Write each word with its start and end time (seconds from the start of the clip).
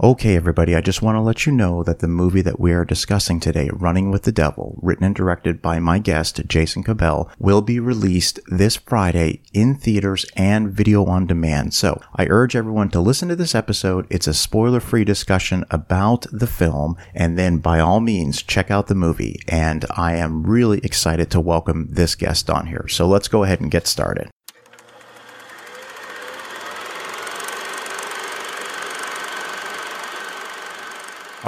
Okay, 0.00 0.36
everybody, 0.36 0.76
I 0.76 0.80
just 0.80 1.02
want 1.02 1.16
to 1.16 1.20
let 1.20 1.44
you 1.44 1.50
know 1.50 1.82
that 1.82 1.98
the 1.98 2.06
movie 2.06 2.42
that 2.42 2.60
we 2.60 2.70
are 2.72 2.84
discussing 2.84 3.40
today, 3.40 3.68
Running 3.72 4.12
with 4.12 4.22
the 4.22 4.30
Devil, 4.30 4.78
written 4.80 5.02
and 5.02 5.12
directed 5.12 5.60
by 5.60 5.80
my 5.80 5.98
guest, 5.98 6.40
Jason 6.46 6.84
Cabell, 6.84 7.28
will 7.40 7.62
be 7.62 7.80
released 7.80 8.38
this 8.46 8.76
Friday 8.76 9.42
in 9.52 9.74
theaters 9.74 10.24
and 10.36 10.70
video 10.70 11.04
on 11.06 11.26
demand. 11.26 11.74
So 11.74 12.00
I 12.14 12.26
urge 12.28 12.54
everyone 12.54 12.90
to 12.90 13.00
listen 13.00 13.26
to 13.26 13.34
this 13.34 13.56
episode. 13.56 14.06
It's 14.08 14.28
a 14.28 14.34
spoiler 14.34 14.78
free 14.78 15.04
discussion 15.04 15.64
about 15.68 16.26
the 16.30 16.46
film, 16.46 16.96
and 17.12 17.36
then 17.36 17.58
by 17.58 17.80
all 17.80 17.98
means, 17.98 18.40
check 18.40 18.70
out 18.70 18.86
the 18.86 18.94
movie. 18.94 19.40
And 19.48 19.84
I 19.90 20.14
am 20.14 20.44
really 20.44 20.78
excited 20.84 21.28
to 21.32 21.40
welcome 21.40 21.88
this 21.90 22.14
guest 22.14 22.48
on 22.48 22.68
here. 22.68 22.86
So 22.86 23.08
let's 23.08 23.26
go 23.26 23.42
ahead 23.42 23.60
and 23.60 23.68
get 23.68 23.88
started. 23.88 24.30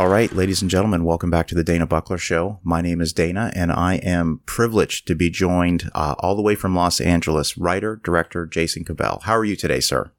All 0.00 0.08
right, 0.08 0.32
ladies 0.32 0.62
and 0.62 0.70
gentlemen, 0.70 1.04
welcome 1.04 1.28
back 1.28 1.46
to 1.48 1.54
the 1.54 1.62
Dana 1.62 1.86
Buckler 1.86 2.16
Show. 2.16 2.58
My 2.62 2.80
name 2.80 3.02
is 3.02 3.12
Dana, 3.12 3.52
and 3.54 3.70
I 3.70 3.96
am 3.96 4.40
privileged 4.46 5.06
to 5.08 5.14
be 5.14 5.28
joined 5.28 5.90
uh, 5.94 6.14
all 6.20 6.34
the 6.34 6.40
way 6.40 6.54
from 6.54 6.74
Los 6.74 7.02
Angeles, 7.02 7.58
writer, 7.58 8.00
director 8.02 8.46
Jason 8.46 8.82
Cabell. 8.82 9.20
How 9.24 9.36
are 9.36 9.44
you 9.44 9.56
today, 9.56 9.80
sir? 9.80 10.10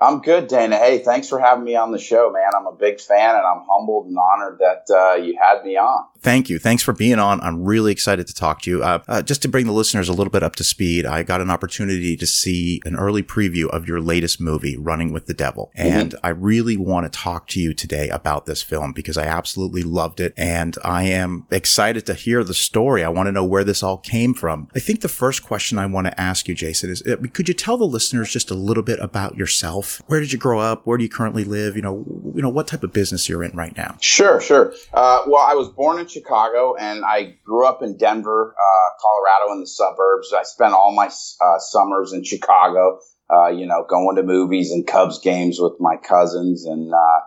I'm 0.00 0.20
good, 0.20 0.46
Dana. 0.46 0.76
Hey, 0.76 0.98
thanks 0.98 1.28
for 1.28 1.40
having 1.40 1.64
me 1.64 1.74
on 1.74 1.90
the 1.90 1.98
show, 1.98 2.30
man. 2.30 2.50
I'm 2.56 2.66
a 2.66 2.72
big 2.72 3.00
fan 3.00 3.34
and 3.34 3.44
I'm 3.44 3.62
humbled 3.68 4.06
and 4.06 4.16
honored 4.16 4.60
that 4.60 4.86
uh, 4.94 5.14
you 5.16 5.36
had 5.40 5.64
me 5.64 5.76
on. 5.76 6.04
Thank 6.20 6.48
you. 6.48 6.58
Thanks 6.58 6.82
for 6.82 6.92
being 6.92 7.18
on. 7.18 7.40
I'm 7.40 7.64
really 7.64 7.92
excited 7.92 8.26
to 8.26 8.34
talk 8.34 8.62
to 8.62 8.70
you. 8.70 8.82
Uh, 8.82 9.00
uh, 9.08 9.22
just 9.22 9.42
to 9.42 9.48
bring 9.48 9.66
the 9.66 9.72
listeners 9.72 10.08
a 10.08 10.12
little 10.12 10.30
bit 10.30 10.42
up 10.42 10.56
to 10.56 10.64
speed, 10.64 11.06
I 11.06 11.22
got 11.22 11.40
an 11.40 11.50
opportunity 11.50 12.16
to 12.16 12.26
see 12.26 12.80
an 12.84 12.96
early 12.96 13.22
preview 13.22 13.68
of 13.70 13.86
your 13.86 14.00
latest 14.00 14.40
movie, 14.40 14.76
Running 14.76 15.12
with 15.12 15.26
the 15.26 15.34
Devil. 15.34 15.72
Mm-hmm. 15.76 15.98
And 15.98 16.10
mm-hmm. 16.12 16.26
I 16.26 16.30
really 16.30 16.76
want 16.76 17.12
to 17.12 17.18
talk 17.18 17.48
to 17.48 17.60
you 17.60 17.74
today 17.74 18.08
about 18.08 18.46
this 18.46 18.62
film 18.62 18.92
because 18.92 19.16
I 19.16 19.24
absolutely 19.24 19.82
loved 19.82 20.20
it. 20.20 20.32
And 20.36 20.76
I 20.84 21.04
am 21.04 21.46
excited 21.50 22.06
to 22.06 22.14
hear 22.14 22.44
the 22.44 22.54
story. 22.54 23.04
I 23.04 23.08
want 23.08 23.26
to 23.26 23.32
know 23.32 23.44
where 23.44 23.64
this 23.64 23.82
all 23.82 23.98
came 23.98 24.34
from. 24.34 24.68
I 24.74 24.80
think 24.80 25.00
the 25.00 25.08
first 25.08 25.42
question 25.42 25.78
I 25.78 25.86
want 25.86 26.06
to 26.06 26.20
ask 26.20 26.48
you, 26.48 26.54
Jason, 26.54 26.90
is 26.90 27.02
uh, 27.02 27.16
could 27.32 27.48
you 27.48 27.54
tell 27.54 27.76
the 27.76 27.84
listeners 27.84 28.32
just 28.32 28.50
a 28.50 28.54
little 28.54 28.82
bit 28.84 28.98
about 29.00 29.36
yourself? 29.36 29.87
Where 30.06 30.20
did 30.20 30.32
you 30.32 30.38
grow 30.38 30.60
up? 30.60 30.86
Where 30.86 30.98
do 30.98 31.04
you 31.04 31.10
currently 31.10 31.44
live? 31.44 31.76
You 31.76 31.82
know, 31.82 32.04
you 32.34 32.42
know 32.42 32.48
what 32.48 32.66
type 32.66 32.82
of 32.82 32.92
business 32.92 33.28
you're 33.28 33.42
in 33.42 33.56
right 33.56 33.76
now. 33.76 33.96
Sure, 34.00 34.40
sure. 34.40 34.72
Uh, 34.92 35.22
well, 35.26 35.44
I 35.46 35.54
was 35.54 35.68
born 35.68 35.98
in 35.98 36.06
Chicago, 36.06 36.74
and 36.78 37.04
I 37.04 37.36
grew 37.44 37.66
up 37.66 37.82
in 37.82 37.96
Denver, 37.96 38.54
uh, 38.54 38.90
Colorado, 39.00 39.52
in 39.54 39.60
the 39.60 39.66
suburbs. 39.66 40.32
I 40.32 40.42
spent 40.44 40.74
all 40.74 40.94
my 40.94 41.06
uh, 41.06 41.58
summers 41.58 42.12
in 42.12 42.24
Chicago. 42.24 43.00
Uh, 43.30 43.48
you 43.48 43.66
know, 43.66 43.84
going 43.86 44.16
to 44.16 44.22
movies 44.22 44.72
and 44.72 44.86
Cubs 44.86 45.18
games 45.18 45.58
with 45.60 45.74
my 45.80 45.96
cousins, 45.96 46.64
and 46.64 46.90
uh, 46.94 47.20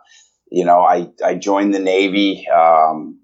you 0.52 0.66
know, 0.66 0.82
I, 0.82 1.10
I 1.26 1.36
joined 1.36 1.74
the 1.74 1.80
Navy. 1.80 2.46
Um, 2.50 3.18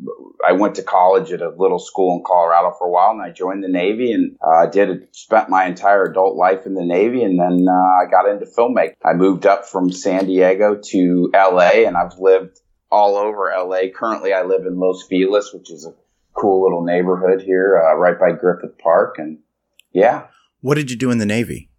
I 0.47 0.53
went 0.53 0.75
to 0.75 0.81
college 0.81 1.33
at 1.33 1.41
a 1.41 1.49
little 1.49 1.77
school 1.77 2.15
in 2.15 2.23
Colorado 2.25 2.73
for 2.79 2.87
a 2.87 2.89
while 2.89 3.11
and 3.11 3.21
I 3.21 3.31
joined 3.31 3.65
the 3.65 3.67
Navy 3.67 4.13
and 4.13 4.37
uh, 4.41 4.67
did 4.67 5.13
spent 5.13 5.49
my 5.49 5.65
entire 5.65 6.05
adult 6.05 6.37
life 6.37 6.65
in 6.65 6.73
the 6.73 6.85
Navy. 6.85 7.23
And 7.23 7.37
then 7.37 7.67
uh, 7.67 7.73
I 7.73 8.09
got 8.09 8.29
into 8.29 8.45
filmmaking. 8.45 8.95
I 9.03 9.13
moved 9.13 9.45
up 9.45 9.65
from 9.65 9.91
San 9.91 10.27
Diego 10.27 10.79
to 10.91 11.29
LA 11.33 11.85
and 11.85 11.97
I've 11.97 12.17
lived 12.17 12.61
all 12.89 13.17
over 13.17 13.51
LA. 13.53 13.89
Currently, 13.93 14.31
I 14.31 14.43
live 14.43 14.65
in 14.65 14.79
Los 14.79 15.05
Feliz, 15.09 15.51
which 15.53 15.69
is 15.69 15.85
a 15.85 15.93
cool 16.39 16.63
little 16.63 16.85
neighborhood 16.85 17.41
here 17.41 17.77
uh, 17.77 17.95
right 17.95 18.17
by 18.17 18.31
Griffith 18.31 18.77
Park. 18.77 19.15
And 19.17 19.39
yeah. 19.91 20.27
What 20.61 20.75
did 20.75 20.89
you 20.89 20.95
do 20.95 21.11
in 21.11 21.17
the 21.17 21.25
Navy? 21.25 21.69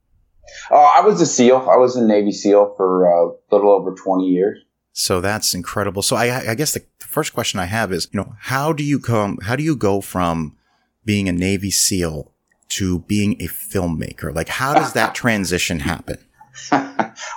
Uh, 0.70 0.74
I 0.74 1.00
was 1.00 1.22
a 1.22 1.26
SEAL. 1.26 1.56
I 1.56 1.76
was 1.76 1.96
a 1.96 2.06
Navy 2.06 2.32
SEAL 2.32 2.74
for 2.76 3.06
uh, 3.06 3.30
a 3.30 3.48
little 3.50 3.72
over 3.72 3.94
20 3.94 4.24
years. 4.24 4.58
So 4.98 5.20
that's 5.20 5.54
incredible. 5.54 6.02
So 6.02 6.16
I, 6.16 6.50
I 6.50 6.54
guess 6.56 6.74
the, 6.74 6.80
the 6.98 7.06
first 7.06 7.32
question 7.32 7.60
I 7.60 7.66
have 7.66 7.92
is, 7.92 8.08
you 8.12 8.18
know, 8.18 8.34
how 8.40 8.72
do 8.72 8.82
you 8.82 8.98
come, 8.98 9.38
how 9.44 9.54
do 9.54 9.62
you 9.62 9.76
go 9.76 10.00
from 10.00 10.56
being 11.04 11.28
a 11.28 11.32
Navy 11.32 11.70
SEAL 11.70 12.32
to 12.70 12.98
being 13.00 13.40
a 13.40 13.46
filmmaker? 13.46 14.34
Like, 14.34 14.48
how 14.48 14.74
does 14.74 14.94
that 14.94 15.14
transition 15.14 15.78
happen? 15.78 16.18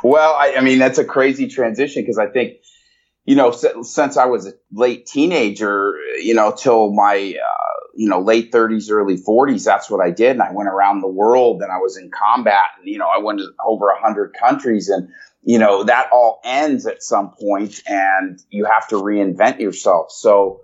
well, 0.04 0.34
I, 0.34 0.56
I, 0.58 0.62
mean, 0.62 0.80
that's 0.80 0.98
a 0.98 1.06
crazy 1.06 1.48
transition 1.48 2.02
because 2.02 2.18
I 2.18 2.26
think, 2.26 2.54
you 3.26 3.36
know, 3.36 3.52
since 3.52 4.18
I 4.18 4.26
was 4.26 4.48
a 4.48 4.54
late 4.72 5.06
teenager, 5.06 5.94
you 6.20 6.34
know, 6.34 6.52
till 6.52 6.92
my, 6.92 7.14
uh, 7.16 7.80
you 7.94 8.10
know, 8.10 8.22
late 8.22 8.52
30s, 8.52 8.90
early 8.90 9.18
40s, 9.18 9.64
that's 9.64 9.88
what 9.88 10.04
I 10.04 10.10
did. 10.10 10.32
And 10.32 10.42
I 10.42 10.52
went 10.52 10.68
around 10.68 11.02
the 11.02 11.08
world 11.08 11.62
and 11.62 11.72
I 11.72 11.78
was 11.78 11.96
in 11.96 12.10
combat 12.10 12.66
and, 12.80 12.88
you 12.88 12.98
know, 12.98 13.08
I 13.08 13.20
went 13.20 13.38
to 13.38 13.52
over 13.64 13.86
100 13.86 14.34
countries 14.34 14.90
and, 14.90 15.10
you 15.44 15.58
know, 15.58 15.84
that 15.84 16.10
all 16.12 16.40
ends 16.44 16.86
at 16.86 17.02
some 17.02 17.34
point 17.40 17.82
and 17.88 18.40
you 18.50 18.66
have 18.66 18.88
to 18.90 18.96
reinvent 18.96 19.60
yourself. 19.60 20.12
So, 20.12 20.62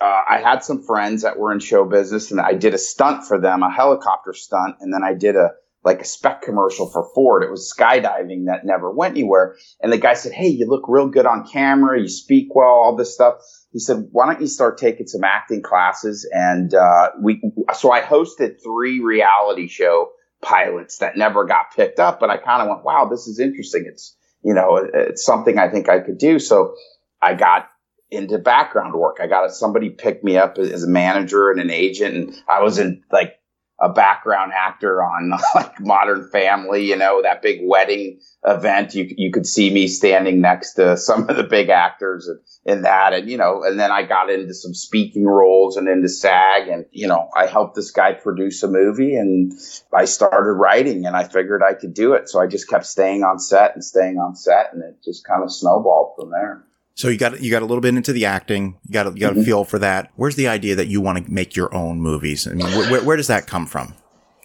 uh, 0.00 0.22
I 0.28 0.38
had 0.38 0.64
some 0.64 0.82
friends 0.82 1.22
that 1.22 1.38
were 1.38 1.52
in 1.52 1.58
show 1.58 1.84
business 1.84 2.30
and 2.30 2.40
I 2.40 2.54
did 2.54 2.72
a 2.72 2.78
stunt 2.78 3.26
for 3.26 3.38
them, 3.38 3.62
a 3.62 3.70
helicopter 3.70 4.32
stunt. 4.32 4.76
And 4.80 4.94
then 4.94 5.02
I 5.04 5.12
did 5.12 5.36
a, 5.36 5.50
like 5.84 6.00
a 6.00 6.04
spec 6.04 6.42
commercial 6.42 6.88
for 6.90 7.10
Ford. 7.14 7.42
It 7.42 7.50
was 7.50 7.72
skydiving 7.76 8.46
that 8.46 8.64
never 8.64 8.90
went 8.90 9.12
anywhere. 9.12 9.56
And 9.80 9.92
the 9.92 9.98
guy 9.98 10.14
said, 10.14 10.32
Hey, 10.32 10.48
you 10.48 10.66
look 10.66 10.84
real 10.88 11.08
good 11.08 11.26
on 11.26 11.46
camera. 11.46 12.00
You 12.00 12.08
speak 12.08 12.54
well, 12.54 12.68
all 12.68 12.96
this 12.96 13.14
stuff. 13.14 13.34
He 13.72 13.78
said, 13.78 14.08
why 14.10 14.26
don't 14.26 14.40
you 14.40 14.48
start 14.48 14.78
taking 14.78 15.06
some 15.06 15.22
acting 15.22 15.62
classes? 15.62 16.28
And, 16.32 16.74
uh, 16.74 17.10
we, 17.22 17.40
so 17.74 17.92
I 17.92 18.00
hosted 18.00 18.56
three 18.62 19.00
reality 19.00 19.68
show 19.68 20.10
pilots 20.42 20.98
that 20.98 21.16
never 21.16 21.44
got 21.44 21.74
picked 21.76 22.00
up, 22.00 22.18
but 22.18 22.30
I 22.30 22.36
kind 22.36 22.62
of 22.62 22.68
went, 22.68 22.84
wow, 22.84 23.08
this 23.08 23.26
is 23.28 23.38
interesting. 23.38 23.84
It's, 23.86 24.16
you 24.42 24.54
know, 24.54 24.76
it's 24.92 25.24
something 25.24 25.58
I 25.58 25.68
think 25.68 25.88
I 25.88 26.00
could 26.00 26.18
do. 26.18 26.38
So 26.38 26.74
I 27.20 27.34
got 27.34 27.68
into 28.10 28.38
background 28.38 28.94
work. 28.94 29.18
I 29.20 29.26
got 29.26 29.50
somebody 29.50 29.90
picked 29.90 30.24
me 30.24 30.36
up 30.36 30.58
as 30.58 30.84
a 30.84 30.88
manager 30.88 31.50
and 31.50 31.60
an 31.60 31.70
agent, 31.70 32.14
and 32.14 32.42
I 32.48 32.62
was 32.62 32.78
in 32.78 33.02
like 33.12 33.34
a 33.80 33.88
background 33.88 34.52
actor 34.54 35.02
on 35.02 35.30
like 35.54 35.80
Modern 35.80 36.28
Family, 36.30 36.86
you 36.86 36.96
know, 36.96 37.22
that 37.22 37.42
big 37.42 37.60
wedding 37.62 38.20
event. 38.44 38.94
You 38.94 39.06
you 39.16 39.32
could 39.32 39.46
see 39.46 39.70
me 39.70 39.88
standing 39.88 40.40
next 40.40 40.74
to 40.74 40.96
some 40.96 41.28
of 41.28 41.36
the 41.36 41.44
big 41.44 41.68
actors 41.68 42.28
in, 42.28 42.72
in 42.72 42.82
that, 42.82 43.12
and 43.12 43.28
you 43.28 43.36
know, 43.36 43.62
and 43.64 43.78
then 43.78 43.90
I 43.90 44.02
got 44.02 44.30
into 44.30 44.54
some 44.54 44.74
speaking 44.74 45.26
roles 45.26 45.76
and 45.76 45.88
into 45.88 46.08
SAG, 46.08 46.68
and 46.68 46.84
you 46.90 47.08
know, 47.08 47.28
I 47.36 47.46
helped 47.46 47.74
this 47.74 47.90
guy 47.90 48.12
produce 48.12 48.62
a 48.62 48.68
movie, 48.68 49.16
and 49.16 49.52
I 49.94 50.04
started 50.04 50.52
writing, 50.52 51.06
and 51.06 51.16
I 51.16 51.24
figured 51.24 51.62
I 51.62 51.74
could 51.74 51.94
do 51.94 52.12
it, 52.12 52.28
so 52.28 52.40
I 52.40 52.46
just 52.46 52.68
kept 52.68 52.86
staying 52.86 53.22
on 53.22 53.38
set 53.38 53.74
and 53.74 53.84
staying 53.84 54.18
on 54.18 54.36
set, 54.36 54.72
and 54.72 54.82
it 54.82 55.02
just 55.04 55.24
kind 55.24 55.42
of 55.42 55.52
snowballed 55.52 56.14
from 56.18 56.30
there. 56.30 56.64
So 57.00 57.08
you 57.08 57.16
got 57.16 57.40
you 57.40 57.50
got 57.50 57.62
a 57.62 57.64
little 57.64 57.80
bit 57.80 57.94
into 57.94 58.12
the 58.12 58.26
acting. 58.26 58.78
You 58.86 58.92
got 58.92 59.06
a, 59.06 59.10
you 59.12 59.20
got 59.20 59.32
mm-hmm. 59.32 59.40
a 59.40 59.44
feel 59.44 59.64
for 59.64 59.78
that. 59.78 60.10
Where's 60.16 60.36
the 60.36 60.48
idea 60.48 60.74
that 60.74 60.88
you 60.88 61.00
want 61.00 61.24
to 61.24 61.32
make 61.32 61.56
your 61.56 61.74
own 61.74 61.98
movies? 61.98 62.46
I 62.46 62.52
mean, 62.52 62.66
where, 62.66 63.02
where 63.02 63.16
does 63.16 63.28
that 63.28 63.46
come 63.46 63.64
from? 63.64 63.94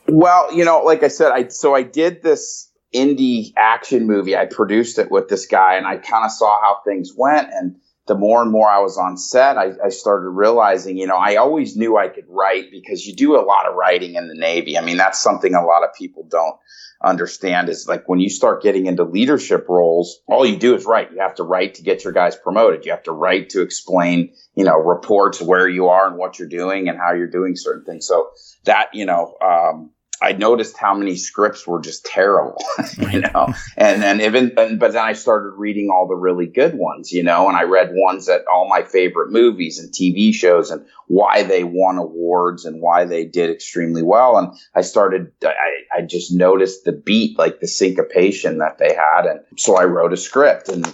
Well, 0.08 0.54
you 0.54 0.64
know, 0.64 0.82
like 0.82 1.04
I 1.04 1.10
said, 1.10 1.34
I 1.34 1.50
so 1.50 1.76
I 1.76 1.84
did 1.84 2.24
this 2.24 2.72
indie 2.94 3.52
action 3.58 4.08
movie. 4.08 4.38
I 4.38 4.46
produced 4.46 5.00
it 5.00 5.12
with 5.12 5.28
this 5.28 5.46
guy, 5.46 5.76
and 5.76 5.86
I 5.86 5.98
kind 5.98 6.24
of 6.24 6.32
saw 6.32 6.62
how 6.62 6.80
things 6.86 7.12
went. 7.14 7.50
And 7.52 7.76
the 8.08 8.16
more 8.16 8.42
and 8.42 8.52
more 8.52 8.70
I 8.70 8.80
was 8.80 8.98
on 8.98 9.18
set, 9.18 9.58
I, 9.58 9.72
I, 9.84 9.90
started 9.90 10.30
realizing, 10.30 10.98
you 10.98 11.08
know, 11.08 11.18
I 11.18 11.38
always 11.38 11.76
knew 11.76 11.98
I 11.98 12.08
could 12.08 12.26
write 12.28 12.70
because 12.70 13.06
you 13.06 13.16
do 13.16 13.36
a 13.36 13.42
lot 13.42 13.68
of 13.68 13.76
writing 13.76 14.16
in 14.16 14.28
the 14.28 14.36
Navy. 14.36 14.78
I 14.78 14.82
mean, 14.82 14.98
that's 14.98 15.20
something 15.20 15.56
a 15.56 15.66
lot 15.66 15.84
of 15.84 15.90
people 15.96 16.28
don't 16.30 16.56
understand 17.04 17.70
is 17.70 17.88
like 17.88 18.08
when 18.08 18.20
you 18.20 18.30
start 18.30 18.62
getting 18.62 18.86
into 18.86 19.04
leadership 19.04 19.66
roles, 19.68 20.20
all 20.28 20.46
you 20.46 20.58
do 20.58 20.76
is 20.76 20.86
write. 20.86 21.12
You 21.12 21.20
have 21.20 21.36
to 21.36 21.44
write 21.44 21.76
to 21.76 21.84
get 21.84 22.04
your 22.04 22.14
guys 22.14 22.36
promoted. 22.36 22.86
You 22.86 22.92
have 22.92 23.04
to 23.04 23.12
write 23.12 23.50
to 23.50 23.62
explain, 23.62 24.34
you 24.54 24.64
know, 24.64 24.78
reports 24.78 25.42
where 25.42 25.68
you 25.68 25.88
are 25.88 26.08
and 26.08 26.18
what 26.18 26.38
you're 26.38 26.48
doing 26.48 26.90
and 26.90 26.98
how 26.98 27.14
you're 27.14 27.28
doing 27.28 27.56
certain 27.56 27.86
things. 27.86 28.08
So 28.08 28.30
that, 28.66 28.90
you 28.94 29.06
know, 29.06 29.36
um, 29.42 29.92
I 30.22 30.32
noticed 30.32 30.78
how 30.78 30.96
many 30.96 31.16
scripts 31.16 31.68
were 31.68 31.82
just 31.82 32.06
terrible, 32.06 32.64
you 33.12 33.22
know, 33.22 33.54
and 33.76 34.02
then 34.02 34.22
even, 34.22 34.54
and, 34.58 34.80
but 34.80 34.94
then 34.94 35.04
I 35.04 35.14
started 35.14 35.52
reading 35.58 35.90
all 35.92 36.08
the 36.08 36.16
really 36.16 36.46
good 36.46 36.76
ones, 36.76 37.12
you 37.12 37.22
know, 37.22 37.48
and 37.48 37.58
I 37.58 37.64
read 37.64 37.92
ones 37.92 38.28
that 38.28 38.46
all 38.48 38.70
my 38.70 38.84
favorite 38.84 39.32
movies 39.32 39.80
and 39.80 39.92
TV 39.92 40.34
shows 40.34 40.72
and 40.72 40.86
why 41.08 41.44
they 41.44 41.64
won 41.64 41.98
awards 41.98 42.66
and 42.66 42.82
why 42.82 43.06
they 43.06 43.26
did 43.26 43.50
extremely 43.50 44.04
well. 44.04 44.38
And 44.38 44.54
I 44.74 44.82
started, 44.82 45.32
I, 45.44 45.54
I 45.98 46.02
just 46.02 46.34
noticed 46.34 46.86
the 46.86 46.94
beat, 46.94 47.38
like 47.38 47.60
the 47.60 47.68
syncopation 47.68 48.60
that 48.60 48.78
they 48.78 48.96
had. 48.96 49.26
And 49.26 49.42
so 49.58 49.78
I 49.78 49.84
wrote 49.84 50.14
a 50.14 50.18
script 50.18 50.70
and, 50.70 50.86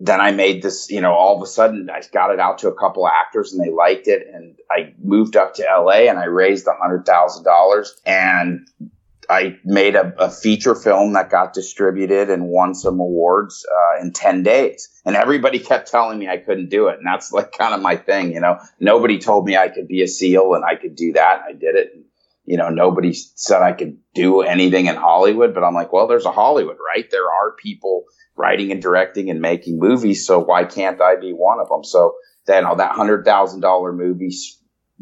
then 0.00 0.20
I 0.20 0.30
made 0.30 0.62
this, 0.62 0.90
you 0.90 1.00
know, 1.00 1.12
all 1.12 1.36
of 1.36 1.42
a 1.42 1.46
sudden 1.46 1.90
I 1.90 2.02
got 2.12 2.30
it 2.30 2.38
out 2.38 2.58
to 2.58 2.68
a 2.68 2.74
couple 2.74 3.08
actors 3.08 3.52
and 3.52 3.64
they 3.64 3.70
liked 3.70 4.06
it. 4.06 4.26
And 4.32 4.56
I 4.70 4.94
moved 5.02 5.36
up 5.36 5.54
to 5.54 5.62
LA 5.64 6.08
and 6.08 6.18
I 6.18 6.26
raised 6.26 6.66
a 6.66 6.74
hundred 6.80 7.04
thousand 7.04 7.44
dollars 7.44 8.00
and 8.06 8.68
I 9.30 9.58
made 9.64 9.94
a, 9.94 10.14
a, 10.18 10.30
feature 10.30 10.74
film 10.74 11.12
that 11.12 11.30
got 11.30 11.52
distributed 11.52 12.30
and 12.30 12.46
won 12.46 12.74
some 12.74 12.98
awards 12.98 13.66
uh, 13.70 14.00
in 14.00 14.12
10 14.12 14.42
days. 14.42 14.88
And 15.04 15.16
everybody 15.16 15.58
kept 15.58 15.90
telling 15.90 16.18
me 16.18 16.28
I 16.28 16.38
couldn't 16.38 16.70
do 16.70 16.88
it. 16.88 16.96
And 16.96 17.06
that's 17.06 17.30
like 17.30 17.52
kind 17.52 17.74
of 17.74 17.82
my 17.82 17.96
thing, 17.96 18.32
you 18.32 18.40
know, 18.40 18.58
nobody 18.80 19.18
told 19.18 19.44
me 19.44 19.56
I 19.56 19.68
could 19.68 19.86
be 19.86 20.02
a 20.02 20.08
SEAL 20.08 20.54
and 20.54 20.64
I 20.64 20.76
could 20.76 20.96
do 20.96 21.12
that. 21.12 21.42
I 21.46 21.52
did 21.52 21.76
it. 21.76 21.92
You 22.48 22.56
know, 22.56 22.70
nobody 22.70 23.12
said 23.12 23.62
I 23.62 23.72
could 23.72 23.98
do 24.14 24.40
anything 24.40 24.86
in 24.86 24.96
Hollywood, 24.96 25.54
but 25.54 25.64
I'm 25.64 25.74
like, 25.74 25.92
well, 25.92 26.06
there's 26.06 26.24
a 26.24 26.32
Hollywood, 26.32 26.78
right? 26.94 27.08
There 27.10 27.30
are 27.30 27.52
people 27.52 28.04
writing 28.36 28.72
and 28.72 28.80
directing 28.80 29.28
and 29.28 29.40
making 29.40 29.78
movies. 29.78 30.26
So 30.26 30.38
why 30.38 30.64
can't 30.64 31.00
I 31.00 31.16
be 31.16 31.32
one 31.32 31.60
of 31.60 31.68
them? 31.68 31.84
So 31.84 32.14
then 32.46 32.64
all 32.64 32.76
that 32.76 32.92
hundred 32.92 33.24
thousand 33.24 33.60
dollar 33.60 33.92
movie 33.92 34.32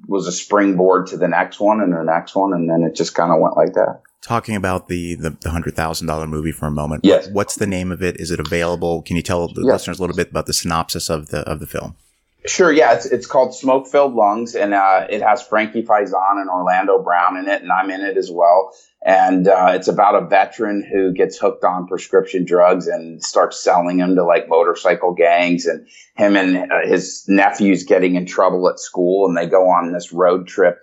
was 0.09 0.27
a 0.27 0.33
springboard 0.33 1.07
to 1.09 1.17
the 1.17 1.29
next 1.29 1.61
one 1.61 1.81
and 1.81 1.93
the 1.93 2.03
next 2.03 2.35
one. 2.35 2.53
And 2.53 2.69
then 2.69 2.83
it 2.83 2.97
just 2.97 3.15
kind 3.15 3.31
of 3.33 3.41
went 3.41 3.57
like 3.57 3.75
that. 3.75 4.03
Talking 4.23 4.57
about 4.57 4.89
the, 4.89 5.15
the, 5.15 5.31
the 5.31 5.51
hundred 5.51 5.77
thousand 5.77 6.09
dollar 6.09 6.27
movie 6.27 6.51
for 6.51 6.67
a 6.67 6.71
moment. 6.71 7.05
Yes. 7.05 7.29
What's 7.29 7.55
the 7.55 7.67
name 7.67 7.93
of 7.93 8.03
it? 8.03 8.19
Is 8.19 8.33
it 8.33 8.41
available? 8.41 9.03
Can 9.03 9.15
you 9.15 9.23
tell 9.23 9.47
the 9.47 9.63
yes. 9.63 9.73
listeners 9.73 9.99
a 10.01 10.03
little 10.03 10.17
bit 10.17 10.31
about 10.31 10.47
the 10.47 10.53
synopsis 10.53 11.09
of 11.09 11.29
the, 11.29 11.49
of 11.49 11.61
the 11.61 11.67
film? 11.67 11.95
Sure. 12.47 12.73
Yeah, 12.73 12.95
it's 12.95 13.07
it's 13.07 13.27
called 13.27 13.55
Smoke 13.55 13.89
Filled 13.89 14.15
Lungs, 14.15 14.55
and 14.55 14.73
uh, 14.73 15.07
it 15.11 15.21
has 15.21 15.45
Frankie 15.47 15.83
Faison 15.83 16.41
and 16.41 16.49
Orlando 16.49 17.03
Brown 17.03 17.37
in 17.37 17.49
it, 17.49 17.63
and 17.63 17.73
I'm 17.73 17.91
in 17.91 18.03
it 18.03 18.17
as 18.17 18.31
well. 18.31 18.73
And 19.05 19.49
uh, 19.49 19.73
it's 19.75 19.89
about 19.89 20.21
a 20.21 20.27
veteran 20.27 20.83
who 20.83 21.13
gets 21.13 21.39
hooked 21.39 21.65
on 21.65 21.87
prescription 21.87 22.45
drugs 22.45 22.87
and 22.87 23.23
starts 23.23 23.63
selling 23.63 23.99
them 23.99 24.15
to 24.15 24.25
like 24.25 24.49
motorcycle 24.49 25.13
gangs, 25.13 25.67
and 25.67 25.89
him 26.17 26.37
and 26.37 26.71
uh, 26.71 26.87
his 26.87 27.25
nephews 27.27 27.83
getting 27.83 28.15
in 28.15 28.27
trouble 28.27 28.69
at 28.69 28.79
school, 28.79 29.27
and 29.27 29.37
they 29.37 29.47
go 29.47 29.69
on 29.69 29.93
this 29.93 30.13
road 30.13 30.47
trip 30.47 30.79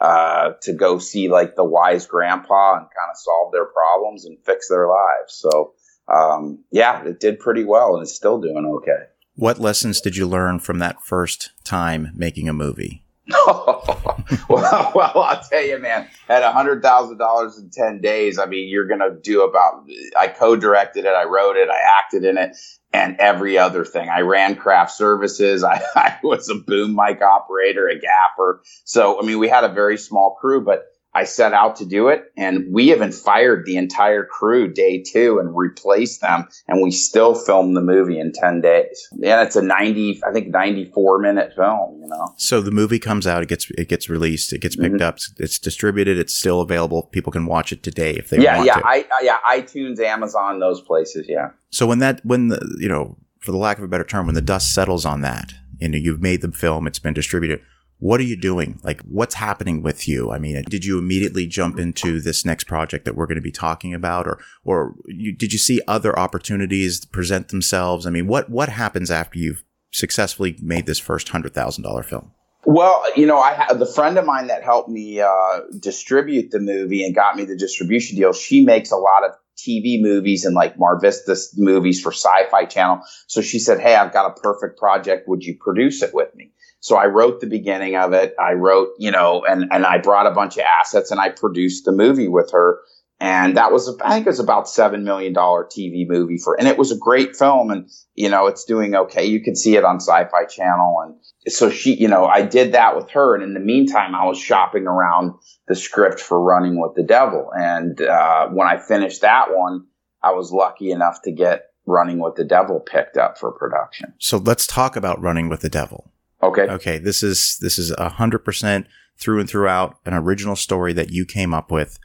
uh, 0.00 0.50
to 0.62 0.72
go 0.72 0.98
see 0.98 1.28
like 1.28 1.54
the 1.54 1.64
wise 1.64 2.06
grandpa 2.06 2.72
and 2.72 2.86
kind 2.86 3.10
of 3.10 3.16
solve 3.16 3.52
their 3.52 3.66
problems 3.66 4.24
and 4.24 4.38
fix 4.44 4.68
their 4.68 4.88
lives. 4.88 5.34
So 5.34 5.74
um, 6.12 6.64
yeah, 6.70 7.04
it 7.04 7.20
did 7.20 7.38
pretty 7.38 7.64
well, 7.64 7.94
and 7.94 8.02
it's 8.02 8.14
still 8.14 8.40
doing 8.40 8.66
okay. 8.78 9.13
What 9.36 9.58
lessons 9.58 10.00
did 10.00 10.16
you 10.16 10.28
learn 10.28 10.60
from 10.60 10.78
that 10.78 11.02
first 11.02 11.50
time 11.64 12.12
making 12.14 12.48
a 12.48 12.52
movie? 12.52 13.04
well, 13.46 14.92
well, 14.94 15.12
I'll 15.14 15.42
tell 15.42 15.64
you, 15.64 15.78
man. 15.78 16.08
At 16.28 16.42
a 16.42 16.52
hundred 16.52 16.82
thousand 16.82 17.18
dollars 17.18 17.58
in 17.58 17.70
ten 17.70 18.00
days, 18.00 18.38
I 18.38 18.46
mean, 18.46 18.68
you're 18.68 18.86
gonna 18.86 19.16
do 19.20 19.42
about. 19.42 19.86
I 20.16 20.28
co-directed 20.28 21.04
it, 21.04 21.08
I 21.08 21.24
wrote 21.24 21.56
it, 21.56 21.68
I 21.68 21.80
acted 21.98 22.24
in 22.24 22.38
it, 22.38 22.56
and 22.92 23.16
every 23.18 23.58
other 23.58 23.84
thing. 23.84 24.08
I 24.08 24.20
ran 24.20 24.54
craft 24.54 24.92
services. 24.92 25.64
I, 25.64 25.82
I 25.96 26.18
was 26.22 26.48
a 26.48 26.54
boom 26.54 26.94
mic 26.94 27.20
operator, 27.20 27.88
a 27.88 27.98
gaffer. 27.98 28.62
So, 28.84 29.20
I 29.20 29.26
mean, 29.26 29.40
we 29.40 29.48
had 29.48 29.64
a 29.64 29.72
very 29.72 29.98
small 29.98 30.36
crew, 30.40 30.64
but 30.64 30.84
I 31.14 31.24
set 31.24 31.52
out 31.52 31.76
to 31.76 31.84
do 31.84 32.08
it, 32.08 32.32
and 32.36 32.72
we 32.72 32.92
even 32.92 33.12
fired 33.12 33.66
the 33.66 33.76
entire 33.76 34.24
crew 34.24 34.72
day 34.72 35.02
two 35.02 35.38
and 35.38 35.56
replaced 35.56 36.20
them, 36.20 36.48
and 36.66 36.82
we 36.82 36.90
still 36.90 37.34
filmed 37.34 37.76
the 37.76 37.80
movie 37.80 38.18
in 38.18 38.32
ten 38.32 38.60
days. 38.60 39.08
Yeah, 39.16 39.42
it's 39.42 39.56
a 39.56 39.62
ninety, 39.62 40.20
I 40.26 40.32
think, 40.32 40.48
ninety-four 40.48 41.20
minute 41.20 41.52
film. 41.54 42.00
You 42.02 42.08
know. 42.08 42.34
So 42.36 42.60
the 42.60 42.70
movie 42.70 42.98
comes 42.98 43.26
out, 43.26 43.42
it 43.42 43.48
gets 43.48 43.70
it 43.78 43.88
gets 43.88 44.08
released, 44.08 44.52
it 44.52 44.58
gets 44.58 44.76
picked 44.76 44.96
mm-hmm. 44.96 45.02
up, 45.02 45.18
it's 45.38 45.58
distributed, 45.58 46.18
it's 46.18 46.34
still 46.34 46.60
available. 46.60 47.04
People 47.04 47.32
can 47.32 47.46
watch 47.46 47.72
it 47.72 47.82
today 47.82 48.14
if 48.14 48.30
they 48.30 48.40
yeah, 48.40 48.56
want 48.56 48.66
yeah, 48.66 48.74
to. 48.74 48.86
I, 48.86 49.04
yeah, 49.22 49.38
iTunes, 49.46 50.00
Amazon, 50.00 50.58
those 50.58 50.80
places. 50.80 51.26
Yeah. 51.28 51.50
So 51.70 51.86
when 51.86 52.00
that 52.00 52.24
when 52.24 52.48
the 52.48 52.76
you 52.80 52.88
know, 52.88 53.16
for 53.40 53.52
the 53.52 53.58
lack 53.58 53.78
of 53.78 53.84
a 53.84 53.88
better 53.88 54.04
term, 54.04 54.26
when 54.26 54.34
the 54.34 54.42
dust 54.42 54.74
settles 54.74 55.04
on 55.04 55.20
that, 55.20 55.52
you 55.78 55.88
know, 55.88 55.98
you've 55.98 56.22
made 56.22 56.40
the 56.40 56.50
film, 56.50 56.86
it's 56.86 56.98
been 56.98 57.14
distributed 57.14 57.60
what 57.98 58.20
are 58.20 58.24
you 58.24 58.36
doing? 58.36 58.80
Like, 58.82 59.00
what's 59.02 59.34
happening 59.34 59.82
with 59.82 60.06
you? 60.08 60.30
I 60.30 60.38
mean, 60.38 60.62
did 60.68 60.84
you 60.84 60.98
immediately 60.98 61.46
jump 61.46 61.78
into 61.78 62.20
this 62.20 62.44
next 62.44 62.64
project 62.64 63.04
that 63.04 63.16
we're 63.16 63.26
going 63.26 63.36
to 63.36 63.42
be 63.42 63.52
talking 63.52 63.94
about, 63.94 64.26
or, 64.26 64.38
or 64.64 64.94
you, 65.06 65.34
did 65.34 65.52
you 65.52 65.58
see 65.58 65.80
other 65.88 66.18
opportunities 66.18 67.04
present 67.04 67.48
themselves? 67.48 68.06
I 68.06 68.10
mean, 68.10 68.26
what, 68.26 68.50
what 68.50 68.68
happens 68.68 69.10
after 69.10 69.38
you've 69.38 69.64
successfully 69.92 70.58
made 70.60 70.86
this 70.86 70.98
first 70.98 71.28
hundred 71.28 71.54
thousand 71.54 71.84
dollar 71.84 72.02
film? 72.02 72.32
Well, 72.66 73.04
you 73.14 73.26
know, 73.26 73.38
I 73.38 73.72
the 73.74 73.86
friend 73.86 74.18
of 74.18 74.24
mine 74.24 74.46
that 74.46 74.64
helped 74.64 74.88
me 74.88 75.20
uh, 75.20 75.60
distribute 75.78 76.50
the 76.50 76.60
movie 76.60 77.04
and 77.04 77.14
got 77.14 77.36
me 77.36 77.44
the 77.44 77.56
distribution 77.56 78.16
deal. 78.16 78.32
She 78.32 78.64
makes 78.64 78.90
a 78.90 78.96
lot 78.96 79.24
of 79.24 79.32
TV 79.56 80.00
movies 80.00 80.44
and 80.44 80.54
like 80.54 80.78
Mar 80.78 80.98
Vista 80.98 81.36
movies 81.56 82.00
for 82.00 82.10
Sci-Fi 82.10 82.64
Channel. 82.64 83.02
So 83.26 83.42
she 83.42 83.58
said, 83.58 83.80
"Hey, 83.80 83.94
I've 83.94 84.12
got 84.12 84.30
a 84.30 84.40
perfect 84.40 84.78
project. 84.78 85.28
Would 85.28 85.44
you 85.44 85.56
produce 85.60 86.02
it 86.02 86.14
with 86.14 86.34
me?" 86.34 86.52
So 86.84 86.96
I 86.96 87.06
wrote 87.06 87.40
the 87.40 87.46
beginning 87.46 87.96
of 87.96 88.12
it. 88.12 88.34
I 88.38 88.52
wrote, 88.52 88.90
you 88.98 89.10
know, 89.10 89.42
and, 89.48 89.72
and 89.72 89.86
I 89.86 89.96
brought 89.96 90.26
a 90.26 90.32
bunch 90.32 90.58
of 90.58 90.64
assets 90.64 91.10
and 91.10 91.18
I 91.18 91.30
produced 91.30 91.86
the 91.86 91.92
movie 91.92 92.28
with 92.28 92.50
her. 92.52 92.80
And 93.18 93.56
that 93.56 93.72
was, 93.72 93.88
I 94.04 94.10
think 94.10 94.26
it 94.26 94.28
was 94.28 94.38
about 94.38 94.66
$7 94.66 95.02
million 95.02 95.32
TV 95.32 96.06
movie 96.06 96.36
for, 96.36 96.60
and 96.60 96.68
it 96.68 96.76
was 96.76 96.92
a 96.92 96.98
great 96.98 97.36
film. 97.36 97.70
And, 97.70 97.88
you 98.14 98.28
know, 98.28 98.48
it's 98.48 98.64
doing 98.64 98.94
okay. 98.94 99.24
You 99.24 99.42
can 99.42 99.56
see 99.56 99.76
it 99.76 99.84
on 99.84 99.96
Sci 99.98 100.24
Fi 100.26 100.44
Channel. 100.44 100.96
And 101.06 101.50
so 101.54 101.70
she, 101.70 101.94
you 101.94 102.06
know, 102.06 102.26
I 102.26 102.42
did 102.42 102.72
that 102.72 102.96
with 102.96 103.08
her. 103.12 103.34
And 103.34 103.42
in 103.42 103.54
the 103.54 103.60
meantime, 103.60 104.14
I 104.14 104.26
was 104.26 104.38
shopping 104.38 104.86
around 104.86 105.36
the 105.66 105.74
script 105.74 106.20
for 106.20 106.38
Running 106.38 106.78
with 106.78 106.96
the 106.96 107.02
Devil. 107.02 107.48
And, 107.56 107.98
uh, 107.98 108.48
when 108.48 108.68
I 108.68 108.76
finished 108.76 109.22
that 109.22 109.54
one, 109.54 109.86
I 110.22 110.32
was 110.32 110.52
lucky 110.52 110.90
enough 110.90 111.22
to 111.22 111.32
get 111.32 111.62
Running 111.86 112.18
with 112.18 112.34
the 112.34 112.44
Devil 112.44 112.80
picked 112.80 113.16
up 113.16 113.38
for 113.38 113.52
production. 113.52 114.12
So 114.18 114.36
let's 114.36 114.66
talk 114.66 114.96
about 114.96 115.22
Running 115.22 115.48
with 115.48 115.60
the 115.60 115.70
Devil. 115.70 116.10
Okay. 116.46 116.62
Okay. 116.62 116.98
This 116.98 117.22
is, 117.22 117.58
this 117.60 117.78
is 117.78 117.90
a 117.92 118.10
hundred 118.10 118.40
percent 118.40 118.86
through 119.18 119.40
and 119.40 119.48
throughout 119.48 119.98
an 120.04 120.14
original 120.14 120.56
story 120.56 120.92
that 120.92 121.10
you 121.10 121.24
came 121.24 121.54
up 121.54 121.70
with. 121.70 121.98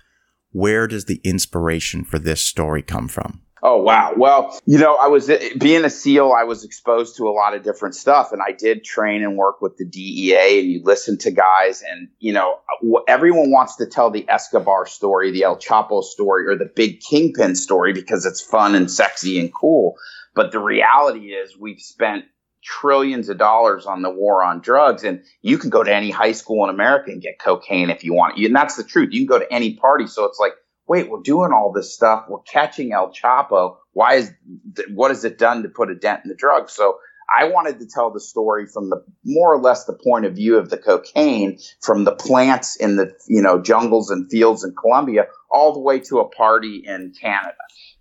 Where 0.52 0.88
does 0.88 1.06
the 1.06 1.22
inspiration 1.24 2.04
for 2.04 2.18
this 2.18 2.42
story 2.42 2.82
come 2.82 3.08
from? 3.08 3.42
Oh 3.62 3.82
wow! 3.82 4.14
Well, 4.16 4.58
you 4.66 4.78
know, 4.78 4.96
I 4.96 5.08
was 5.08 5.30
being 5.60 5.84
a 5.84 5.90
SEAL. 5.90 6.32
I 6.32 6.46
was 6.46 6.64
exposed 6.64 7.18
to 7.18 7.28
a 7.28 7.32
lot 7.32 7.54
of 7.54 7.62
different 7.62 7.94
stuff, 7.94 8.32
and 8.32 8.42
I 8.42 8.54
did 8.54 8.86
train 8.86 9.22
and 9.22 9.36
work 9.36 9.62
with 9.62 9.76
the 9.76 9.86
DEA. 9.86 10.62
And 10.62 10.72
you 10.72 10.82
listen 10.84 11.18
to 11.20 11.32
guys, 11.32 11.84
and 11.84 12.08
you 12.20 12.32
know, 12.32 12.60
everyone 13.08 13.52
wants 13.52 13.76
to 13.78 13.86
tell 13.86 14.12
the 14.12 14.26
Escobar 14.30 14.86
story, 14.86 15.32
the 15.32 15.44
El 15.44 15.58
Chapo 15.58 16.02
story, 16.02 16.48
or 16.48 16.56
the 16.56 16.72
big 16.74 17.02
kingpin 17.02 17.54
story 17.54 17.92
because 17.92 18.26
it's 18.26 18.42
fun 18.42 18.76
and 18.76 18.90
sexy 18.90 19.38
and 19.40 19.54
cool. 19.54 19.96
But 20.36 20.54
the 20.54 20.60
reality 20.60 21.34
is, 21.34 21.58
we've 21.58 21.82
spent 21.82 22.26
trillions 22.64 23.30
of 23.30 23.38
dollars 23.38 23.86
on 23.86 24.02
the 24.02 24.10
war 24.10 24.44
on 24.44 24.62
drugs 24.62 25.04
and 25.04 25.24
you 25.42 25.58
can 25.58 25.70
go 25.70 25.84
to 25.84 25.94
any 25.94 26.12
high 26.12 26.34
school 26.34 26.64
in 26.64 26.70
America 26.70 27.12
and 27.12 27.22
get 27.22 27.40
cocaine 27.40 27.90
if 27.90 28.04
you 28.04 28.14
want. 28.14 28.38
And 28.38 28.56
that's 28.56 28.76
the 28.76 28.84
truth. 28.84 29.10
You 29.12 29.22
can 29.22 29.28
go 29.28 29.40
to 29.40 29.54
any 29.54 29.76
party. 29.76 30.08
So 30.08 30.26
it's 30.26 30.40
like, 30.40 30.54
wait, 30.88 31.10
we're 31.10 31.22
doing 31.22 31.52
all 31.54 31.72
this 31.72 31.94
stuff. 31.94 32.26
We're 32.28 32.42
catching 32.42 32.92
El 32.92 33.14
Chapo. 33.14 33.78
Why 33.94 34.16
is, 34.16 34.32
what 34.94 35.12
has 35.12 35.24
it 35.24 35.38
done 35.38 35.64
to 35.64 35.70
put 35.70 35.90
a 35.90 35.96
dent 35.96 36.22
in 36.26 36.30
the 36.30 36.36
drugs? 36.36 36.74
So 36.74 36.98
I 37.32 37.46
wanted 37.46 37.80
to 37.80 37.86
tell 37.86 38.12
the 38.12 38.20
story 38.20 38.66
from 38.66 38.90
the 38.90 39.04
more 39.24 39.54
or 39.54 39.62
less 39.62 39.86
the 39.86 39.94
point 39.94 40.26
of 40.26 40.34
view 40.34 40.58
of 40.58 40.70
the 40.70 40.78
cocaine 40.78 41.60
from 41.82 42.04
the 42.04 42.16
plants 42.16 42.76
in 42.76 42.96
the, 42.96 43.14
you 43.28 43.42
know, 43.42 43.62
jungles 43.62 44.10
and 44.10 44.30
fields 44.30 44.64
in 44.64 44.74
Colombia 44.76 45.28
all 45.52 45.74
the 45.74 45.80
way 45.80 46.00
to 46.00 46.20
a 46.20 46.30
party 46.30 46.84
in 46.86 47.14
Canada. 47.20 47.54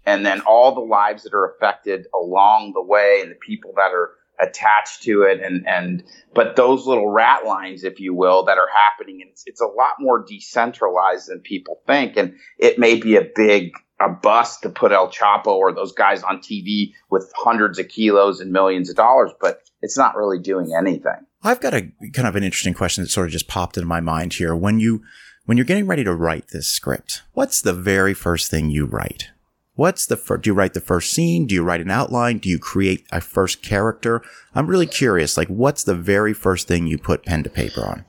And 0.06 0.24
then 0.24 0.40
all 0.40 0.74
the 0.74 0.80
lives 0.80 1.24
that 1.24 1.34
are 1.34 1.50
affected 1.50 2.06
along 2.14 2.72
the 2.72 2.82
way 2.82 3.20
and 3.20 3.30
the 3.30 3.36
people 3.36 3.74
that 3.76 3.92
are 3.92 4.12
attached 4.40 5.02
to 5.02 5.22
it 5.22 5.40
and 5.42 5.66
and 5.66 6.04
but 6.34 6.56
those 6.56 6.86
little 6.86 7.08
rat 7.08 7.44
lines 7.44 7.84
if 7.84 7.98
you 7.98 8.14
will 8.14 8.44
that 8.44 8.58
are 8.58 8.68
happening 8.74 9.20
it's, 9.20 9.42
it's 9.46 9.60
a 9.60 9.66
lot 9.66 9.94
more 9.98 10.24
decentralized 10.26 11.28
than 11.28 11.40
people 11.40 11.80
think. 11.86 12.16
And 12.16 12.34
it 12.58 12.78
may 12.78 12.96
be 12.96 13.16
a 13.16 13.26
big 13.34 13.72
a 14.00 14.08
bust 14.08 14.62
to 14.62 14.70
put 14.70 14.92
El 14.92 15.10
Chapo 15.10 15.48
or 15.48 15.72
those 15.72 15.92
guys 15.92 16.22
on 16.22 16.38
TV 16.38 16.92
with 17.10 17.32
hundreds 17.36 17.80
of 17.80 17.88
kilos 17.88 18.40
and 18.40 18.52
millions 18.52 18.88
of 18.88 18.96
dollars 18.96 19.32
but 19.40 19.62
it's 19.82 19.96
not 19.96 20.16
really 20.16 20.38
doing 20.38 20.72
anything. 20.76 21.26
I've 21.42 21.60
got 21.60 21.74
a 21.74 21.90
kind 22.12 22.28
of 22.28 22.36
an 22.36 22.42
interesting 22.42 22.74
question 22.74 23.04
that 23.04 23.10
sort 23.10 23.26
of 23.26 23.32
just 23.32 23.48
popped 23.48 23.76
into 23.76 23.86
my 23.86 24.00
mind 24.00 24.34
here. 24.34 24.54
When 24.54 24.80
you 24.80 25.02
when 25.46 25.56
you're 25.56 25.64
getting 25.64 25.86
ready 25.86 26.04
to 26.04 26.14
write 26.14 26.48
this 26.48 26.68
script 26.68 27.22
what's 27.32 27.60
the 27.60 27.72
very 27.72 28.14
first 28.14 28.50
thing 28.50 28.70
you 28.70 28.86
write 28.86 29.30
What's 29.78 30.06
the 30.06 30.16
first? 30.16 30.42
Do 30.42 30.50
you 30.50 30.54
write 30.54 30.74
the 30.74 30.80
first 30.80 31.12
scene? 31.12 31.46
Do 31.46 31.54
you 31.54 31.62
write 31.62 31.80
an 31.80 31.88
outline? 31.88 32.38
Do 32.38 32.48
you 32.48 32.58
create 32.58 33.06
a 33.12 33.20
first 33.20 33.62
character? 33.62 34.22
I'm 34.52 34.66
really 34.66 34.88
curious. 34.88 35.36
Like, 35.36 35.46
what's 35.46 35.84
the 35.84 35.94
very 35.94 36.34
first 36.34 36.66
thing 36.66 36.88
you 36.88 36.98
put 36.98 37.24
pen 37.24 37.44
to 37.44 37.48
paper 37.48 37.82
on? 37.82 38.04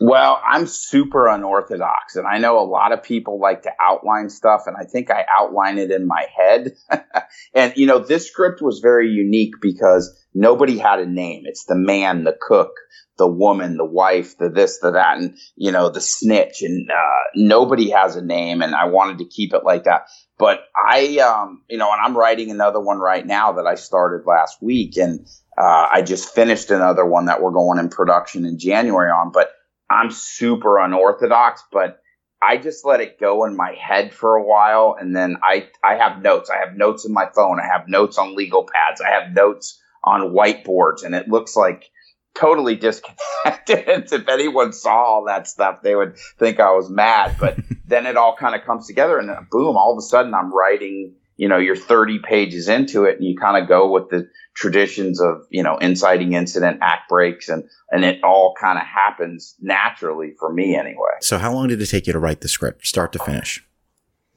Well, 0.00 0.40
I'm 0.42 0.66
super 0.66 1.28
unorthodox, 1.28 2.16
and 2.16 2.26
I 2.26 2.38
know 2.38 2.58
a 2.58 2.64
lot 2.64 2.92
of 2.92 3.02
people 3.02 3.38
like 3.38 3.64
to 3.64 3.72
outline 3.82 4.30
stuff, 4.30 4.62
and 4.66 4.78
I 4.78 4.84
think 4.84 5.10
I 5.10 5.26
outline 5.38 5.76
it 5.76 5.90
in 5.90 6.06
my 6.06 6.24
head. 6.34 6.72
and, 7.54 7.74
you 7.76 7.84
know, 7.84 7.98
this 7.98 8.26
script 8.26 8.62
was 8.62 8.80
very 8.80 9.10
unique 9.10 9.56
because 9.60 10.18
nobody 10.34 10.78
had 10.78 10.98
a 10.98 11.06
name. 11.06 11.44
It's 11.46 11.64
the 11.64 11.76
man, 11.76 12.24
the 12.24 12.36
cook, 12.38 12.72
the 13.16 13.28
woman, 13.28 13.76
the 13.76 13.84
wife, 13.84 14.36
the 14.38 14.48
this, 14.48 14.80
the 14.80 14.90
that, 14.92 15.18
and, 15.18 15.36
you 15.56 15.70
know, 15.70 15.88
the 15.88 16.00
snitch, 16.00 16.62
and 16.62 16.90
uh, 16.90 17.22
nobody 17.36 17.90
has 17.90 18.16
a 18.16 18.24
name, 18.24 18.60
and 18.60 18.74
I 18.74 18.86
wanted 18.86 19.18
to 19.18 19.24
keep 19.24 19.54
it 19.54 19.64
like 19.64 19.84
that. 19.84 20.08
But 20.36 20.64
I, 20.76 21.18
um, 21.18 21.62
you 21.70 21.78
know, 21.78 21.92
and 21.92 22.00
I'm 22.00 22.16
writing 22.16 22.50
another 22.50 22.80
one 22.80 22.98
right 22.98 23.24
now 23.24 23.52
that 23.52 23.66
I 23.66 23.76
started 23.76 24.26
last 24.26 24.60
week, 24.60 24.96
and 24.96 25.26
uh, 25.56 25.88
I 25.92 26.02
just 26.02 26.34
finished 26.34 26.70
another 26.70 27.06
one 27.06 27.26
that 27.26 27.40
we're 27.40 27.52
going 27.52 27.78
in 27.78 27.88
production 27.88 28.44
in 28.44 28.58
January 28.58 29.10
on. 29.10 29.30
But 29.32 29.52
I'm 29.88 30.10
super 30.10 30.78
unorthodox, 30.78 31.62
but 31.70 32.00
I 32.42 32.56
just 32.56 32.84
let 32.84 33.00
it 33.00 33.20
go 33.20 33.44
in 33.44 33.56
my 33.56 33.74
head 33.80 34.12
for 34.12 34.34
a 34.34 34.44
while, 34.44 34.96
and 34.98 35.14
then 35.14 35.36
I 35.42 35.68
I 35.84 35.94
have 35.94 36.20
notes. 36.20 36.50
I 36.50 36.66
have 36.66 36.76
notes 36.76 37.06
in 37.06 37.12
my 37.12 37.26
phone. 37.32 37.60
I 37.60 37.66
have 37.66 37.88
notes 37.88 38.18
on 38.18 38.34
legal 38.34 38.64
pads. 38.64 39.00
I 39.00 39.10
have 39.10 39.32
notes 39.32 39.80
on 40.04 40.32
whiteboards, 40.32 41.04
and 41.04 41.14
it 41.14 41.28
looks 41.28 41.56
like 41.56 41.90
totally 42.34 42.76
disconnected. 42.76 43.84
if 44.12 44.28
anyone 44.28 44.72
saw 44.72 45.04
all 45.04 45.24
that 45.26 45.48
stuff, 45.48 45.82
they 45.82 45.94
would 45.94 46.16
think 46.38 46.60
I 46.60 46.72
was 46.72 46.90
mad. 46.90 47.36
But 47.38 47.58
then 47.86 48.06
it 48.06 48.16
all 48.16 48.36
kind 48.36 48.54
of 48.54 48.64
comes 48.64 48.86
together, 48.86 49.18
and 49.18 49.30
boom, 49.50 49.76
all 49.76 49.92
of 49.92 49.98
a 49.98 50.02
sudden 50.02 50.34
I'm 50.34 50.52
writing. 50.52 51.14
You 51.36 51.48
know, 51.48 51.58
you're 51.58 51.74
30 51.74 52.20
pages 52.20 52.68
into 52.68 53.04
it, 53.04 53.16
and 53.16 53.26
you 53.26 53.36
kind 53.36 53.60
of 53.60 53.68
go 53.68 53.90
with 53.90 54.08
the 54.08 54.28
traditions 54.54 55.20
of 55.20 55.46
you 55.50 55.64
know 55.64 55.76
inciting 55.78 56.32
incident, 56.34 56.78
act 56.80 57.08
breaks, 57.08 57.48
and 57.48 57.64
and 57.90 58.04
it 58.04 58.22
all 58.22 58.54
kind 58.60 58.78
of 58.78 58.84
happens 58.86 59.56
naturally 59.60 60.34
for 60.38 60.52
me 60.52 60.76
anyway. 60.76 61.16
So, 61.20 61.38
how 61.38 61.52
long 61.52 61.68
did 61.68 61.82
it 61.82 61.86
take 61.86 62.06
you 62.06 62.12
to 62.12 62.20
write 62.20 62.40
the 62.40 62.48
script, 62.48 62.86
start 62.86 63.12
to 63.14 63.18
finish? 63.18 63.66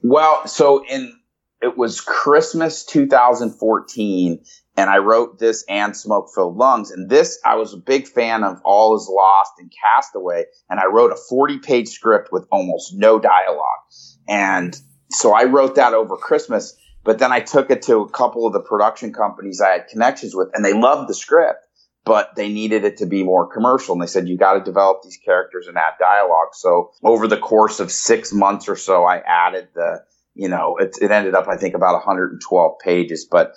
Well, 0.02 0.46
so 0.46 0.84
in 0.86 1.14
it 1.60 1.76
was 1.76 2.00
Christmas 2.00 2.84
2014, 2.84 4.44
and 4.78 4.88
I 4.88 4.98
wrote 4.98 5.40
this 5.40 5.64
and 5.68 5.96
Smoke 5.96 6.28
Filled 6.32 6.56
Lungs. 6.56 6.92
And 6.92 7.10
this, 7.10 7.40
I 7.44 7.56
was 7.56 7.74
a 7.74 7.78
big 7.78 8.06
fan 8.06 8.44
of 8.44 8.60
All 8.64 8.94
Is 8.94 9.08
Lost 9.10 9.54
and 9.58 9.72
Castaway, 9.82 10.44
and 10.70 10.78
I 10.78 10.86
wrote 10.86 11.10
a 11.10 11.16
40 11.16 11.58
page 11.58 11.88
script 11.88 12.28
with 12.30 12.46
almost 12.52 12.94
no 12.94 13.18
dialogue. 13.18 13.80
And 14.28 14.80
so 15.10 15.34
I 15.34 15.44
wrote 15.46 15.74
that 15.74 15.94
over 15.94 16.16
Christmas, 16.16 16.76
but 17.02 17.18
then 17.18 17.32
I 17.32 17.40
took 17.40 17.72
it 17.72 17.82
to 17.82 18.02
a 18.02 18.08
couple 18.08 18.46
of 18.46 18.52
the 18.52 18.60
production 18.60 19.12
companies 19.12 19.60
I 19.60 19.70
had 19.70 19.88
connections 19.88 20.32
with, 20.32 20.50
and 20.54 20.64
they 20.64 20.74
loved 20.74 21.08
the 21.08 21.14
script, 21.14 21.58
but 22.04 22.36
they 22.36 22.48
needed 22.48 22.84
it 22.84 22.98
to 22.98 23.06
be 23.06 23.24
more 23.24 23.52
commercial. 23.52 23.94
And 23.94 24.02
they 24.02 24.06
said, 24.06 24.28
you 24.28 24.38
got 24.38 24.54
to 24.54 24.60
develop 24.62 25.02
these 25.02 25.16
characters 25.16 25.66
and 25.66 25.76
add 25.76 25.94
dialogue. 25.98 26.50
So 26.52 26.92
over 27.02 27.26
the 27.26 27.36
course 27.36 27.80
of 27.80 27.90
six 27.90 28.32
months 28.32 28.68
or 28.68 28.76
so, 28.76 29.04
I 29.04 29.22
added 29.26 29.70
the, 29.74 30.04
you 30.34 30.48
know, 30.48 30.76
it, 30.76 30.98
it 31.02 31.10
ended 31.10 31.34
up, 31.34 31.48
I 31.48 31.56
think, 31.56 31.74
about 31.74 31.94
112 31.94 32.78
pages, 32.78 33.26
but 33.28 33.54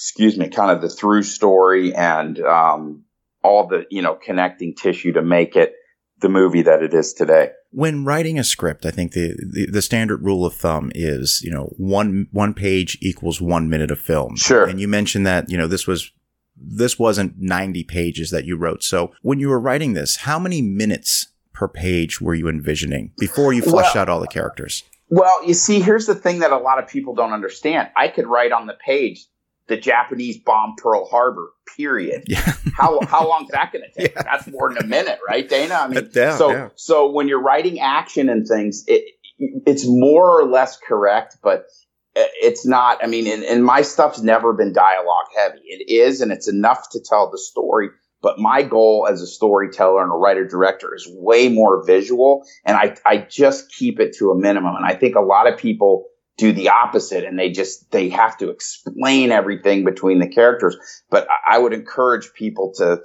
excuse 0.00 0.38
me, 0.38 0.48
kind 0.48 0.70
of 0.70 0.80
the 0.80 0.88
through 0.88 1.22
story 1.22 1.94
and 1.94 2.40
um, 2.40 3.04
all 3.42 3.66
the 3.66 3.84
you 3.90 4.00
know 4.00 4.14
connecting 4.14 4.74
tissue 4.74 5.12
to 5.12 5.20
make 5.20 5.56
it 5.56 5.74
the 6.20 6.30
movie 6.30 6.62
that 6.62 6.82
it 6.82 6.94
is 6.94 7.12
today. 7.12 7.50
When 7.70 8.04
writing 8.06 8.38
a 8.38 8.44
script, 8.44 8.86
I 8.86 8.90
think 8.90 9.12
the, 9.12 9.36
the, 9.46 9.66
the 9.66 9.82
standard 9.82 10.24
rule 10.24 10.46
of 10.46 10.54
thumb 10.54 10.90
is 10.94 11.42
you 11.44 11.50
know 11.50 11.74
one 11.76 12.28
one 12.32 12.54
page 12.54 12.96
equals 13.02 13.42
one 13.42 13.68
minute 13.68 13.90
of 13.90 14.00
film. 14.00 14.36
Sure. 14.36 14.64
And 14.64 14.80
you 14.80 14.88
mentioned 14.88 15.26
that 15.26 15.50
you 15.50 15.58
know 15.58 15.66
this 15.66 15.86
was 15.86 16.10
this 16.56 16.98
wasn't 16.98 17.34
90 17.38 17.84
pages 17.84 18.30
that 18.30 18.44
you 18.44 18.56
wrote. 18.56 18.82
So 18.82 19.12
when 19.22 19.38
you 19.38 19.48
were 19.48 19.60
writing 19.60 19.94
this, 19.94 20.16
how 20.16 20.38
many 20.38 20.60
minutes 20.60 21.32
per 21.52 21.68
page 21.68 22.20
were 22.20 22.34
you 22.34 22.48
envisioning 22.48 23.12
before 23.18 23.52
you 23.52 23.62
fleshed 23.62 23.94
well, 23.94 24.02
out 24.02 24.08
all 24.08 24.20
the 24.20 24.26
characters? 24.26 24.82
Well, 25.08 25.46
you 25.46 25.54
see, 25.54 25.80
here's 25.80 26.06
the 26.06 26.14
thing 26.14 26.40
that 26.40 26.52
a 26.52 26.58
lot 26.58 26.78
of 26.78 26.88
people 26.88 27.14
don't 27.14 27.32
understand. 27.32 27.88
I 27.96 28.08
could 28.08 28.26
write 28.26 28.52
on 28.52 28.66
the 28.66 28.74
page 28.74 29.26
the 29.70 29.76
Japanese 29.76 30.36
bomb 30.36 30.74
Pearl 30.76 31.08
Harbor. 31.08 31.52
Period. 31.76 32.24
Yeah. 32.26 32.40
how 32.76 33.00
how 33.06 33.26
long 33.26 33.44
is 33.44 33.50
that 33.52 33.72
going 33.72 33.84
to 33.84 34.00
take? 34.00 34.14
Yeah. 34.14 34.22
That's 34.22 34.46
more 34.48 34.74
than 34.74 34.84
a 34.84 34.86
minute, 34.86 35.18
right, 35.26 35.48
Dana? 35.48 35.74
I 35.74 35.88
mean, 35.88 36.10
yeah, 36.14 36.36
so 36.36 36.70
so 36.74 37.10
when 37.10 37.28
you're 37.28 37.40
writing 37.40 37.80
action 37.80 38.28
and 38.28 38.46
things, 38.46 38.84
it 38.86 39.04
it's 39.38 39.86
more 39.86 40.38
or 40.38 40.44
less 40.44 40.76
correct, 40.76 41.38
but 41.42 41.66
it's 42.14 42.66
not. 42.66 43.02
I 43.02 43.06
mean, 43.06 43.26
and, 43.28 43.44
and 43.44 43.64
my 43.64 43.82
stuff's 43.82 44.20
never 44.20 44.52
been 44.52 44.72
dialogue 44.72 45.26
heavy. 45.34 45.60
It 45.64 45.90
is, 45.90 46.20
and 46.20 46.32
it's 46.32 46.48
enough 46.48 46.90
to 46.90 47.00
tell 47.00 47.30
the 47.30 47.38
story. 47.38 47.88
But 48.22 48.38
my 48.38 48.62
goal 48.62 49.06
as 49.08 49.22
a 49.22 49.26
storyteller 49.26 50.02
and 50.02 50.12
a 50.12 50.16
writer 50.16 50.46
director 50.46 50.94
is 50.94 51.08
way 51.08 51.48
more 51.48 51.86
visual, 51.86 52.42
and 52.66 52.76
I 52.76 52.96
I 53.06 53.18
just 53.18 53.72
keep 53.72 54.00
it 54.00 54.16
to 54.18 54.32
a 54.32 54.36
minimum. 54.36 54.74
And 54.74 54.84
I 54.84 54.94
think 54.94 55.14
a 55.14 55.20
lot 55.20 55.50
of 55.50 55.56
people 55.56 56.06
do 56.36 56.52
the 56.52 56.70
opposite 56.70 57.24
and 57.24 57.38
they 57.38 57.50
just 57.50 57.90
they 57.90 58.08
have 58.08 58.36
to 58.38 58.48
explain 58.48 59.30
everything 59.30 59.84
between 59.84 60.20
the 60.20 60.26
characters 60.26 60.76
but 61.10 61.28
i 61.48 61.58
would 61.58 61.74
encourage 61.74 62.32
people 62.32 62.72
to 62.74 62.98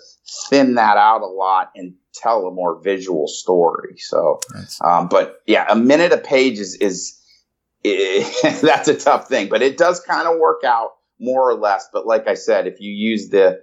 thin 0.49 0.75
that 0.75 0.97
out 0.97 1.21
a 1.21 1.25
lot 1.25 1.69
and 1.75 1.93
tell 2.13 2.47
a 2.47 2.51
more 2.51 2.81
visual 2.81 3.27
story 3.27 3.97
so 3.97 4.39
um, 4.83 5.07
but 5.09 5.41
yeah 5.47 5.65
a 5.69 5.75
minute 5.75 6.13
a 6.13 6.17
page 6.17 6.59
is 6.59 6.75
is 6.75 7.19
that's 8.61 8.87
a 8.87 8.95
tough 8.95 9.27
thing 9.27 9.49
but 9.49 9.61
it 9.61 9.77
does 9.77 9.99
kind 9.99 10.27
of 10.27 10.39
work 10.39 10.63
out 10.63 10.91
more 11.19 11.49
or 11.49 11.55
less 11.55 11.89
but 11.91 12.07
like 12.07 12.27
i 12.27 12.33
said 12.33 12.67
if 12.67 12.79
you 12.79 12.91
use 12.91 13.29
the 13.29 13.59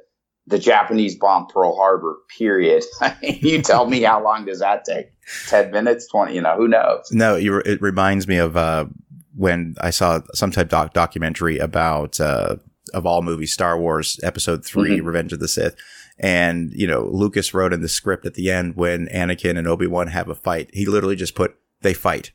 the 0.49 0.59
Japanese 0.59 1.17
bomb 1.17 1.47
Pearl 1.47 1.77
Harbor, 1.77 2.17
period. 2.37 2.83
you 3.23 3.63
tell 3.63 3.87
me 3.87 4.03
how 4.03 4.23
long 4.23 4.45
does 4.45 4.59
that 4.59 4.85
take? 4.85 5.07
10 5.49 5.71
minutes, 5.71 6.09
20, 6.09 6.35
you 6.35 6.41
know, 6.41 6.57
who 6.57 6.67
knows? 6.67 7.09
No, 7.13 7.37
it 7.37 7.81
reminds 7.81 8.27
me 8.27 8.39
of 8.39 8.57
uh, 8.57 8.87
when 9.35 9.75
I 9.81 9.91
saw 9.91 10.21
some 10.35 10.51
type 10.51 10.69
doc 10.69 10.93
documentary 10.93 11.59
about 11.59 12.21
uh, 12.21 12.57
of 12.93 13.07
all 13.07 13.23
movies, 13.23 13.53
Star 13.53 13.79
Wars 13.79 14.19
Episode 14.23 14.65
3 14.65 14.91
mm-hmm. 14.91 15.07
Revenge 15.07 15.33
of 15.33 15.41
the 15.41 15.49
Sith, 15.49 15.77
and 16.19 16.73
you 16.73 16.87
know 16.87 17.09
Lucas 17.11 17.55
wrote 17.55 17.73
in 17.73 17.81
the 17.81 17.89
script 17.89 18.27
at 18.27 18.35
the 18.35 18.51
end 18.51 18.77
when 18.77 19.07
Anakin 19.09 19.59
and 19.59 19.67
Obi 19.67 19.87
Wan 19.87 20.09
have 20.09 20.29
a 20.29 20.35
fight, 20.35 20.71
he 20.73 20.87
literally 20.87 21.17
just 21.17 21.35
put 21.35 21.57
they 21.81 21.95
fight. 21.95 22.33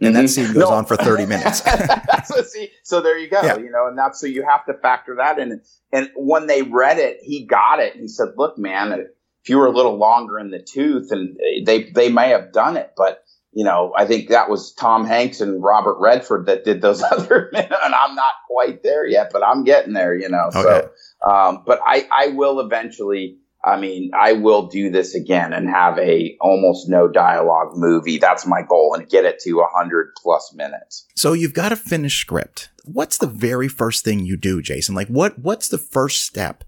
And 0.00 0.14
mm-hmm. 0.14 0.22
that 0.22 0.28
scene 0.28 0.46
goes 0.46 0.56
no. 0.56 0.70
on 0.70 0.84
for 0.84 0.96
30 0.96 1.26
minutes. 1.26 1.60
see, 2.52 2.70
so 2.84 3.00
there 3.00 3.18
you 3.18 3.28
go, 3.28 3.42
yeah. 3.42 3.56
you 3.58 3.70
know, 3.70 3.88
and 3.88 3.98
that's 3.98 4.20
so 4.20 4.26
you 4.26 4.44
have 4.48 4.64
to 4.66 4.74
factor 4.74 5.16
that 5.16 5.38
in. 5.38 5.60
And 5.92 6.10
when 6.14 6.46
they 6.46 6.62
read 6.62 6.98
it, 6.98 7.18
he 7.22 7.44
got 7.44 7.80
it. 7.80 7.96
He 7.96 8.06
said, 8.06 8.28
look, 8.36 8.56
man, 8.58 8.92
if 8.92 9.48
you 9.48 9.58
were 9.58 9.66
a 9.66 9.72
little 9.72 9.96
longer 9.96 10.38
in 10.38 10.50
the 10.50 10.62
tooth 10.62 11.10
and 11.10 11.36
they, 11.64 11.90
they 11.90 12.10
may 12.10 12.28
have 12.28 12.52
done 12.52 12.76
it, 12.76 12.92
but 12.96 13.24
you 13.52 13.64
know, 13.64 13.92
I 13.96 14.04
think 14.04 14.28
that 14.28 14.50
was 14.50 14.72
Tom 14.72 15.06
Hanks 15.06 15.40
and 15.40 15.62
Robert 15.62 15.98
Redford 16.00 16.46
that 16.46 16.64
did 16.64 16.82
those 16.82 17.02
other 17.12 17.48
men, 17.52 17.64
and 17.64 17.94
I'm 17.94 18.14
not 18.14 18.32
quite 18.46 18.82
there 18.82 19.06
yet, 19.06 19.30
but 19.32 19.42
I'm 19.42 19.64
getting 19.64 19.94
there, 19.94 20.14
you 20.14 20.28
know. 20.28 20.50
Okay. 20.54 20.86
So, 21.22 21.30
um, 21.30 21.62
but 21.66 21.80
I, 21.84 22.06
I 22.10 22.28
will 22.28 22.60
eventually. 22.60 23.38
I 23.64 23.78
mean, 23.78 24.12
I 24.14 24.34
will 24.34 24.68
do 24.68 24.88
this 24.88 25.16
again 25.16 25.52
and 25.52 25.68
have 25.68 25.98
a 25.98 26.36
almost 26.40 26.88
no 26.88 27.08
dialogue 27.08 27.72
movie. 27.74 28.18
That's 28.18 28.46
my 28.46 28.62
goal, 28.62 28.94
and 28.94 29.08
get 29.08 29.24
it 29.24 29.40
to 29.40 29.64
hundred 29.74 30.12
plus 30.22 30.54
minutes. 30.54 31.06
So 31.16 31.32
you've 31.32 31.54
got 31.54 31.72
a 31.72 31.76
finished 31.76 32.20
script. 32.20 32.68
What's 32.84 33.18
the 33.18 33.26
very 33.26 33.66
first 33.66 34.04
thing 34.04 34.24
you 34.24 34.36
do, 34.36 34.62
Jason? 34.62 34.94
Like, 34.94 35.08
what 35.08 35.40
what's 35.40 35.68
the 35.68 35.76
first 35.76 36.24
step 36.24 36.62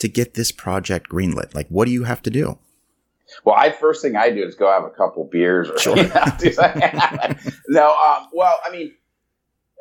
to 0.00 0.08
get 0.08 0.34
this 0.34 0.52
project 0.52 1.10
greenlit? 1.10 1.54
Like, 1.54 1.68
what 1.68 1.86
do 1.86 1.92
you 1.92 2.04
have 2.04 2.22
to 2.22 2.30
do? 2.30 2.58
Well, 3.44 3.54
I 3.56 3.70
first 3.70 4.02
thing 4.02 4.16
I 4.16 4.30
do 4.30 4.44
is 4.44 4.54
go 4.54 4.70
have 4.70 4.84
a 4.84 4.90
couple 4.90 5.24
beers 5.30 5.70
or 5.70 5.78
sure. 5.78 5.96
no, 7.68 7.88
um, 7.88 8.28
well, 8.32 8.58
I 8.64 8.70
mean, 8.70 8.92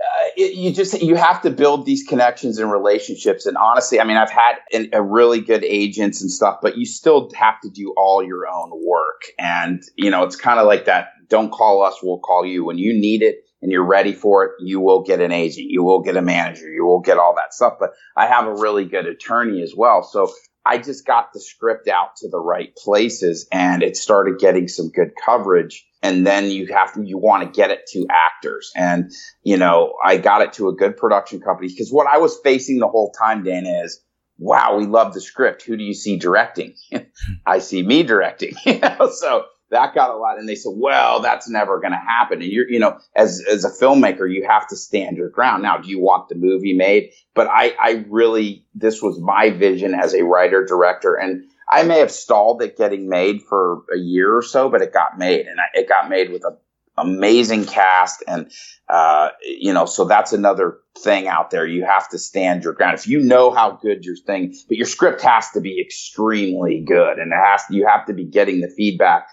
uh, 0.03 0.27
it, 0.35 0.55
you 0.55 0.73
just 0.73 1.01
you 1.01 1.15
have 1.15 1.41
to 1.43 1.49
build 1.49 1.85
these 1.85 2.03
connections 2.03 2.57
and 2.57 2.71
relationships. 2.71 3.45
And 3.45 3.57
honestly, 3.57 3.99
I 3.99 4.03
mean, 4.03 4.17
I've 4.17 4.31
had 4.31 4.55
an, 4.73 4.89
a 4.93 5.01
really 5.01 5.39
good 5.39 5.63
agents 5.63 6.21
and 6.21 6.29
stuff, 6.31 6.59
but 6.61 6.77
you 6.77 6.85
still 6.85 7.29
have 7.35 7.61
to 7.61 7.69
do 7.69 7.93
all 7.97 8.23
your 8.23 8.47
own 8.47 8.71
work. 8.85 9.23
And 9.39 9.81
you 9.95 10.09
know, 10.09 10.23
it's 10.23 10.35
kind 10.35 10.59
of 10.59 10.67
like 10.67 10.85
that. 10.85 11.09
Don't 11.29 11.51
call 11.51 11.83
us, 11.83 11.95
we'll 12.03 12.19
call 12.19 12.45
you 12.45 12.65
when 12.65 12.77
you 12.77 12.93
need 12.93 13.21
it 13.21 13.43
and 13.63 13.71
you're 13.71 13.85
ready 13.85 14.11
for 14.11 14.43
it, 14.43 14.51
you 14.59 14.81
will 14.81 15.03
get 15.03 15.21
an 15.21 15.31
agent, 15.31 15.69
you 15.69 15.83
will 15.83 16.01
get 16.01 16.17
a 16.17 16.21
manager, 16.21 16.69
you 16.69 16.85
will 16.85 16.99
get 16.99 17.17
all 17.17 17.33
that 17.35 17.53
stuff. 17.53 17.75
But 17.79 17.91
I 18.17 18.27
have 18.27 18.45
a 18.45 18.53
really 18.53 18.83
good 18.83 19.07
attorney 19.07 19.61
as 19.63 19.73
well. 19.75 20.03
So 20.03 20.31
I 20.65 20.77
just 20.77 21.05
got 21.05 21.33
the 21.33 21.39
script 21.39 21.87
out 21.87 22.15
to 22.17 22.29
the 22.29 22.39
right 22.39 22.75
places 22.75 23.47
and 23.51 23.83
it 23.83 23.97
started 23.97 24.39
getting 24.39 24.67
some 24.67 24.89
good 24.89 25.11
coverage. 25.23 25.85
And 26.01 26.25
then 26.25 26.51
you 26.51 26.67
have 26.67 26.93
to, 26.93 27.03
you 27.03 27.17
want 27.17 27.43
to 27.43 27.57
get 27.57 27.71
it 27.71 27.87
to 27.93 28.05
actors. 28.09 28.71
And, 28.75 29.11
you 29.43 29.57
know, 29.57 29.93
I 30.03 30.17
got 30.17 30.41
it 30.41 30.53
to 30.53 30.69
a 30.69 30.75
good 30.75 30.97
production 30.97 31.39
company 31.41 31.67
because 31.69 31.91
what 31.91 32.07
I 32.07 32.17
was 32.17 32.39
facing 32.43 32.79
the 32.79 32.87
whole 32.87 33.11
time, 33.11 33.43
Dan, 33.43 33.65
is, 33.65 34.01
wow, 34.37 34.77
we 34.77 34.85
love 34.85 35.13
the 35.13 35.21
script. 35.21 35.63
Who 35.63 35.77
do 35.77 35.83
you 35.83 35.93
see 35.93 36.17
directing? 36.17 36.75
I 37.45 37.59
see 37.59 37.83
me 37.83 38.03
directing. 38.03 38.55
you 38.65 38.79
know, 38.79 39.09
so 39.13 39.45
that 39.73 39.93
got 39.93 40.09
a 40.09 40.17
lot. 40.17 40.39
And 40.39 40.47
they 40.47 40.55
said, 40.55 40.73
well, 40.75 41.19
that's 41.19 41.49
never 41.49 41.79
going 41.79 41.91
to 41.91 41.97
happen. 41.97 42.41
And 42.41 42.51
you're, 42.51 42.69
you 42.69 42.79
know, 42.79 42.97
as, 43.15 43.43
as 43.49 43.65
a 43.65 43.69
filmmaker, 43.69 44.31
you 44.31 44.45
have 44.47 44.67
to 44.67 44.75
stand 44.75 45.17
your 45.17 45.29
ground. 45.29 45.63
Now, 45.63 45.77
do 45.77 45.89
you 45.89 45.99
want 45.99 46.29
the 46.29 46.35
movie 46.35 46.73
made? 46.73 47.11
But 47.33 47.47
I, 47.47 47.73
I 47.79 48.05
really, 48.07 48.65
this 48.73 49.01
was 49.01 49.19
my 49.19 49.49
vision 49.49 49.93
as 49.93 50.13
a 50.13 50.23
writer 50.23 50.65
director. 50.65 51.15
And 51.15 51.43
I 51.69 51.83
may 51.83 51.99
have 51.99 52.11
stalled 52.11 52.61
it 52.61 52.77
getting 52.77 53.09
made 53.09 53.41
for 53.43 53.83
a 53.93 53.97
year 53.97 54.35
or 54.35 54.41
so, 54.41 54.69
but 54.69 54.81
it 54.81 54.93
got 54.93 55.17
made 55.17 55.47
and 55.47 55.59
I, 55.59 55.79
it 55.79 55.89
got 55.89 56.09
made 56.09 56.31
with 56.31 56.43
a 56.43 56.57
amazing 56.97 57.65
cast 57.65 58.23
and 58.27 58.51
uh, 58.87 59.29
you 59.43 59.73
know 59.73 59.85
so 59.85 60.05
that's 60.05 60.31
another 60.31 60.77
thing 60.99 61.27
out 61.27 61.49
there 61.49 61.65
you 61.65 61.83
have 61.83 62.07
to 62.07 62.19
stand 62.19 62.63
your 62.63 62.73
ground 62.73 62.93
if 62.93 63.07
you 63.07 63.19
know 63.19 63.49
how 63.49 63.71
good 63.71 64.05
your 64.05 64.15
thing 64.15 64.53
but 64.67 64.77
your 64.77 64.85
script 64.85 65.21
has 65.21 65.49
to 65.49 65.59
be 65.59 65.81
extremely 65.81 66.83
good 66.87 67.17
and 67.17 67.31
it 67.31 67.35
has 67.35 67.63
you 67.71 67.87
have 67.87 68.05
to 68.05 68.13
be 68.13 68.23
getting 68.23 68.61
the 68.61 68.69
feedback 68.77 69.27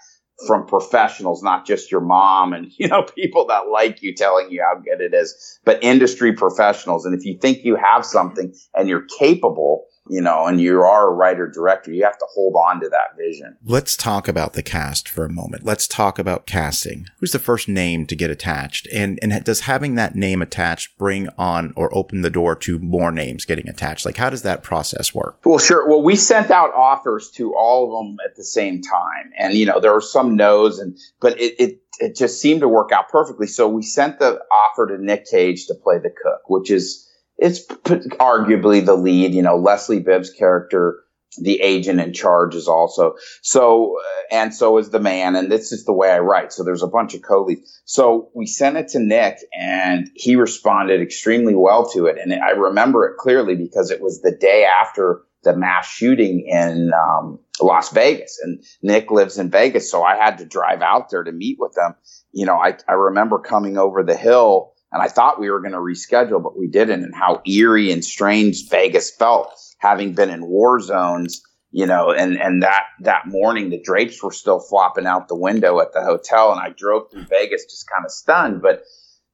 from 0.47 0.65
professionals, 0.65 1.43
not 1.43 1.65
just 1.65 1.91
your 1.91 2.01
mom 2.01 2.53
and, 2.53 2.71
you 2.77 2.87
know, 2.87 3.03
people 3.03 3.45
that 3.47 3.69
like 3.71 4.01
you 4.01 4.13
telling 4.15 4.51
you 4.51 4.63
how 4.63 4.79
good 4.79 5.01
it 5.01 5.13
is, 5.13 5.59
but 5.65 5.83
industry 5.83 6.33
professionals. 6.33 7.05
And 7.05 7.17
if 7.17 7.25
you 7.25 7.37
think 7.37 7.63
you 7.63 7.75
have 7.75 8.05
something 8.05 8.53
and 8.75 8.89
you're 8.89 9.05
capable, 9.19 9.85
you 10.09 10.21
know, 10.21 10.47
and 10.47 10.59
you 10.59 10.81
are 10.81 11.07
a 11.07 11.13
writer 11.13 11.47
director, 11.47 11.91
you 11.91 12.03
have 12.03 12.17
to 12.17 12.25
hold 12.33 12.55
on 12.55 12.81
to 12.81 12.89
that 12.89 13.17
vision. 13.17 13.55
Let's 13.63 13.95
talk 13.95 14.27
about 14.27 14.53
the 14.53 14.63
cast 14.63 15.07
for 15.07 15.25
a 15.25 15.31
moment. 15.31 15.63
Let's 15.63 15.87
talk 15.87 16.17
about 16.17 16.45
casting. 16.45 17.05
Who's 17.19 17.31
the 17.31 17.39
first 17.39 17.69
name 17.69 18.05
to 18.07 18.15
get 18.15 18.31
attached? 18.31 18.87
And, 18.91 19.19
and 19.21 19.43
does 19.43 19.61
having 19.61 19.95
that 19.95 20.15
name 20.15 20.41
attached 20.41 20.97
bring 20.97 21.29
on 21.37 21.73
or 21.75 21.95
open 21.95 22.21
the 22.21 22.29
door 22.29 22.55
to 22.57 22.79
more 22.79 23.11
names 23.11 23.45
getting 23.45 23.69
attached? 23.69 24.05
Like, 24.05 24.17
how 24.17 24.29
does 24.29 24.41
that 24.41 24.63
process 24.63 25.13
work? 25.13 25.39
Well, 25.45 25.59
sure. 25.59 25.87
Well, 25.87 26.01
we 26.01 26.15
sent 26.15 26.51
out 26.51 26.73
offers 26.73 27.29
to 27.35 27.55
all 27.55 27.85
of 27.85 28.05
them 28.05 28.17
at 28.25 28.35
the 28.35 28.43
same 28.43 28.81
time. 28.81 29.31
And, 29.37 29.53
you 29.53 29.65
know, 29.65 29.79
there 29.79 29.93
were 29.93 30.01
some 30.01 30.35
no's 30.35 30.79
and, 30.79 30.97
but 31.19 31.39
it, 31.39 31.55
it, 31.59 31.81
it 31.99 32.15
just 32.15 32.41
seemed 32.41 32.61
to 32.61 32.67
work 32.67 32.91
out 32.91 33.09
perfectly. 33.09 33.45
So 33.45 33.69
we 33.69 33.83
sent 33.83 34.17
the 34.19 34.39
offer 34.51 34.87
to 34.87 35.03
Nick 35.03 35.27
Cage 35.27 35.67
to 35.67 35.75
play 35.75 35.99
the 35.99 36.09
cook, 36.09 36.49
which 36.49 36.71
is, 36.71 37.07
it's 37.41 37.65
arguably 37.65 38.85
the 38.85 38.95
lead. 38.95 39.33
You 39.33 39.41
know, 39.41 39.57
Leslie 39.57 39.99
Bibb's 39.99 40.29
character, 40.29 40.99
the 41.37 41.59
agent 41.61 41.99
in 41.99 42.13
charge, 42.13 42.55
is 42.55 42.67
also 42.67 43.15
so, 43.41 43.97
uh, 43.97 44.35
and 44.35 44.53
so 44.53 44.77
is 44.77 44.91
the 44.91 44.99
man. 44.99 45.35
And 45.35 45.51
this 45.51 45.71
is 45.71 45.83
the 45.85 45.93
way 45.93 46.11
I 46.11 46.19
write. 46.19 46.53
So 46.53 46.63
there's 46.63 46.83
a 46.83 46.87
bunch 46.87 47.15
of 47.15 47.23
co-leads. 47.23 47.81
So 47.85 48.29
we 48.35 48.45
sent 48.45 48.77
it 48.77 48.89
to 48.89 48.99
Nick, 48.99 49.39
and 49.53 50.07
he 50.15 50.35
responded 50.35 51.01
extremely 51.01 51.55
well 51.55 51.89
to 51.91 52.05
it. 52.05 52.17
And 52.21 52.33
I 52.33 52.51
remember 52.51 53.07
it 53.07 53.17
clearly 53.17 53.55
because 53.55 53.91
it 53.91 54.01
was 54.01 54.21
the 54.21 54.37
day 54.39 54.65
after 54.65 55.23
the 55.43 55.55
mass 55.57 55.87
shooting 55.87 56.45
in 56.47 56.91
um, 56.93 57.39
Las 57.59 57.89
Vegas, 57.91 58.39
and 58.43 58.63
Nick 58.83 59.09
lives 59.09 59.39
in 59.39 59.49
Vegas, 59.49 59.89
so 59.89 60.03
I 60.03 60.15
had 60.15 60.37
to 60.37 60.45
drive 60.45 60.83
out 60.83 61.09
there 61.09 61.23
to 61.23 61.31
meet 61.31 61.57
with 61.59 61.73
them. 61.73 61.95
You 62.31 62.45
know, 62.45 62.57
I 62.57 62.77
I 62.87 62.93
remember 62.93 63.39
coming 63.39 63.77
over 63.77 64.03
the 64.03 64.15
hill 64.15 64.73
and 64.91 65.01
I 65.01 65.07
thought 65.07 65.39
we 65.39 65.49
were 65.49 65.61
going 65.61 65.71
to 65.71 65.77
reschedule, 65.77 66.43
but 66.43 66.57
we 66.57 66.67
didn't. 66.67 67.03
And 67.03 67.15
how 67.15 67.41
eerie 67.45 67.91
and 67.91 68.03
strange 68.03 68.67
Vegas 68.69 69.09
felt, 69.09 69.53
having 69.77 70.13
been 70.13 70.29
in 70.29 70.45
war 70.45 70.79
zones, 70.79 71.41
you 71.71 71.85
know. 71.85 72.11
And 72.11 72.39
and 72.39 72.63
that 72.63 72.85
that 73.01 73.27
morning, 73.27 73.69
the 73.69 73.81
drapes 73.81 74.21
were 74.21 74.33
still 74.33 74.59
flopping 74.59 75.05
out 75.05 75.27
the 75.27 75.35
window 75.35 75.79
at 75.79 75.93
the 75.93 76.01
hotel, 76.01 76.51
and 76.51 76.59
I 76.59 76.69
drove 76.69 77.09
through 77.09 77.25
Vegas 77.25 77.65
just 77.65 77.89
kind 77.89 78.05
of 78.05 78.11
stunned. 78.11 78.61
But 78.61 78.83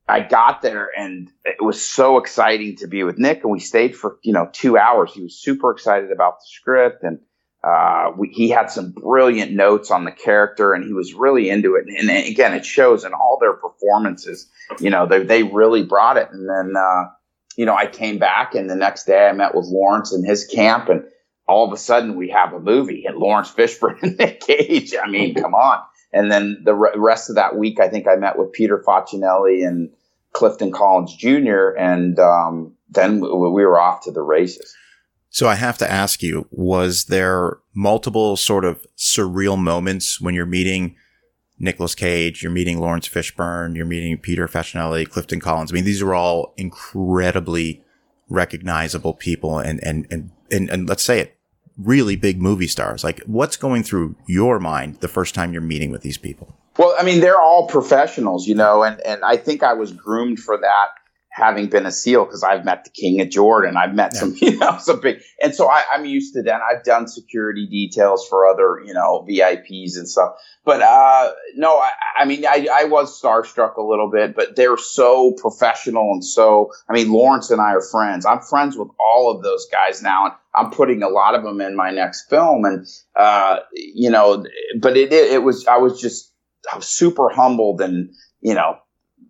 I 0.07 0.21
got 0.21 0.61
there, 0.61 0.89
and 0.95 1.29
it 1.43 1.63
was 1.63 1.81
so 1.81 2.17
exciting 2.17 2.75
to 2.77 2.87
be 2.87 3.03
with 3.03 3.17
Nick, 3.17 3.43
and 3.43 3.51
we 3.51 3.59
stayed 3.59 3.95
for 3.95 4.19
you 4.23 4.33
know 4.33 4.49
two 4.53 4.77
hours. 4.77 5.11
He 5.13 5.23
was 5.23 5.41
super 5.41 5.71
excited 5.71 6.11
about 6.11 6.39
the 6.39 6.45
script, 6.47 7.03
and 7.03 7.19
uh, 7.63 8.11
we, 8.17 8.29
he 8.29 8.49
had 8.49 8.69
some 8.69 8.91
brilliant 8.91 9.51
notes 9.51 9.91
on 9.91 10.05
the 10.05 10.11
character 10.11 10.73
and 10.73 10.85
he 10.85 10.93
was 10.93 11.13
really 11.13 11.49
into 11.49 11.75
it. 11.75 11.85
And, 11.87 12.09
and 12.09 12.27
again, 12.27 12.53
it 12.53 12.65
shows 12.65 13.03
in 13.03 13.13
all 13.13 13.37
their 13.39 13.53
performances, 13.53 14.49
you 14.79 14.89
know, 14.89 15.07
they, 15.07 15.23
they 15.23 15.43
really 15.43 15.83
brought 15.83 16.17
it. 16.17 16.29
And 16.31 16.47
then, 16.47 16.73
uh, 16.77 17.05
you 17.55 17.65
know, 17.65 17.75
I 17.75 17.87
came 17.87 18.19
back 18.19 18.53
and 18.55 18.69
the 18.69 18.75
next 18.75 19.05
day 19.05 19.27
I 19.27 19.33
met 19.33 19.55
with 19.55 19.65
Laurence 19.65 20.13
in 20.13 20.23
his 20.23 20.45
camp 20.45 20.89
and 20.89 21.03
all 21.47 21.65
of 21.65 21.73
a 21.73 21.77
sudden 21.77 22.15
we 22.15 22.29
have 22.29 22.53
a 22.53 22.59
movie 22.59 23.05
and 23.05 23.17
Laurence 23.17 23.51
Fishburne 23.51 23.99
and 24.03 24.17
Nick 24.17 24.41
Cage. 24.41 24.93
I 25.01 25.09
mean, 25.09 25.33
come 25.33 25.55
on. 25.55 25.81
And 26.13 26.31
then 26.31 26.61
the 26.63 26.73
re- 26.73 26.93
rest 26.95 27.29
of 27.29 27.35
that 27.35 27.57
week, 27.57 27.79
I 27.79 27.89
think 27.89 28.07
I 28.07 28.15
met 28.15 28.37
with 28.37 28.53
Peter 28.53 28.83
Facinelli 28.85 29.67
and 29.67 29.89
Clifton 30.31 30.71
Collins 30.71 31.15
Jr. 31.15 31.69
And, 31.77 32.19
um, 32.19 32.75
then 32.89 33.19
we 33.19 33.27
were 33.65 33.79
off 33.79 34.03
to 34.03 34.11
the 34.11 34.21
races. 34.21 34.73
So 35.37 35.47
I 35.47 35.53
have 35.53 35.77
to 35.77 35.91
ask 35.91 36.23
you, 36.23 36.47
was 36.49 37.05
there 37.05 37.59
multiple 37.75 38.37
sort 38.37 38.65
of 38.65 38.87
surreal 38.97 39.55
moments 39.55 40.19
when 40.19 40.33
you're 40.33 40.47
meeting 40.47 40.95
Nicolas 41.59 41.93
Cage, 41.93 42.41
you're 42.41 42.51
meeting 42.51 42.79
Laurence 42.79 43.07
Fishburne, 43.07 43.75
you're 43.75 43.85
meeting 43.85 44.17
Peter 44.17 44.47
Facinelli, 44.47 45.07
Clifton 45.07 45.39
Collins. 45.39 45.71
I 45.71 45.75
mean, 45.75 45.83
these 45.83 46.01
are 46.01 46.15
all 46.15 46.55
incredibly 46.57 47.83
recognizable 48.29 49.13
people 49.13 49.59
and, 49.59 49.79
and, 49.83 50.07
and, 50.09 50.31
and, 50.49 50.71
and 50.71 50.89
let's 50.89 51.03
say 51.03 51.19
it, 51.19 51.37
really 51.77 52.15
big 52.15 52.41
movie 52.41 52.65
stars. 52.65 53.03
Like 53.03 53.21
what's 53.27 53.57
going 53.57 53.83
through 53.83 54.15
your 54.25 54.59
mind 54.59 55.01
the 55.01 55.07
first 55.07 55.35
time 55.35 55.53
you're 55.53 55.61
meeting 55.61 55.91
with 55.91 56.01
these 56.01 56.17
people? 56.17 56.57
Well, 56.79 56.95
I 56.97 57.03
mean, 57.03 57.19
they're 57.19 57.39
all 57.39 57.67
professionals, 57.67 58.47
you 58.47 58.55
know, 58.55 58.81
and, 58.81 58.99
and 59.01 59.23
I 59.23 59.37
think 59.37 59.61
I 59.61 59.73
was 59.73 59.91
groomed 59.91 60.39
for 60.39 60.57
that 60.57 60.87
having 61.37 61.67
been 61.67 61.85
a 61.85 61.91
SEAL 61.91 62.25
because 62.25 62.43
I've 62.43 62.65
met 62.65 62.83
the 62.83 62.89
King 62.89 63.21
of 63.21 63.29
Jordan. 63.29 63.77
I've 63.77 63.93
met 63.93 64.11
yeah. 64.13 64.19
some, 64.19 64.35
you 64.41 64.57
know, 64.57 64.77
some 64.79 64.99
big, 64.99 65.21
and 65.41 65.53
so 65.53 65.69
I, 65.69 65.83
am 65.93 66.05
used 66.05 66.33
to 66.33 66.41
that. 66.43 66.61
I've 66.61 66.83
done 66.83 67.07
security 67.07 67.67
details 67.67 68.27
for 68.27 68.47
other, 68.47 68.81
you 68.83 68.93
know, 68.93 69.23
VIPs 69.29 69.97
and 69.97 70.09
stuff. 70.09 70.33
But 70.65 70.81
uh, 70.81 71.31
no, 71.55 71.77
I, 71.77 71.91
I 72.17 72.25
mean, 72.25 72.43
I, 72.45 72.67
I 72.73 72.83
was 72.85 73.21
starstruck 73.21 73.77
a 73.77 73.83
little 73.83 74.09
bit, 74.09 74.35
but 74.35 74.55
they're 74.55 74.77
so 74.77 75.33
professional 75.33 76.11
and 76.11 76.25
so. 76.25 76.71
I 76.89 76.93
mean, 76.93 77.11
Laurence 77.11 77.51
and 77.51 77.61
I 77.61 77.73
are 77.73 77.81
friends. 77.81 78.25
I'm 78.25 78.41
friends 78.41 78.75
with 78.75 78.89
all 78.99 79.31
of 79.31 79.43
those 79.43 79.67
guys 79.71 80.01
now, 80.01 80.25
and 80.25 80.33
I'm 80.55 80.71
putting 80.71 81.03
a 81.03 81.09
lot 81.09 81.35
of 81.35 81.43
them 81.43 81.61
in 81.61 81.75
my 81.75 81.91
next 81.91 82.29
film. 82.29 82.65
And 82.65 82.87
uh, 83.15 83.59
you 83.71 84.09
know, 84.09 84.43
but 84.79 84.97
it, 84.97 85.13
it, 85.13 85.33
it 85.33 85.43
was 85.43 85.67
I 85.67 85.77
was 85.77 86.01
just 86.01 86.33
I 86.73 86.75
was 86.75 86.87
super 86.87 87.29
humbled 87.29 87.79
and 87.79 88.09
you 88.41 88.55
know 88.55 88.77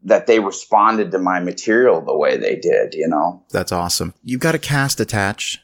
that 0.08 0.26
they 0.26 0.40
responded 0.40 1.12
to 1.12 1.20
my 1.20 1.40
material 1.40 2.02
the 2.02 2.18
way 2.18 2.38
they 2.38 2.56
did, 2.56 2.94
you 2.94 3.08
know. 3.08 3.44
That's 3.52 3.72
awesome. 3.74 4.14
You've 4.24 4.40
got 4.40 4.56
a 4.56 4.60
cast 4.60 5.00
attached. 5.00 5.60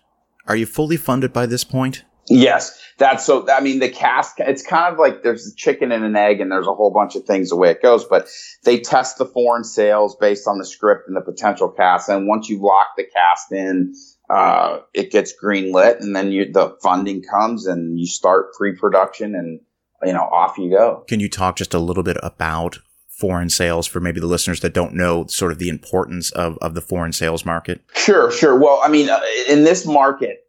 Are 0.48 0.56
you 0.56 0.66
fully 0.66 0.98
funded 0.98 1.32
by 1.32 1.46
this 1.46 1.64
point? 1.64 2.04
Yes, 2.30 2.80
that's 2.98 3.26
so. 3.26 3.50
I 3.50 3.60
mean, 3.60 3.80
the 3.80 3.90
cast. 3.90 4.36
It's 4.40 4.66
kind 4.66 4.94
of 4.94 5.00
like 5.00 5.24
there's 5.24 5.48
a 5.48 5.56
chicken 5.56 5.92
and 5.92 6.06
an 6.06 6.16
egg, 6.16 6.40
and 6.40 6.52
there's 6.52 6.68
a 6.68 6.74
whole 6.74 6.92
bunch 6.92 7.16
of 7.16 7.26
things 7.26 7.50
the 7.50 7.58
way 7.58 7.70
it 7.70 7.82
goes. 7.82 8.06
But 8.06 8.30
they 8.64 8.80
test 8.80 9.18
the 9.18 9.26
foreign 9.26 9.66
sales 9.66 10.16
based 10.16 10.48
on 10.48 10.58
the 10.58 10.66
script 10.66 11.08
and 11.08 11.18
the 11.18 11.22
potential 11.22 11.70
cast, 11.70 12.08
and 12.08 12.28
once 12.28 12.48
you 12.48 12.62
lock 12.62 12.96
the 12.96 13.04
cast 13.04 13.52
in, 13.52 13.94
uh, 14.30 14.80
it 14.94 15.12
gets 15.12 15.34
greenlit, 15.34 16.00
and 16.00 16.16
then 16.16 16.32
you, 16.32 16.50
the 16.50 16.78
funding 16.82 17.24
comes, 17.24 17.68
and 17.68 18.00
you 18.00 18.06
start 18.06 18.54
pre-production, 18.54 19.36
and 19.36 19.60
you 20.04 20.14
know 20.14 20.24
off 20.24 20.58
you 20.58 20.70
go. 20.70 21.04
Can 21.10 21.20
you 21.20 21.30
talk 21.30 21.58
just 21.58 21.74
a 21.74 21.80
little 21.80 22.04
bit 22.04 22.18
about 22.24 22.80
foreign 23.24 23.50
sales 23.50 23.88
for 23.88 24.02
maybe 24.02 24.20
the 24.20 24.28
listeners 24.28 24.60
that 24.60 24.74
don't 24.74 24.94
know 24.94 25.26
sort 25.28 25.54
of 25.54 25.58
the 25.58 25.70
importance 25.70 26.30
of, 26.32 26.58
of 26.58 26.74
the 26.74 26.82
foreign 26.82 27.14
sales 27.14 27.46
market? 27.46 27.82
Sure, 27.96 28.30
sure. 28.30 28.60
Well, 28.60 28.82
I 28.84 28.90
mean, 28.90 29.10
uh, 29.10 29.22
in 29.48 29.64
this 29.64 29.86
market, 29.86 30.40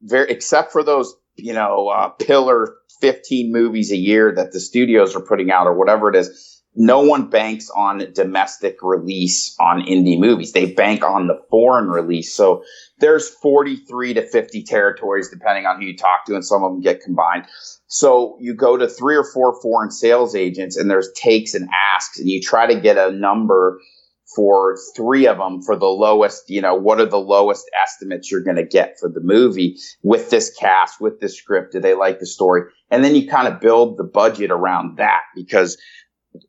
very, 0.00 0.30
except 0.30 0.72
for 0.72 0.82
those, 0.82 1.14
you 1.36 1.52
know, 1.52 1.88
uh, 1.88 2.08
pillar 2.08 2.74
15 3.02 3.52
movies 3.52 3.92
a 3.92 3.98
year 3.98 4.34
that 4.34 4.50
the 4.52 4.60
studios 4.60 5.14
are 5.14 5.20
putting 5.20 5.50
out 5.50 5.66
or 5.66 5.74
whatever 5.74 6.08
it 6.08 6.16
is, 6.16 6.51
no 6.74 7.00
one 7.00 7.28
banks 7.28 7.70
on 7.70 8.12
domestic 8.14 8.78
release 8.82 9.54
on 9.60 9.82
indie 9.82 10.18
movies. 10.18 10.52
They 10.52 10.72
bank 10.72 11.04
on 11.04 11.26
the 11.26 11.40
foreign 11.50 11.88
release. 11.88 12.34
So 12.34 12.64
there's 12.98 13.28
43 13.28 14.14
to 14.14 14.26
50 14.26 14.62
territories, 14.62 15.28
depending 15.28 15.66
on 15.66 15.80
who 15.80 15.86
you 15.86 15.96
talk 15.96 16.24
to, 16.26 16.34
and 16.34 16.44
some 16.44 16.64
of 16.64 16.72
them 16.72 16.80
get 16.80 17.02
combined. 17.02 17.46
So 17.88 18.38
you 18.40 18.54
go 18.54 18.76
to 18.76 18.88
three 18.88 19.16
or 19.16 19.24
four 19.24 19.60
foreign 19.60 19.90
sales 19.90 20.34
agents 20.34 20.76
and 20.76 20.90
there's 20.90 21.12
takes 21.14 21.54
and 21.54 21.68
asks 21.72 22.18
and 22.18 22.28
you 22.28 22.40
try 22.40 22.66
to 22.66 22.80
get 22.80 22.96
a 22.96 23.12
number 23.12 23.78
for 24.34 24.78
three 24.96 25.26
of 25.26 25.38
them 25.38 25.62
for 25.62 25.76
the 25.76 25.86
lowest, 25.86 26.48
you 26.48 26.62
know, 26.62 26.74
what 26.74 27.00
are 27.00 27.06
the 27.06 27.18
lowest 27.18 27.70
estimates 27.82 28.30
you're 28.30 28.42
going 28.42 28.56
to 28.56 28.64
get 28.64 28.98
for 28.98 29.10
the 29.10 29.20
movie 29.20 29.76
with 30.02 30.30
this 30.30 30.54
cast, 30.58 31.00
with 31.00 31.20
this 31.20 31.36
script? 31.36 31.72
Do 31.72 31.80
they 31.80 31.94
like 31.94 32.18
the 32.18 32.26
story? 32.26 32.62
And 32.90 33.04
then 33.04 33.14
you 33.14 33.28
kind 33.28 33.48
of 33.48 33.60
build 33.60 33.98
the 33.98 34.04
budget 34.04 34.50
around 34.50 34.98
that 34.98 35.22
because 35.34 35.76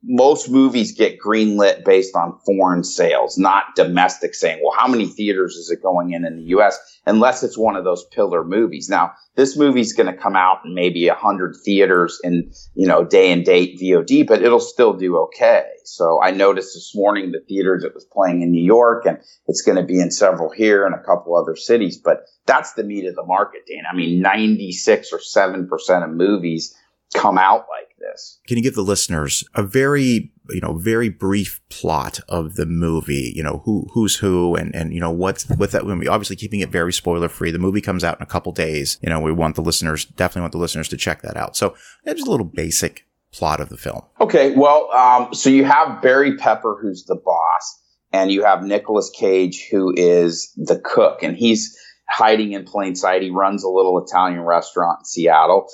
most 0.02 0.50
movies 0.50 0.94
get 0.94 1.20
greenlit 1.20 1.84
based 1.84 2.16
on 2.16 2.40
foreign 2.46 2.84
sales, 2.84 3.38
not 3.38 3.76
domestic 3.76 4.34
saying, 4.36 4.62
well, 4.64 4.78
how 4.78 4.88
many 4.88 5.08
theaters 5.08 5.56
is 5.56 5.70
it 5.70 5.82
going 5.82 6.12
in 6.12 6.26
in 6.26 6.38
the 6.38 6.44
US? 6.58 6.78
Unless 7.06 7.44
it's 7.44 7.58
one 7.58 7.76
of 7.76 7.84
those 7.84 8.06
pillar 8.06 8.44
movies. 8.44 8.88
Now, 8.90 9.14
this 9.36 9.58
movie's 9.58 9.94
going 9.94 10.14
to 10.14 10.18
come 10.18 10.36
out 10.36 10.60
in 10.64 10.74
maybe 10.74 11.08
a 11.08 11.16
hundred 11.16 11.56
theaters 11.66 12.20
in, 12.24 12.52
you 12.76 12.88
know, 12.88 13.04
day 13.04 13.32
and 13.32 13.44
date 13.44 13.80
VOD, 13.80 14.26
but 14.26 14.42
it'll 14.42 14.60
still 14.60 14.94
do 14.94 15.18
okay. 15.18 15.66
So 15.84 16.22
I 16.22 16.32
noticed 16.32 16.76
this 16.76 16.94
morning 16.96 17.32
the 17.32 17.42
theaters 17.42 17.84
it 17.84 17.94
was 17.94 18.06
playing 18.06 18.42
in 18.42 18.52
New 18.52 18.64
York 18.64 19.06
and 19.06 19.18
it's 19.48 19.64
going 19.64 19.78
to 19.78 19.84
be 19.84 20.00
in 20.00 20.12
several 20.12 20.50
here 20.50 20.86
and 20.86 20.96
a 20.96 21.04
couple 21.04 21.36
other 21.36 21.56
cities, 21.56 21.98
but 21.98 22.26
that's 22.46 22.74
the 22.74 22.84
meat 22.84 23.06
of 23.06 23.16
the 23.16 23.26
market, 23.26 23.62
Dan. 23.68 23.84
I 23.90 23.96
mean, 23.96 24.22
96 24.22 25.12
or 25.12 25.20
7% 25.20 26.04
of 26.04 26.10
movies 26.10 26.76
come 27.14 27.38
out 27.38 27.66
like 27.70 27.96
this. 28.00 28.40
Can 28.48 28.58
you 28.58 28.64
give 28.64 28.76
the 28.76 28.82
listeners 28.82 29.44
a 29.56 29.64
very, 29.64 30.32
you 30.50 30.62
know, 30.62 30.74
very 30.74 31.10
brief 31.10 31.62
plot 31.70 32.20
of 32.28 32.56
the 32.56 32.66
movie? 32.66 33.32
You 33.36 33.44
know, 33.44 33.62
who, 33.66 33.88
who's 33.94 34.18
who 34.18 34.56
and, 34.56 34.76
and, 34.76 34.94
you 34.94 35.00
know, 35.00 35.12
what's 35.12 35.48
with 35.50 35.72
that 35.72 35.86
movie? 35.86 36.08
Obviously 36.08 36.36
keeping 36.36 36.60
it 36.60 36.70
very 36.70 36.94
spoiler 36.94 37.30
free. 37.30 37.52
The 37.52 37.60
movie 37.60 37.82
comes 37.82 38.04
out 38.04 38.18
in 38.18 38.24
a 38.24 38.28
couple 38.28 38.52
days. 38.52 38.98
You 39.02 39.10
know, 39.10 39.20
we 39.20 39.32
want 39.32 39.56
the 39.56 39.62
listeners, 39.62 40.06
definitely 40.06 40.42
want 40.42 40.52
the 40.54 40.58
listeners 40.60 40.88
to 40.90 40.98
check 40.98 41.22
that 41.22 41.38
out. 41.38 41.56
So 41.56 41.76
it's 42.04 42.22
a 42.22 42.30
little 42.30 42.46
basic 42.46 43.06
plot 43.32 43.60
of 43.60 43.70
the 43.70 43.78
film. 43.78 44.04
Okay. 44.20 44.54
Well, 44.56 44.92
um, 44.92 45.34
so 45.34 45.50
you 45.50 45.66
have 45.66 46.02
Barry 46.02 46.38
Pepper, 46.38 46.78
who's 46.82 47.06
the 47.06 47.16
boss, 47.16 47.80
and 48.12 48.32
you 48.32 48.44
have 48.44 48.64
Nicolas 48.64 49.10
Cage, 49.10 49.68
who 49.72 49.94
is 49.96 50.54
the 50.56 50.80
cook, 50.80 51.24
and 51.24 51.36
he's 51.36 51.76
hiding 52.08 52.52
in 52.52 52.64
plain 52.64 52.96
sight. 52.96 53.24
He 53.24 53.32
runs 53.32 53.64
a 53.64 53.70
little 53.70 54.04
Italian 54.04 54.42
restaurant 54.42 55.00
in 55.02 55.06
Seattle 55.06 55.68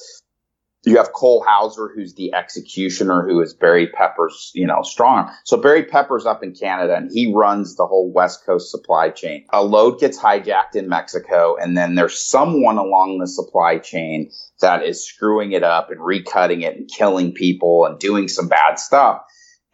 you 0.85 0.97
have 0.97 1.11
Cole 1.11 1.43
Hauser, 1.45 1.91
who's 1.93 2.13
the 2.13 2.33
executioner, 2.33 3.27
who 3.27 3.41
is 3.41 3.53
Barry 3.53 3.87
Pepper's, 3.87 4.51
you 4.55 4.65
know, 4.65 4.81
strong. 4.81 5.29
So 5.43 5.57
Barry 5.57 5.83
Pepper's 5.83 6.25
up 6.25 6.41
in 6.41 6.53
Canada 6.53 6.95
and 6.95 7.11
he 7.11 7.33
runs 7.33 7.75
the 7.75 7.85
whole 7.85 8.11
West 8.11 8.45
Coast 8.45 8.71
supply 8.71 9.09
chain. 9.09 9.45
A 9.51 9.63
load 9.63 9.99
gets 9.99 10.17
hijacked 10.17 10.75
in 10.75 10.87
Mexico 10.87 11.57
and 11.57 11.77
then 11.77 11.95
there's 11.95 12.19
someone 12.19 12.77
along 12.77 13.19
the 13.19 13.27
supply 13.27 13.77
chain 13.77 14.31
that 14.61 14.83
is 14.83 15.05
screwing 15.05 15.51
it 15.51 15.63
up 15.63 15.91
and 15.91 15.99
recutting 15.99 16.63
it 16.63 16.77
and 16.77 16.89
killing 16.89 17.33
people 17.33 17.85
and 17.85 17.99
doing 17.99 18.27
some 18.27 18.47
bad 18.47 18.79
stuff. 18.79 19.21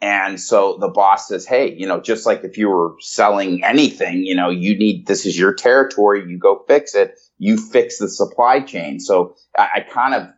And 0.00 0.38
so 0.40 0.76
the 0.78 0.88
boss 0.88 1.28
says, 1.28 1.46
Hey, 1.46 1.74
you 1.74 1.86
know, 1.86 2.00
just 2.00 2.26
like 2.26 2.44
if 2.44 2.58
you 2.58 2.68
were 2.68 2.96
selling 3.00 3.64
anything, 3.64 4.24
you 4.24 4.34
know, 4.34 4.50
you 4.50 4.76
need, 4.76 5.06
this 5.06 5.24
is 5.24 5.38
your 5.38 5.54
territory. 5.54 6.24
You 6.28 6.38
go 6.38 6.64
fix 6.68 6.94
it. 6.94 7.18
You 7.38 7.56
fix 7.56 7.98
the 7.98 8.08
supply 8.08 8.60
chain. 8.60 9.00
So 9.00 9.36
I, 9.56 9.68
I 9.76 9.80
kind 9.80 10.14
of 10.14 10.28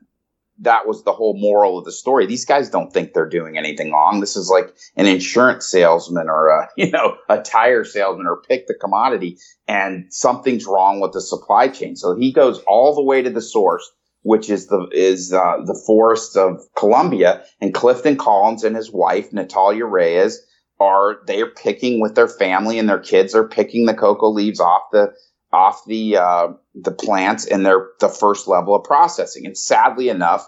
that 0.60 0.86
was 0.86 1.04
the 1.04 1.12
whole 1.12 1.38
moral 1.38 1.78
of 1.78 1.84
the 1.84 1.92
story. 1.92 2.26
These 2.26 2.44
guys 2.44 2.70
don't 2.70 2.92
think 2.92 3.12
they're 3.12 3.28
doing 3.28 3.56
anything 3.56 3.92
wrong. 3.92 4.20
This 4.20 4.36
is 4.36 4.48
like 4.48 4.74
an 4.96 5.06
insurance 5.06 5.66
salesman 5.66 6.28
or 6.28 6.48
a, 6.48 6.68
you 6.76 6.90
know, 6.90 7.16
a 7.28 7.40
tire 7.40 7.84
salesman 7.84 8.26
or 8.26 8.42
pick 8.42 8.66
the 8.66 8.74
commodity 8.74 9.38
and 9.66 10.06
something's 10.12 10.66
wrong 10.66 11.00
with 11.00 11.12
the 11.12 11.20
supply 11.20 11.68
chain. 11.68 11.96
So 11.96 12.16
he 12.16 12.32
goes 12.32 12.58
all 12.66 12.94
the 12.94 13.02
way 13.02 13.22
to 13.22 13.30
the 13.30 13.40
source, 13.40 13.88
which 14.22 14.50
is 14.50 14.66
the, 14.66 14.88
is, 14.92 15.32
uh, 15.32 15.58
the 15.64 15.80
forests 15.86 16.36
of 16.36 16.60
Colombia 16.76 17.44
and 17.60 17.72
Clifton 17.74 18.16
Collins 18.16 18.64
and 18.64 18.74
his 18.74 18.90
wife, 18.90 19.32
Natalia 19.32 19.86
Reyes 19.86 20.40
are, 20.80 21.18
they're 21.26 21.50
picking 21.50 22.00
with 22.00 22.14
their 22.14 22.28
family 22.28 22.78
and 22.78 22.88
their 22.88 23.00
kids 23.00 23.34
are 23.34 23.46
picking 23.46 23.86
the 23.86 23.94
cocoa 23.94 24.28
leaves 24.28 24.60
off 24.60 24.82
the, 24.92 25.12
off 25.52 25.84
the 25.86 26.16
uh, 26.16 26.48
the 26.74 26.90
plants 26.90 27.44
in 27.44 27.62
they're 27.62 27.88
the 28.00 28.08
first 28.08 28.48
level 28.48 28.74
of 28.74 28.84
processing. 28.84 29.46
And 29.46 29.56
sadly 29.56 30.08
enough, 30.08 30.46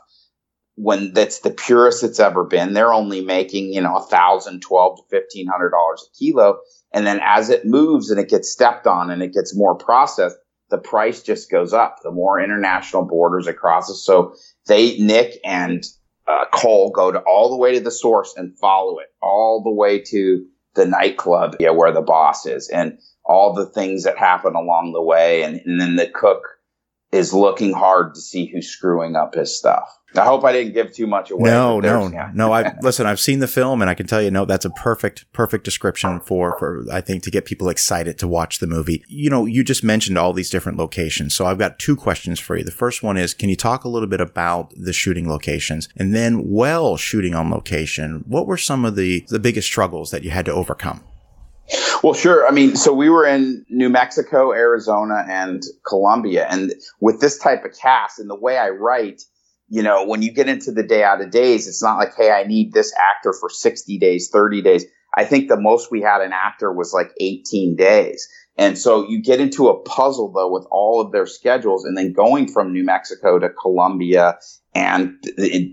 when 0.74 1.12
that's 1.12 1.40
the 1.40 1.50
purest 1.50 2.04
it's 2.04 2.20
ever 2.20 2.44
been, 2.44 2.74
they're 2.74 2.92
only 2.92 3.22
making 3.22 3.72
you 3.72 3.80
know 3.80 3.96
a 3.96 4.06
thousand, 4.06 4.60
twelve 4.60 4.98
to 4.98 5.02
fifteen 5.10 5.46
hundred 5.46 5.70
dollars 5.70 6.06
a 6.06 6.18
kilo. 6.18 6.58
And 6.92 7.06
then 7.06 7.20
as 7.22 7.50
it 7.50 7.64
moves 7.64 8.10
and 8.10 8.20
it 8.20 8.28
gets 8.28 8.50
stepped 8.50 8.86
on 8.86 9.10
and 9.10 9.22
it 9.22 9.32
gets 9.32 9.56
more 9.56 9.76
processed, 9.76 10.36
the 10.70 10.78
price 10.78 11.22
just 11.22 11.50
goes 11.50 11.72
up. 11.72 11.98
The 12.02 12.10
more 12.10 12.40
international 12.40 13.04
borders 13.04 13.46
it 13.46 13.56
crosses, 13.56 14.04
so 14.04 14.34
they 14.66 14.98
Nick 14.98 15.38
and 15.44 15.84
uh, 16.26 16.44
Cole 16.52 16.90
go 16.90 17.10
to 17.10 17.20
all 17.20 17.50
the 17.50 17.56
way 17.56 17.74
to 17.74 17.80
the 17.80 17.90
source 17.90 18.34
and 18.36 18.58
follow 18.58 18.98
it 18.98 19.08
all 19.22 19.62
the 19.62 19.72
way 19.72 20.00
to 20.00 20.44
the 20.74 20.86
nightclub 20.86 21.56
yeah, 21.58 21.70
where 21.70 21.92
the 21.92 22.02
boss 22.02 22.46
is 22.46 22.68
and 22.68 22.98
all 23.24 23.54
the 23.54 23.66
things 23.66 24.04
that 24.04 24.18
happen 24.18 24.54
along 24.54 24.92
the 24.92 25.02
way. 25.02 25.42
And, 25.42 25.60
and 25.64 25.80
then 25.80 25.96
the 25.96 26.08
cook 26.08 26.42
is 27.12 27.34
looking 27.34 27.72
hard 27.72 28.14
to 28.14 28.20
see 28.20 28.46
who's 28.46 28.68
screwing 28.68 29.16
up 29.16 29.34
his 29.34 29.56
stuff. 29.56 29.96
I 30.16 30.24
hope 30.24 30.44
I 30.44 30.52
didn't 30.52 30.74
give 30.74 30.92
too 30.92 31.06
much 31.06 31.30
away. 31.30 31.50
No, 31.50 31.78
no, 31.78 32.08
yeah. 32.08 32.30
no. 32.34 32.52
I 32.52 32.74
listen. 32.82 33.06
I've 33.06 33.20
seen 33.20 33.38
the 33.38 33.46
film, 33.46 33.80
and 33.80 33.88
I 33.88 33.94
can 33.94 34.08
tell 34.08 34.20
you, 34.20 34.30
no, 34.30 34.44
that's 34.44 34.64
a 34.64 34.70
perfect, 34.70 35.32
perfect 35.32 35.64
description 35.64 36.20
for 36.20 36.58
for 36.58 36.84
I 36.90 37.00
think 37.00 37.22
to 37.24 37.30
get 37.30 37.44
people 37.44 37.68
excited 37.68 38.18
to 38.18 38.28
watch 38.28 38.58
the 38.58 38.66
movie. 38.66 39.04
You 39.06 39.30
know, 39.30 39.46
you 39.46 39.62
just 39.62 39.84
mentioned 39.84 40.18
all 40.18 40.32
these 40.32 40.50
different 40.50 40.78
locations, 40.78 41.34
so 41.34 41.46
I've 41.46 41.58
got 41.58 41.78
two 41.78 41.94
questions 41.94 42.40
for 42.40 42.56
you. 42.56 42.64
The 42.64 42.72
first 42.72 43.04
one 43.04 43.16
is, 43.16 43.34
can 43.34 43.48
you 43.48 43.56
talk 43.56 43.84
a 43.84 43.88
little 43.88 44.08
bit 44.08 44.20
about 44.20 44.72
the 44.76 44.92
shooting 44.92 45.28
locations, 45.28 45.88
and 45.96 46.12
then, 46.12 46.48
while 46.48 46.96
shooting 46.96 47.34
on 47.34 47.50
location, 47.50 48.24
what 48.26 48.48
were 48.48 48.56
some 48.56 48.84
of 48.84 48.96
the 48.96 49.24
the 49.28 49.38
biggest 49.38 49.68
struggles 49.68 50.10
that 50.10 50.24
you 50.24 50.30
had 50.30 50.46
to 50.46 50.52
overcome? 50.52 51.04
Well, 52.02 52.14
sure. 52.14 52.46
I 52.46 52.50
mean, 52.50 52.76
so 52.76 52.92
we 52.92 53.10
were 53.10 53.26
in 53.26 53.64
New 53.68 53.88
Mexico, 53.88 54.52
Arizona, 54.52 55.24
and 55.28 55.62
Colombia. 55.86 56.46
And 56.48 56.72
with 57.00 57.20
this 57.20 57.38
type 57.38 57.64
of 57.64 57.72
cast 57.78 58.18
and 58.18 58.30
the 58.30 58.38
way 58.38 58.56
I 58.58 58.70
write, 58.70 59.22
you 59.68 59.82
know, 59.82 60.04
when 60.04 60.22
you 60.22 60.32
get 60.32 60.48
into 60.48 60.72
the 60.72 60.82
day 60.82 61.04
out 61.04 61.20
of 61.20 61.30
days, 61.30 61.68
it's 61.68 61.82
not 61.82 61.98
like, 61.98 62.16
hey, 62.16 62.30
I 62.32 62.44
need 62.44 62.72
this 62.72 62.92
actor 63.16 63.32
for 63.32 63.48
60 63.48 63.98
days, 63.98 64.30
30 64.32 64.62
days. 64.62 64.84
I 65.14 65.24
think 65.24 65.48
the 65.48 65.60
most 65.60 65.90
we 65.90 66.00
had 66.00 66.22
an 66.22 66.32
actor 66.32 66.72
was 66.72 66.92
like 66.92 67.12
18 67.20 67.76
days. 67.76 68.28
And 68.56 68.76
so 68.76 69.08
you 69.08 69.22
get 69.22 69.40
into 69.40 69.68
a 69.68 69.80
puzzle 69.82 70.32
though 70.32 70.52
with 70.52 70.66
all 70.70 71.00
of 71.00 71.12
their 71.12 71.26
schedules 71.26 71.84
and 71.84 71.96
then 71.96 72.12
going 72.12 72.48
from 72.48 72.72
New 72.72 72.84
Mexico 72.84 73.38
to 73.38 73.48
Colombia 73.48 74.38
and 74.72 75.16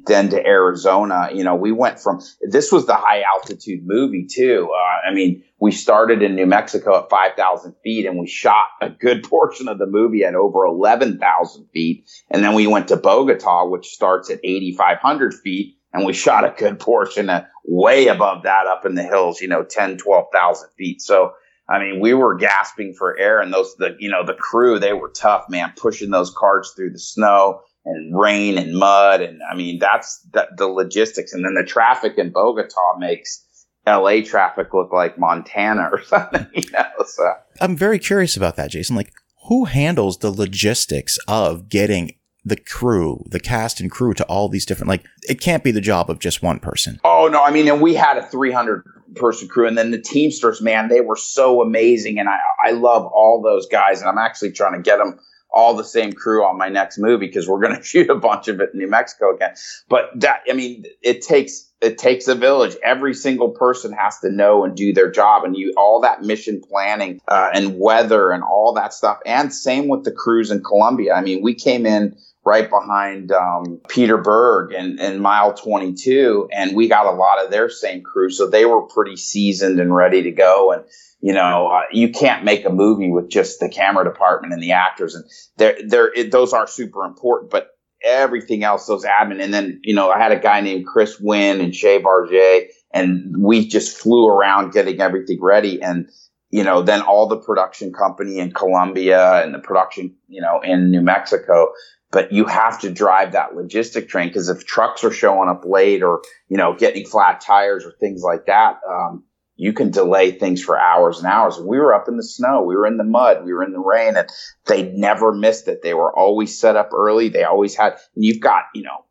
then 0.08 0.30
to 0.30 0.44
Arizona, 0.44 1.30
you 1.32 1.44
know, 1.44 1.56
we 1.56 1.72
went 1.72 2.00
from, 2.00 2.20
this 2.42 2.72
was 2.72 2.88
the 2.88 2.96
high 2.96 3.22
altitude 3.22 3.86
movie 3.86 4.26
too. 4.26 4.72
Uh, 4.74 5.08
I 5.08 5.14
mean, 5.14 5.44
we 5.60 5.72
started 5.72 6.24
in 6.24 6.36
New 6.36 6.48
Mexico 6.48 6.98
at 6.98 7.10
5,000 7.10 7.76
feet 7.84 8.08
and 8.08 8.18
we 8.18 8.28
shot 8.28 8.66
a 8.82 8.90
good 8.90 9.24
portion 9.30 9.68
of 9.68 9.78
the 9.78 9.86
movie 9.86 10.24
at 10.24 10.34
over 10.34 10.66
11,000 10.66 11.68
feet. 11.72 12.10
And 12.32 12.44
then 12.44 12.56
we 12.56 12.66
went 12.66 12.88
to 12.88 12.98
Bogota, 12.98 13.68
which 13.68 13.88
starts 13.88 14.32
at 14.32 14.40
8,500 14.44 15.36
feet 15.36 15.78
and 15.94 16.04
we 16.04 16.14
shot 16.14 16.44
a 16.44 16.56
good 16.58 16.80
portion 16.80 17.30
at 17.30 17.50
way 17.66 18.08
above 18.08 18.44
that 18.44 18.66
up 18.66 18.84
in 18.84 18.96
the 18.96 19.04
hills, 19.04 19.42
you 19.42 19.48
know, 19.48 19.64
10, 19.64 19.98
12,000 19.98 20.70
feet. 20.76 21.02
So, 21.04 21.34
I 21.70 21.78
mean, 21.78 22.00
we 22.00 22.16
were 22.16 22.36
gasping 22.36 22.96
for 22.96 23.18
air 23.20 23.42
and 23.42 23.54
those, 23.54 23.76
the, 23.76 23.96
you 24.00 24.10
know, 24.10 24.26
the 24.26 24.34
crew, 24.34 24.80
they 24.80 24.94
were 24.94 25.10
tough, 25.10 25.50
man, 25.50 25.74
pushing 25.76 26.10
those 26.10 26.34
carts 26.36 26.72
through 26.72 26.94
the 26.94 27.00
snow 27.00 27.62
and 27.88 28.17
rain 28.17 28.58
and 28.58 28.78
mud. 28.78 29.21
And 29.21 29.41
I 29.50 29.56
mean, 29.56 29.80
that's 29.80 30.19
the, 30.34 30.47
the 30.56 30.67
logistics. 30.67 31.34
And 31.34 31.43
then 31.43 31.56
the 31.56 31.63
traffic 31.63 32.17
in 32.17 32.32
Bogota 32.32 32.97
makes 33.00 33.43
LA 33.88 34.21
traffic 34.21 34.73
look 34.73 34.91
like 34.91 35.17
Montana 35.17 35.89
or 35.91 36.04
something, 36.08 36.47
you 36.54 36.69
know, 36.71 36.86
so. 37.06 37.34
I'm 37.62 37.76
very 37.76 38.00
curious 38.00 38.36
about 38.36 38.56
that, 38.58 38.71
Jason. 38.71 38.95
Like, 38.95 39.13
who 39.47 39.65
handles 39.65 40.17
the 40.17 40.32
logistics 40.32 41.17
of 41.28 41.69
getting 41.69 42.15
the 42.43 42.58
crew, 42.58 43.23
the 43.30 43.39
cast 43.39 43.80
and 43.80 43.89
crew 43.89 44.13
to 44.13 44.26
all 44.26 44.50
these 44.50 44.65
different, 44.65 44.89
like, 44.89 45.06
it 45.28 45.39
can't 45.39 45.63
be 45.63 45.71
the 45.71 45.82
job 45.82 46.10
of 46.10 46.19
just 46.19 46.43
one 46.43 46.60
person. 46.60 47.00
Oh, 47.04 47.30
no. 47.32 47.43
I 47.43 47.52
mean, 47.52 47.67
and 47.69 47.82
we 47.82 47.93
had 47.93 48.17
a 48.17 48.26
300 48.26 48.84
person 49.15 49.47
crew. 49.47 49.67
And 49.67 49.78
then 49.78 49.91
the 49.91 50.02
Teamsters, 50.02 50.62
man, 50.62 50.89
they 50.89 51.02
were 51.02 51.15
so 51.15 51.62
amazing. 51.62 52.19
And 52.19 52.28
I, 52.28 52.38
I 52.63 52.71
love 52.71 53.06
all 53.06 53.41
those 53.41 53.67
guys. 53.67 54.02
And 54.02 54.10
I'm 54.10 54.17
actually 54.17 54.52
trying 54.52 54.73
to 54.73 54.82
get 54.82 54.97
them 54.97 55.19
all 55.50 55.76
the 55.76 55.84
same 55.84 56.14
crew 56.14 56.46
on 56.46 56.58
my 56.58 56.70
next 56.70 56.98
movie 56.98 57.28
because 57.28 57.48
we're 57.48 57.60
going 57.60 57.76
to 57.78 57.84
shoot 57.84 58.10
a 58.10 58.16
bunch 58.16 58.48
of 58.48 58.60
it 58.60 58.72
in 58.74 58.80
New 58.80 58.88
Mexico 58.88 59.34
again. 59.34 59.56
But 59.90 60.10
that, 60.16 60.42
I 60.50 60.54
mean, 60.54 60.86
it 61.02 61.22
takes, 61.22 61.70
it 61.82 61.98
takes 61.98 62.28
a 62.28 62.36
village. 62.36 62.76
Every 62.84 63.14
single 63.14 63.50
person 63.50 63.94
has 63.94 64.20
to 64.20 64.32
know 64.32 64.64
and 64.64 64.76
do 64.76 64.94
their 64.94 65.12
job, 65.12 65.44
and 65.44 65.56
you 65.56 65.74
all 65.78 66.02
that 66.02 66.22
mission 66.22 66.62
planning 66.62 67.22
uh, 67.28 67.50
and 67.54 67.80
weather 67.80 68.32
and 68.32 68.44
all 68.44 68.74
that 68.74 68.94
stuff. 68.94 69.20
And 69.26 69.54
same 69.54 69.88
with 69.88 70.04
the 70.04 70.12
crews 70.12 70.52
in 70.52 70.64
Colombia. 70.64 71.14
I 71.14 71.22
mean, 71.22 71.42
we 71.44 71.54
came 71.54 71.86
in 71.86 72.18
right 72.48 72.70
behind 72.70 73.32
um, 73.32 73.82
Peter 73.90 74.18
Berg 74.18 74.72
and, 74.72 75.00
and 75.00 75.22
Mile 75.22 75.54
22, 75.54 76.48
and 76.52 76.76
we 76.76 76.88
got 76.88 77.06
a 77.06 77.12
lot 77.12 77.44
of 77.44 77.52
their 77.52 77.70
same 77.70 78.02
crew, 78.02 78.30
so 78.30 78.48
they 78.48 78.66
were 78.66 78.84
pretty 78.84 79.18
seasoned 79.18 79.80
and 79.80 79.94
ready 79.94 80.24
to 80.24 80.32
go. 80.32 80.72
And 80.72 80.86
you 81.20 81.34
know, 81.34 81.68
uh, 81.68 81.82
you 81.92 82.12
can't 82.12 82.46
make 82.46 82.66
a 82.66 82.70
movie 82.70 83.12
with 83.12 83.30
just 83.30 83.60
the 83.60 83.70
camera 83.70 84.06
department 84.06 84.54
and 84.54 84.62
the 84.62 84.72
actors, 84.72 85.16
and 85.16 85.26
they're, 85.58 85.78
they're, 85.86 86.14
it, 86.14 86.32
those 86.32 86.54
are 86.54 86.68
super 86.68 87.06
important, 87.06 87.52
but 87.52 87.72
everything 88.04 88.64
else, 88.64 88.86
those 88.86 89.04
admin. 89.04 89.44
And 89.44 89.54
then, 89.54 89.82
you 89.84 89.96
know, 89.96 90.12
I 90.12 90.20
had 90.20 90.32
a 90.32 90.40
guy 90.40 90.62
named 90.62 90.86
Chris 90.86 91.20
Wynn 91.20 91.60
and 91.60 91.76
Shay 91.76 92.00
Barget, 92.00 92.70
and 92.94 93.36
we 93.38 93.68
just 93.68 93.98
flew 93.98 94.28
around 94.28 94.72
getting 94.72 95.02
everything 95.02 95.42
ready. 95.42 95.82
And, 95.82 96.10
you 96.52 96.64
know, 96.64 96.82
then 96.82 97.02
all 97.02 97.28
the 97.28 97.38
production 97.40 97.92
company 97.92 98.40
in 98.40 98.52
Colombia 98.52 99.44
and 99.44 99.54
the 99.54 99.60
production, 99.60 100.16
you 100.28 100.42
know, 100.42 100.62
in 100.62 100.92
New 100.92 101.02
Mexico. 101.02 101.74
But 102.12 102.32
you 102.32 102.46
have 102.46 102.80
to 102.82 102.91
drive 102.91 103.34
that 103.34 103.52
logistic 103.52 104.08
train 104.08 104.30
because 104.30 104.50
if 104.50 104.65
trucks 104.65 105.04
are 105.04 105.12
showing 105.12 105.50
up 105.50 105.63
late 105.65 106.04
or, 106.04 106.22
you 106.48 106.58
know, 106.58 106.74
getting 106.74 107.06
flat 107.06 107.41
tires 107.41 107.86
or 107.86 107.91
things 107.91 108.22
like 108.24 108.46
that, 108.46 108.80
um, 108.89 109.26
you 109.58 109.74
can 109.74 109.91
delay 109.91 110.32
things 110.32 110.63
for 110.63 110.80
hours 110.80 111.17
and 111.17 111.28
hours. 111.28 111.60
We 111.60 111.80
were 111.80 111.93
up 111.93 112.08
in 112.08 112.15
the 112.15 112.24
snow. 112.24 112.63
We 112.63 112.76
were 112.76 112.86
in 112.86 112.98
the 112.98 113.04
mud. 113.04 113.43
We 113.43 113.52
were 113.54 113.63
in 113.63 113.74
the 113.74 113.80
rain 113.80 114.15
and 114.15 114.30
they 114.65 114.84
never 114.84 115.34
missed 115.34 115.67
it. 115.67 115.82
They 115.82 115.96
were 115.96 116.15
always 116.15 116.58
set 116.58 116.76
up 116.76 116.93
early. 116.93 117.30
They 117.30 117.43
always 117.43 117.76
had, 117.76 117.98
and 118.15 118.24
you've 118.24 118.39
got, 118.39 118.65
you 118.74 118.84
know, 118.84 119.04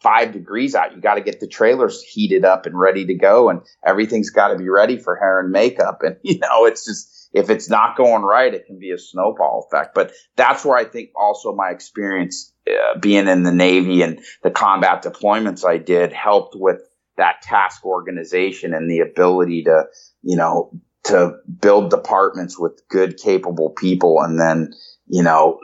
five 0.00 0.32
degrees 0.32 0.74
out. 0.74 0.94
You 0.94 1.00
got 1.00 1.14
to 1.14 1.22
get 1.22 1.40
the 1.40 1.48
trailers 1.48 2.02
heated 2.02 2.44
up 2.44 2.66
and 2.66 2.78
ready 2.78 3.06
to 3.06 3.14
go 3.14 3.48
and 3.48 3.62
everything's 3.84 4.30
got 4.30 4.48
to 4.48 4.56
be 4.56 4.68
ready 4.68 4.98
for 4.98 5.16
hair 5.16 5.40
and 5.40 5.50
makeup. 5.50 6.02
And, 6.02 6.16
you 6.22 6.38
know, 6.38 6.66
it's 6.66 6.84
just, 6.84 7.10
if 7.34 7.50
it's 7.50 7.68
not 7.68 7.96
going 7.96 8.22
right, 8.22 8.54
it 8.54 8.64
can 8.66 8.78
be 8.78 8.92
a 8.92 8.98
snowball 8.98 9.66
effect. 9.68 9.94
But 9.94 10.12
that's 10.36 10.64
where 10.64 10.78
I 10.78 10.84
think 10.84 11.10
also 11.16 11.52
my 11.52 11.70
experience 11.70 12.54
uh, 12.70 12.98
being 13.00 13.26
in 13.26 13.42
the 13.42 13.52
Navy 13.52 14.02
and 14.02 14.20
the 14.44 14.52
combat 14.52 15.02
deployments 15.02 15.64
I 15.64 15.78
did 15.78 16.12
helped 16.12 16.54
with 16.56 16.80
that 17.16 17.42
task 17.42 17.84
organization 17.84 18.72
and 18.72 18.88
the 18.88 19.00
ability 19.00 19.64
to, 19.64 19.84
you 20.22 20.36
know, 20.36 20.70
to 21.04 21.34
build 21.60 21.90
departments 21.90 22.58
with 22.58 22.80
good, 22.88 23.18
capable 23.18 23.70
people. 23.70 24.20
And 24.20 24.38
then, 24.38 24.72
you 25.06 25.24
know, 25.24 25.58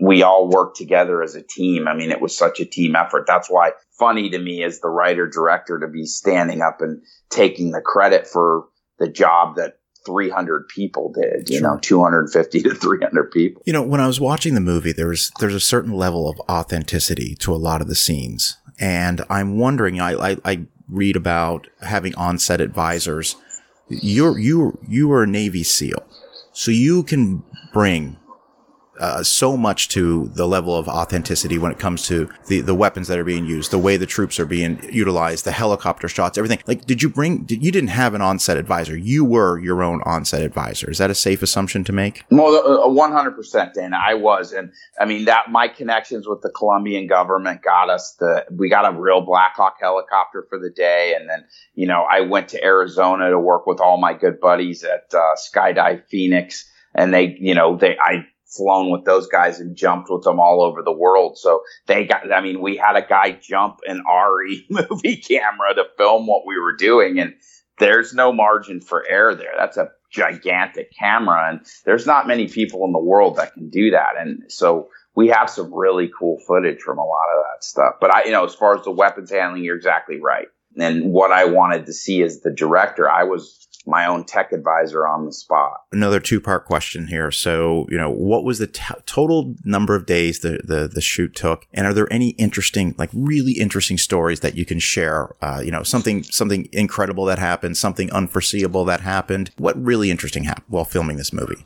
we 0.00 0.22
all 0.22 0.48
work 0.48 0.76
together 0.76 1.20
as 1.22 1.34
a 1.34 1.42
team. 1.42 1.88
I 1.88 1.94
mean, 1.94 2.12
it 2.12 2.20
was 2.20 2.36
such 2.36 2.60
a 2.60 2.64
team 2.64 2.94
effort. 2.94 3.24
That's 3.26 3.50
why 3.50 3.72
funny 3.98 4.30
to 4.30 4.38
me 4.38 4.62
as 4.62 4.78
the 4.78 4.88
writer 4.88 5.28
director 5.28 5.80
to 5.80 5.88
be 5.88 6.04
standing 6.06 6.62
up 6.62 6.80
and 6.80 7.02
taking 7.28 7.72
the 7.72 7.80
credit 7.80 8.28
for 8.28 8.66
the 9.00 9.08
job 9.08 9.56
that 9.56 9.74
300 10.08 10.68
people 10.68 11.12
did, 11.12 11.50
you 11.50 11.58
sure. 11.58 11.74
know, 11.74 11.78
250 11.78 12.62
to 12.62 12.74
300 12.74 13.30
people. 13.30 13.62
You 13.66 13.74
know, 13.74 13.82
when 13.82 14.00
I 14.00 14.06
was 14.06 14.18
watching 14.18 14.54
the 14.54 14.60
movie, 14.60 14.92
there's 14.92 15.30
there's 15.38 15.54
a 15.54 15.60
certain 15.60 15.92
level 15.92 16.30
of 16.30 16.40
authenticity 16.48 17.34
to 17.36 17.54
a 17.54 17.56
lot 17.56 17.82
of 17.82 17.88
the 17.88 17.94
scenes. 17.94 18.56
And 18.80 19.22
I'm 19.28 19.58
wondering, 19.58 20.00
I, 20.00 20.30
I, 20.30 20.36
I 20.44 20.66
read 20.88 21.16
about 21.16 21.66
having 21.82 22.14
on-set 22.14 22.60
advisors. 22.60 23.36
You're, 23.88 24.38
you, 24.38 24.78
you 24.86 25.08
were 25.08 25.24
a 25.24 25.26
Navy 25.26 25.62
SEAL. 25.62 26.06
So 26.52 26.70
you 26.70 27.02
can 27.02 27.42
bring 27.72 28.16
uh, 28.98 29.22
so 29.22 29.56
much 29.56 29.88
to 29.88 30.28
the 30.34 30.46
level 30.46 30.76
of 30.76 30.88
authenticity 30.88 31.58
when 31.58 31.72
it 31.72 31.78
comes 31.78 32.06
to 32.06 32.28
the, 32.46 32.60
the 32.60 32.74
weapons 32.74 33.08
that 33.08 33.18
are 33.18 33.24
being 33.24 33.46
used, 33.46 33.70
the 33.70 33.78
way 33.78 33.96
the 33.96 34.06
troops 34.06 34.38
are 34.40 34.46
being 34.46 34.80
utilized, 34.92 35.44
the 35.44 35.52
helicopter 35.52 36.08
shots, 36.08 36.38
everything. 36.38 36.60
Like, 36.66 36.86
did 36.86 37.02
you 37.02 37.08
bring, 37.08 37.44
did, 37.44 37.62
you 37.62 37.70
didn't 37.70 37.88
have 37.88 38.14
an 38.14 38.22
onset 38.22 38.56
advisor. 38.56 38.96
You 38.96 39.24
were 39.24 39.58
your 39.58 39.82
own 39.82 40.02
onset 40.04 40.42
advisor. 40.42 40.90
Is 40.90 40.98
that 40.98 41.10
a 41.10 41.14
safe 41.14 41.42
assumption 41.42 41.84
to 41.84 41.92
make? 41.92 42.24
Well, 42.30 42.88
100%, 42.88 43.54
uh, 43.54 43.72
Dana. 43.72 43.98
I 44.00 44.14
was. 44.14 44.52
And 44.52 44.72
I 45.00 45.04
mean, 45.04 45.24
that 45.26 45.50
my 45.50 45.68
connections 45.68 46.26
with 46.26 46.42
the 46.42 46.50
Colombian 46.50 47.06
government 47.06 47.62
got 47.62 47.90
us 47.90 48.16
the, 48.18 48.46
we 48.50 48.68
got 48.68 48.92
a 48.92 48.98
real 48.98 49.20
Blackhawk 49.20 49.76
helicopter 49.80 50.46
for 50.48 50.58
the 50.58 50.70
day. 50.70 51.14
And 51.18 51.28
then, 51.28 51.44
you 51.74 51.86
know, 51.86 52.06
I 52.10 52.20
went 52.20 52.48
to 52.50 52.64
Arizona 52.64 53.30
to 53.30 53.38
work 53.38 53.66
with 53.66 53.80
all 53.80 53.98
my 53.98 54.14
good 54.14 54.40
buddies 54.40 54.84
at 54.84 55.12
uh, 55.14 55.36
Skydive 55.36 56.04
Phoenix 56.08 56.68
and 56.94 57.12
they, 57.12 57.36
you 57.40 57.54
know, 57.54 57.76
they, 57.76 57.96
I 57.98 58.26
flown 58.56 58.90
with 58.90 59.04
those 59.04 59.26
guys 59.26 59.60
and 59.60 59.76
jumped 59.76 60.08
with 60.10 60.22
them 60.22 60.40
all 60.40 60.62
over 60.62 60.82
the 60.82 60.92
world. 60.92 61.38
So 61.38 61.62
they 61.86 62.04
got, 62.04 62.32
I 62.32 62.40
mean, 62.40 62.60
we 62.60 62.76
had 62.76 62.96
a 62.96 63.06
guy 63.06 63.32
jump 63.32 63.80
an 63.86 64.02
ARRI 64.08 64.66
movie 64.70 65.16
camera 65.16 65.74
to 65.74 65.84
film 65.96 66.26
what 66.26 66.46
we 66.46 66.58
were 66.58 66.76
doing. 66.76 67.18
And 67.18 67.34
there's 67.78 68.14
no 68.14 68.32
margin 68.32 68.80
for 68.80 69.06
error 69.06 69.34
there. 69.34 69.54
That's 69.56 69.76
a 69.76 69.90
gigantic 70.10 70.92
camera. 70.98 71.50
And 71.50 71.60
there's 71.84 72.06
not 72.06 72.26
many 72.26 72.48
people 72.48 72.84
in 72.86 72.92
the 72.92 72.98
world 72.98 73.36
that 73.36 73.52
can 73.52 73.68
do 73.68 73.90
that. 73.90 74.14
And 74.18 74.44
so 74.48 74.88
we 75.14 75.28
have 75.28 75.50
some 75.50 75.74
really 75.74 76.10
cool 76.18 76.38
footage 76.46 76.80
from 76.80 76.98
a 76.98 77.04
lot 77.04 77.28
of 77.36 77.44
that 77.44 77.64
stuff. 77.64 77.94
But 78.00 78.14
I, 78.14 78.24
you 78.24 78.30
know, 78.30 78.44
as 78.44 78.54
far 78.54 78.78
as 78.78 78.84
the 78.84 78.90
weapons 78.90 79.30
handling, 79.30 79.64
you're 79.64 79.76
exactly 79.76 80.20
right. 80.20 80.46
And 80.76 81.12
what 81.12 81.32
I 81.32 81.46
wanted 81.46 81.86
to 81.86 81.92
see 81.92 82.22
as 82.22 82.40
the 82.40 82.52
director, 82.52 83.10
I 83.10 83.24
was 83.24 83.67
my 83.86 84.06
own 84.06 84.24
tech 84.24 84.52
advisor 84.52 85.06
on 85.06 85.24
the 85.24 85.32
spot. 85.32 85.82
Another 85.92 86.20
two 86.20 86.40
part 86.40 86.66
question 86.66 87.06
here. 87.06 87.30
So, 87.30 87.86
you 87.90 87.96
know, 87.96 88.10
what 88.10 88.44
was 88.44 88.58
the 88.58 88.66
t- 88.66 88.94
total 89.06 89.54
number 89.64 89.94
of 89.94 90.06
days 90.06 90.40
the, 90.40 90.60
the, 90.64 90.88
the 90.88 91.00
shoot 91.00 91.34
took? 91.34 91.66
And 91.72 91.86
are 91.86 91.94
there 91.94 92.12
any 92.12 92.30
interesting, 92.30 92.94
like 92.98 93.10
really 93.12 93.52
interesting 93.52 93.98
stories 93.98 94.40
that 94.40 94.56
you 94.56 94.64
can 94.64 94.78
share? 94.78 95.30
Uh, 95.42 95.62
you 95.64 95.70
know, 95.70 95.82
something, 95.82 96.22
something 96.24 96.68
incredible 96.72 97.24
that 97.26 97.38
happened, 97.38 97.76
something 97.76 98.10
unforeseeable 98.12 98.84
that 98.86 99.00
happened. 99.00 99.50
What 99.56 99.82
really 99.82 100.10
interesting 100.10 100.44
happened 100.44 100.66
while 100.68 100.84
filming 100.84 101.16
this 101.16 101.32
movie? 101.32 101.64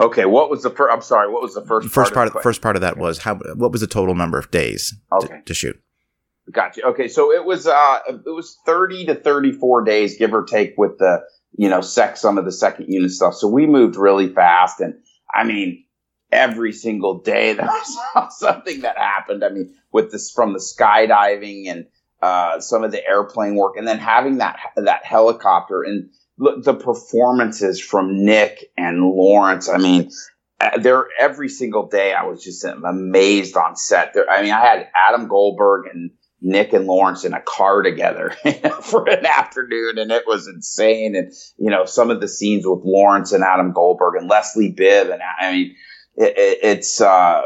Okay, 0.00 0.24
what 0.24 0.50
was 0.50 0.62
the 0.62 0.70
first? 0.70 0.92
I'm 0.92 1.02
sorry, 1.02 1.30
what 1.30 1.42
was 1.42 1.54
the 1.54 1.64
first? 1.64 1.88
First 1.90 2.14
part. 2.14 2.26
Of, 2.26 2.36
of 2.36 2.42
first 2.42 2.62
part 2.62 2.76
of 2.76 2.82
that 2.82 2.96
was 2.96 3.18
how. 3.18 3.36
What 3.36 3.70
was 3.70 3.82
the 3.82 3.86
total 3.86 4.14
number 4.14 4.38
of 4.38 4.50
days 4.50 4.94
okay. 5.12 5.36
to, 5.36 5.42
to 5.42 5.54
shoot? 5.54 5.80
Gotcha. 6.50 6.84
Okay, 6.88 7.08
so 7.08 7.32
it 7.32 7.44
was 7.44 7.66
uh 7.66 7.98
it 8.08 8.24
was 8.26 8.58
thirty 8.66 9.06
to 9.06 9.14
thirty 9.14 9.52
four 9.52 9.84
days, 9.84 10.18
give 10.18 10.34
or 10.34 10.44
take, 10.44 10.74
with 10.76 10.98
the 10.98 11.20
you 11.56 11.68
know 11.68 11.80
sec 11.80 12.16
some 12.16 12.36
of 12.36 12.44
the 12.44 12.52
second 12.52 12.86
unit 12.88 13.12
stuff. 13.12 13.34
So 13.34 13.46
we 13.46 13.66
moved 13.66 13.96
really 13.96 14.28
fast, 14.28 14.80
and 14.80 14.94
I 15.32 15.44
mean 15.44 15.84
every 16.32 16.72
single 16.72 17.20
day 17.20 17.52
there 17.54 17.66
was 17.66 18.38
something 18.38 18.80
that 18.80 18.98
happened. 18.98 19.44
I 19.44 19.50
mean 19.50 19.74
with 19.92 20.10
this 20.10 20.32
from 20.32 20.52
the 20.52 20.58
skydiving 20.58 21.70
and 21.70 21.86
uh, 22.20 22.60
some 22.60 22.82
of 22.82 22.90
the 22.90 23.06
airplane 23.06 23.54
work, 23.54 23.76
and 23.76 23.86
then 23.86 23.98
having 23.98 24.38
that 24.38 24.58
that 24.76 25.04
helicopter 25.04 25.82
and 25.82 26.10
look 26.38 26.64
the 26.64 26.74
performances 26.74 27.80
from 27.80 28.24
Nick 28.24 28.64
and 28.76 29.00
Laurence. 29.00 29.68
I 29.68 29.78
mean 29.78 30.10
uh, 30.62 30.78
there 30.78 31.06
every 31.20 31.48
single 31.48 31.86
day 31.86 32.14
I 32.14 32.24
was 32.24 32.42
just 32.42 32.64
amazed 32.64 33.56
on 33.56 33.76
set. 33.76 34.14
There, 34.14 34.28
I 34.28 34.42
mean, 34.42 34.52
I 34.52 34.60
had 34.60 34.88
Adam 35.08 35.28
Goldberg 35.28 35.86
and 35.92 36.10
Nick 36.42 36.72
and 36.72 36.86
Laurence 36.86 37.24
in 37.24 37.32
a 37.32 37.40
car 37.40 37.82
together 37.82 38.34
for 38.82 39.08
an 39.08 39.24
afternoon, 39.24 39.98
and 39.98 40.10
it 40.10 40.24
was 40.26 40.48
insane. 40.48 41.14
And 41.14 41.32
you 41.56 41.70
know, 41.70 41.84
some 41.84 42.10
of 42.10 42.20
the 42.20 42.28
scenes 42.28 42.66
with 42.66 42.80
Laurence 42.84 43.32
and 43.32 43.44
Adam 43.44 43.72
Goldberg 43.72 44.16
and 44.20 44.28
Leslie 44.28 44.72
Bibb, 44.72 45.08
and 45.08 45.22
I 45.40 45.52
mean, 45.52 45.76
it, 46.16 46.36
it, 46.36 46.58
it's 46.62 47.00
uh, 47.00 47.42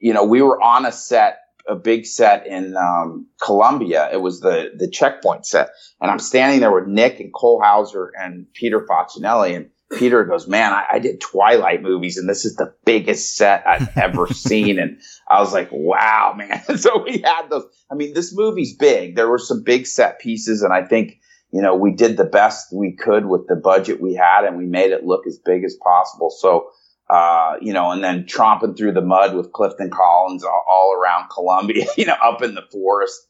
you 0.00 0.12
know, 0.12 0.24
we 0.24 0.42
were 0.42 0.60
on 0.60 0.84
a 0.84 0.92
set, 0.92 1.38
a 1.68 1.76
big 1.76 2.04
set 2.04 2.46
in 2.46 2.76
um, 2.76 3.28
Colombia. 3.40 4.10
It 4.12 4.20
was 4.20 4.40
the 4.40 4.72
the 4.76 4.90
checkpoint 4.90 5.46
set, 5.46 5.70
and 6.00 6.10
I'm 6.10 6.18
standing 6.18 6.60
there 6.60 6.72
with 6.72 6.88
Nick 6.88 7.20
and 7.20 7.32
Cole 7.32 7.62
Hauser 7.62 8.10
and 8.20 8.46
Peter 8.54 8.84
Facinelli, 8.84 9.54
and 9.54 9.70
Peter 9.98 10.24
goes, 10.24 10.48
man, 10.48 10.72
I, 10.72 10.86
I, 10.92 10.98
did 10.98 11.20
Twilight 11.20 11.82
movies 11.82 12.16
and 12.16 12.28
this 12.28 12.44
is 12.44 12.56
the 12.56 12.74
biggest 12.84 13.36
set 13.36 13.66
I've 13.66 13.96
ever 13.96 14.26
seen. 14.28 14.78
And 14.78 15.00
I 15.28 15.40
was 15.40 15.52
like, 15.52 15.68
wow, 15.70 16.34
man. 16.36 16.62
so 16.78 17.02
we 17.02 17.18
had 17.18 17.48
those. 17.50 17.64
I 17.90 17.94
mean, 17.94 18.14
this 18.14 18.34
movie's 18.34 18.76
big. 18.76 19.16
There 19.16 19.28
were 19.28 19.38
some 19.38 19.62
big 19.62 19.86
set 19.86 20.18
pieces. 20.20 20.62
And 20.62 20.72
I 20.72 20.84
think, 20.84 21.18
you 21.52 21.60
know, 21.60 21.76
we 21.76 21.92
did 21.92 22.16
the 22.16 22.24
best 22.24 22.72
we 22.72 22.96
could 22.96 23.26
with 23.26 23.46
the 23.48 23.56
budget 23.56 24.00
we 24.00 24.14
had 24.14 24.44
and 24.44 24.56
we 24.56 24.66
made 24.66 24.92
it 24.92 25.04
look 25.04 25.26
as 25.26 25.38
big 25.38 25.64
as 25.64 25.76
possible. 25.82 26.30
So, 26.30 26.70
uh, 27.10 27.56
you 27.60 27.72
know, 27.72 27.90
and 27.90 28.02
then 28.02 28.24
tromping 28.24 28.76
through 28.76 28.92
the 28.92 29.02
mud 29.02 29.34
with 29.34 29.52
Clifton 29.52 29.90
Collins 29.90 30.44
all, 30.44 30.64
all 30.68 30.94
around 30.98 31.28
Colombia, 31.28 31.86
you 31.96 32.06
know, 32.06 32.16
up 32.22 32.42
in 32.42 32.54
the 32.54 32.64
forest 32.70 33.28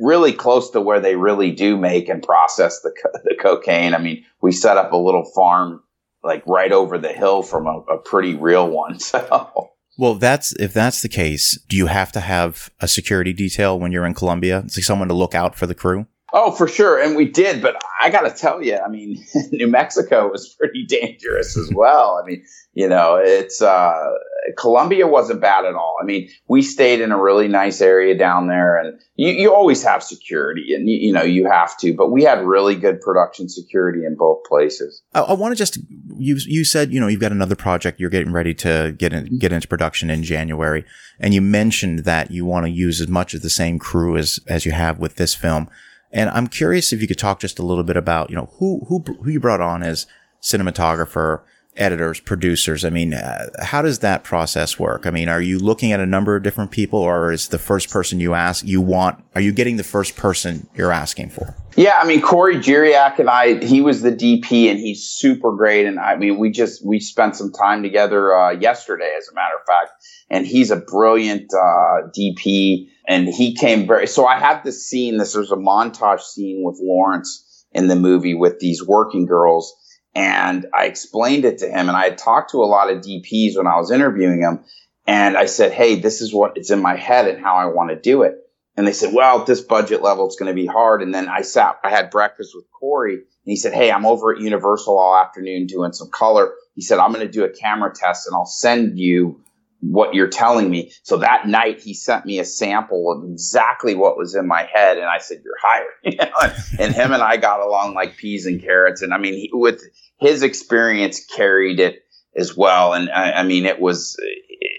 really 0.00 0.32
close 0.32 0.70
to 0.70 0.80
where 0.80 1.00
they 1.00 1.16
really 1.16 1.50
do 1.50 1.76
make 1.76 2.08
and 2.08 2.22
process 2.22 2.80
the, 2.80 2.92
the 3.24 3.36
cocaine. 3.40 3.94
I 3.94 3.98
mean, 3.98 4.24
we 4.40 4.52
set 4.52 4.76
up 4.76 4.92
a 4.92 4.96
little 4.96 5.24
farm 5.34 5.82
like 6.22 6.42
right 6.46 6.72
over 6.72 6.98
the 6.98 7.12
hill 7.12 7.42
from 7.42 7.66
a, 7.66 7.78
a 7.92 7.98
pretty 7.98 8.34
real 8.34 8.68
one. 8.68 8.98
So. 9.08 9.70
Well, 9.96 10.14
that's 10.14 10.52
if 10.60 10.72
that's 10.72 11.02
the 11.02 11.08
case, 11.08 11.58
do 11.68 11.76
you 11.76 11.86
have 11.86 12.12
to 12.12 12.20
have 12.20 12.70
a 12.78 12.86
security 12.86 13.32
detail 13.32 13.80
when 13.80 13.90
you're 13.90 14.06
in 14.06 14.14
Colombia? 14.14 14.60
It's 14.64 14.76
like 14.76 14.84
someone 14.84 15.08
to 15.08 15.14
look 15.14 15.34
out 15.34 15.56
for 15.56 15.66
the 15.66 15.74
crew. 15.74 16.06
Oh, 16.32 16.50
for 16.50 16.68
sure, 16.68 17.00
and 17.00 17.16
we 17.16 17.24
did. 17.24 17.62
But 17.62 17.80
I 18.02 18.10
got 18.10 18.20
to 18.20 18.30
tell 18.30 18.62
you, 18.62 18.76
I 18.76 18.88
mean, 18.88 19.24
New 19.52 19.66
Mexico 19.66 20.30
was 20.30 20.48
pretty 20.48 20.84
dangerous 20.84 21.56
as 21.56 21.72
well. 21.72 22.20
I 22.22 22.26
mean, 22.26 22.44
you 22.74 22.86
know, 22.86 23.16
it's 23.16 23.62
uh, 23.62 24.12
Colombia 24.58 25.06
wasn't 25.06 25.40
bad 25.40 25.64
at 25.64 25.74
all. 25.74 25.96
I 26.00 26.04
mean, 26.04 26.28
we 26.46 26.60
stayed 26.60 27.00
in 27.00 27.12
a 27.12 27.20
really 27.20 27.48
nice 27.48 27.80
area 27.80 28.16
down 28.16 28.46
there, 28.46 28.76
and 28.76 29.00
you, 29.16 29.30
you 29.30 29.54
always 29.54 29.82
have 29.82 30.02
security, 30.02 30.74
and 30.74 30.88
you, 30.88 30.98
you, 30.98 31.12
know 31.12 31.22
you 31.22 31.46
have 31.46 31.78
to. 31.78 31.94
But 31.94 32.10
we 32.10 32.24
had 32.24 32.44
really 32.44 32.74
good 32.74 33.00
production 33.00 33.48
security 33.48 34.04
in 34.04 34.14
both 34.14 34.44
places. 34.44 35.02
I, 35.14 35.20
I 35.20 35.32
want 35.32 35.52
to 35.52 35.56
just 35.56 35.78
you 36.18 36.36
you 36.46 36.64
said 36.64 36.92
you 36.92 37.00
know 37.00 37.08
you've 37.08 37.20
got 37.20 37.32
another 37.32 37.56
project 37.56 38.00
you're 38.00 38.10
getting 38.10 38.32
ready 38.32 38.52
to 38.54 38.94
get 38.98 39.14
in, 39.14 39.38
get 39.38 39.52
into 39.52 39.66
production 39.66 40.10
in 40.10 40.22
January, 40.22 40.84
and 41.18 41.32
you 41.32 41.40
mentioned 41.40 42.00
that 42.00 42.30
you 42.30 42.44
want 42.44 42.66
to 42.66 42.70
use 42.70 43.00
as 43.00 43.08
much 43.08 43.32
of 43.32 43.40
the 43.40 43.50
same 43.50 43.78
crew 43.78 44.16
as 44.16 44.38
as 44.46 44.66
you 44.66 44.72
have 44.72 44.98
with 44.98 45.16
this 45.16 45.34
film. 45.34 45.70
And 46.12 46.30
I'm 46.30 46.46
curious 46.46 46.92
if 46.92 47.00
you 47.02 47.08
could 47.08 47.18
talk 47.18 47.40
just 47.40 47.58
a 47.58 47.62
little 47.62 47.84
bit 47.84 47.96
about, 47.96 48.30
you 48.30 48.36
know, 48.36 48.50
who, 48.58 48.84
who, 48.88 49.00
who 49.00 49.30
you 49.30 49.40
brought 49.40 49.60
on 49.60 49.82
as 49.82 50.06
cinematographer, 50.40 51.42
editors, 51.78 52.20
producers. 52.20 52.84
I 52.84 52.90
mean, 52.90 53.14
uh, 53.14 53.46
how 53.62 53.82
does 53.82 54.00
that 54.00 54.24
process 54.24 54.78
work? 54.78 55.06
I 55.06 55.10
mean, 55.10 55.28
are 55.28 55.40
you 55.40 55.58
looking 55.58 55.92
at 55.92 56.00
a 56.00 56.06
number 56.06 56.34
of 56.36 56.42
different 56.42 56.70
people 56.70 56.98
or 56.98 57.30
is 57.30 57.48
the 57.48 57.58
first 57.58 57.90
person 57.90 58.20
you 58.20 58.34
ask, 58.34 58.64
you 58.66 58.80
want, 58.80 59.22
are 59.34 59.40
you 59.40 59.52
getting 59.52 59.76
the 59.76 59.84
first 59.84 60.16
person 60.16 60.68
you're 60.74 60.92
asking 60.92 61.30
for? 61.30 61.54
Yeah. 61.76 61.98
I 62.00 62.06
mean, 62.06 62.20
Corey 62.20 62.56
Geryak 62.56 63.18
and 63.20 63.30
I, 63.30 63.64
he 63.64 63.80
was 63.80 64.02
the 64.02 64.10
DP 64.10 64.68
and 64.68 64.78
he's 64.78 65.04
super 65.04 65.54
great. 65.54 65.86
And 65.86 66.00
I 66.00 66.16
mean, 66.16 66.38
we 66.38 66.50
just, 66.50 66.84
we 66.84 66.98
spent 66.98 67.36
some 67.36 67.52
time 67.52 67.82
together, 67.82 68.34
uh, 68.34 68.50
yesterday, 68.50 69.14
as 69.16 69.28
a 69.28 69.34
matter 69.34 69.54
of 69.54 69.64
fact, 69.64 69.92
and 70.28 70.46
he's 70.46 70.70
a 70.70 70.76
brilliant, 70.76 71.52
uh, 71.54 72.08
DP 72.16 72.88
and 73.08 73.26
he 73.26 73.54
came 73.54 73.86
very. 73.86 74.06
So 74.06 74.26
I 74.26 74.38
have 74.38 74.62
this 74.62 74.86
scene. 74.86 75.16
This 75.16 75.32
there's 75.32 75.50
a 75.50 75.56
montage 75.56 76.20
scene 76.20 76.62
with 76.62 76.78
Laurence 76.80 77.64
in 77.72 77.88
the 77.88 77.96
movie 77.96 78.34
with 78.34 78.60
these 78.60 78.86
working 78.86 79.26
girls, 79.26 79.74
and 80.14 80.66
I 80.78 80.84
explained 80.84 81.46
it 81.46 81.58
to 81.58 81.66
him. 81.68 81.88
And 81.88 81.96
I 81.96 82.04
had 82.04 82.18
talked 82.18 82.50
to 82.50 82.62
a 82.62 82.66
lot 82.66 82.90
of 82.90 82.98
DPs 82.98 83.56
when 83.56 83.66
I 83.66 83.76
was 83.76 83.90
interviewing 83.90 84.42
him, 84.42 84.60
and 85.06 85.36
I 85.36 85.46
said, 85.46 85.72
"Hey, 85.72 85.96
this 85.96 86.20
is 86.20 86.34
what 86.34 86.56
it's 86.56 86.70
in 86.70 86.82
my 86.82 86.96
head 86.96 87.26
and 87.26 87.42
how 87.42 87.56
I 87.56 87.64
want 87.64 87.90
to 87.90 87.96
do 87.96 88.22
it." 88.22 88.36
And 88.76 88.86
they 88.86 88.92
said, 88.92 89.14
"Well, 89.14 89.40
at 89.40 89.46
this 89.46 89.62
budget 89.62 90.02
level, 90.02 90.26
it's 90.26 90.36
going 90.36 90.54
to 90.54 90.62
be 90.62 90.66
hard." 90.66 91.02
And 91.02 91.14
then 91.14 91.28
I 91.28 91.40
sat. 91.40 91.80
I 91.82 91.90
had 91.90 92.10
breakfast 92.10 92.52
with 92.54 92.70
Corey, 92.78 93.14
and 93.14 93.22
he 93.44 93.56
said, 93.56 93.72
"Hey, 93.72 93.90
I'm 93.90 94.04
over 94.04 94.34
at 94.34 94.40
Universal 94.40 94.98
all 94.98 95.16
afternoon 95.16 95.66
doing 95.66 95.92
some 95.92 96.10
color." 96.10 96.52
He 96.74 96.82
said, 96.82 96.98
"I'm 96.98 97.12
going 97.12 97.26
to 97.26 97.32
do 97.32 97.44
a 97.44 97.48
camera 97.48 97.90
test, 97.92 98.26
and 98.26 98.36
I'll 98.36 98.44
send 98.44 98.98
you." 98.98 99.40
What 99.80 100.14
you're 100.14 100.28
telling 100.28 100.70
me. 100.70 100.92
So 101.02 101.18
that 101.18 101.46
night 101.46 101.80
he 101.80 101.94
sent 101.94 102.26
me 102.26 102.38
a 102.38 102.44
sample 102.44 103.12
of 103.12 103.30
exactly 103.30 103.94
what 103.94 104.16
was 104.16 104.34
in 104.34 104.46
my 104.46 104.68
head. 104.72 104.98
And 104.98 105.06
I 105.06 105.18
said, 105.18 105.38
you're 105.44 105.54
hired. 105.62 105.86
You 106.04 106.16
know? 106.16 106.84
and 106.84 106.94
him 106.94 107.12
and 107.12 107.22
I 107.22 107.36
got 107.36 107.60
along 107.60 107.94
like 107.94 108.16
peas 108.16 108.46
and 108.46 108.60
carrots. 108.60 109.02
And 109.02 109.14
I 109.14 109.18
mean, 109.18 109.34
he, 109.34 109.50
with 109.52 109.82
his 110.18 110.42
experience 110.42 111.24
carried 111.24 111.80
it 111.80 112.04
as 112.36 112.56
well. 112.56 112.94
And 112.94 113.10
I, 113.10 113.32
I, 113.32 113.42
mean, 113.44 113.66
it 113.66 113.80
was, 113.80 114.16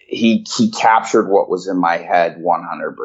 he, 0.08 0.46
he 0.58 0.72
captured 0.72 1.30
what 1.30 1.50
was 1.50 1.68
in 1.68 1.80
my 1.80 1.98
head 1.98 2.38
100%. 2.38 2.96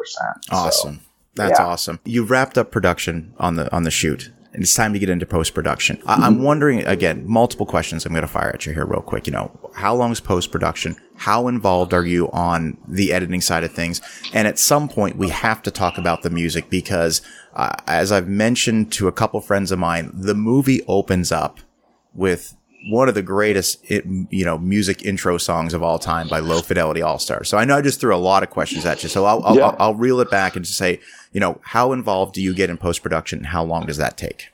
Awesome. 0.51 0.97
So, 0.97 1.01
That's 1.35 1.59
yeah. 1.59 1.67
awesome. 1.67 2.01
You 2.05 2.25
wrapped 2.25 2.59
up 2.59 2.71
production 2.71 3.35
on 3.39 3.57
the, 3.57 3.73
on 3.75 3.85
the 3.85 3.91
shoot 3.91 4.31
and 4.55 4.63
it's 4.63 4.75
time 4.75 4.93
to 4.93 4.99
get 5.01 5.09
into 5.11 5.27
post 5.27 5.53
production. 5.53 6.01
I- 6.07 6.27
I'm 6.27 6.43
wondering 6.43 6.87
again, 6.87 7.25
multiple 7.27 7.67
questions 7.67 8.07
I'm 8.07 8.13
going 8.13 8.23
to 8.23 8.29
fire 8.29 8.51
at 8.55 8.65
you 8.65 8.73
here 8.73 8.87
real 8.87 9.03
quick. 9.03 9.27
You 9.27 9.33
know, 9.33 9.51
how 9.75 9.95
long 9.95 10.13
is 10.13 10.21
post 10.21 10.53
production? 10.53 10.97
How 11.17 11.49
involved 11.49 11.93
are 11.93 12.07
you 12.07 12.31
on 12.31 12.79
the 12.87 13.13
editing 13.13 13.41
side 13.41 13.65
of 13.65 13.73
things? 13.73 14.01
And 14.33 14.47
at 14.47 14.59
some 14.59 14.89
point, 14.89 15.17
we 15.17 15.29
have 15.31 15.61
to 15.63 15.71
talk 15.73 15.99
about 15.99 16.23
the 16.23 16.31
music 16.31 16.71
because, 16.71 17.21
uh, 17.55 17.75
as 17.87 18.13
I've 18.13 18.29
mentioned 18.29 18.93
to 18.93 19.09
a 19.09 19.13
couple 19.13 19.41
friends 19.41 19.73
of 19.73 19.79
mine, 19.79 20.11
the 20.15 20.35
movie 20.35 20.83
opens 20.87 21.33
up 21.33 21.59
with 22.15 22.55
one 22.89 23.09
of 23.09 23.15
the 23.15 23.23
greatest, 23.23 23.79
it, 23.91 24.05
you 24.31 24.45
know, 24.45 24.59
music 24.59 25.05
intro 25.05 25.39
songs 25.39 25.75
of 25.75 25.83
all 25.83 25.99
time 25.99 26.29
by 26.29 26.39
Lo 26.39 26.61
Fidelity 26.61 27.01
Allstars. 27.01 27.47
So 27.47 27.57
I 27.59 27.65
know 27.65 27.77
I 27.77 27.81
just 27.83 28.01
threw 28.01 28.15
a 28.15 28.19
lot 28.19 28.43
of 28.43 28.51
questions 28.51 28.85
at 28.85 29.03
you. 29.03 29.09
So 29.09 29.25
I'll, 29.25 29.43
I'll, 29.45 29.57
Yeah. 29.57 29.67
I'll, 29.69 29.77
I'll 29.79 29.95
reel 29.95 30.21
it 30.21 30.31
back 30.31 30.57
and 30.57 30.65
just 30.65 30.79
say, 30.79 31.01
you 31.33 31.41
know, 31.41 31.61
how 31.63 31.93
involved 31.93 32.35
do 32.35 32.43
you 32.43 32.55
get 32.55 32.71
in 32.71 32.77
post 32.77 33.03
production? 33.03 33.39
and 33.41 33.47
How 33.47 33.65
long 33.65 33.87
does 33.87 33.97
that 33.97 34.17
take? 34.17 34.49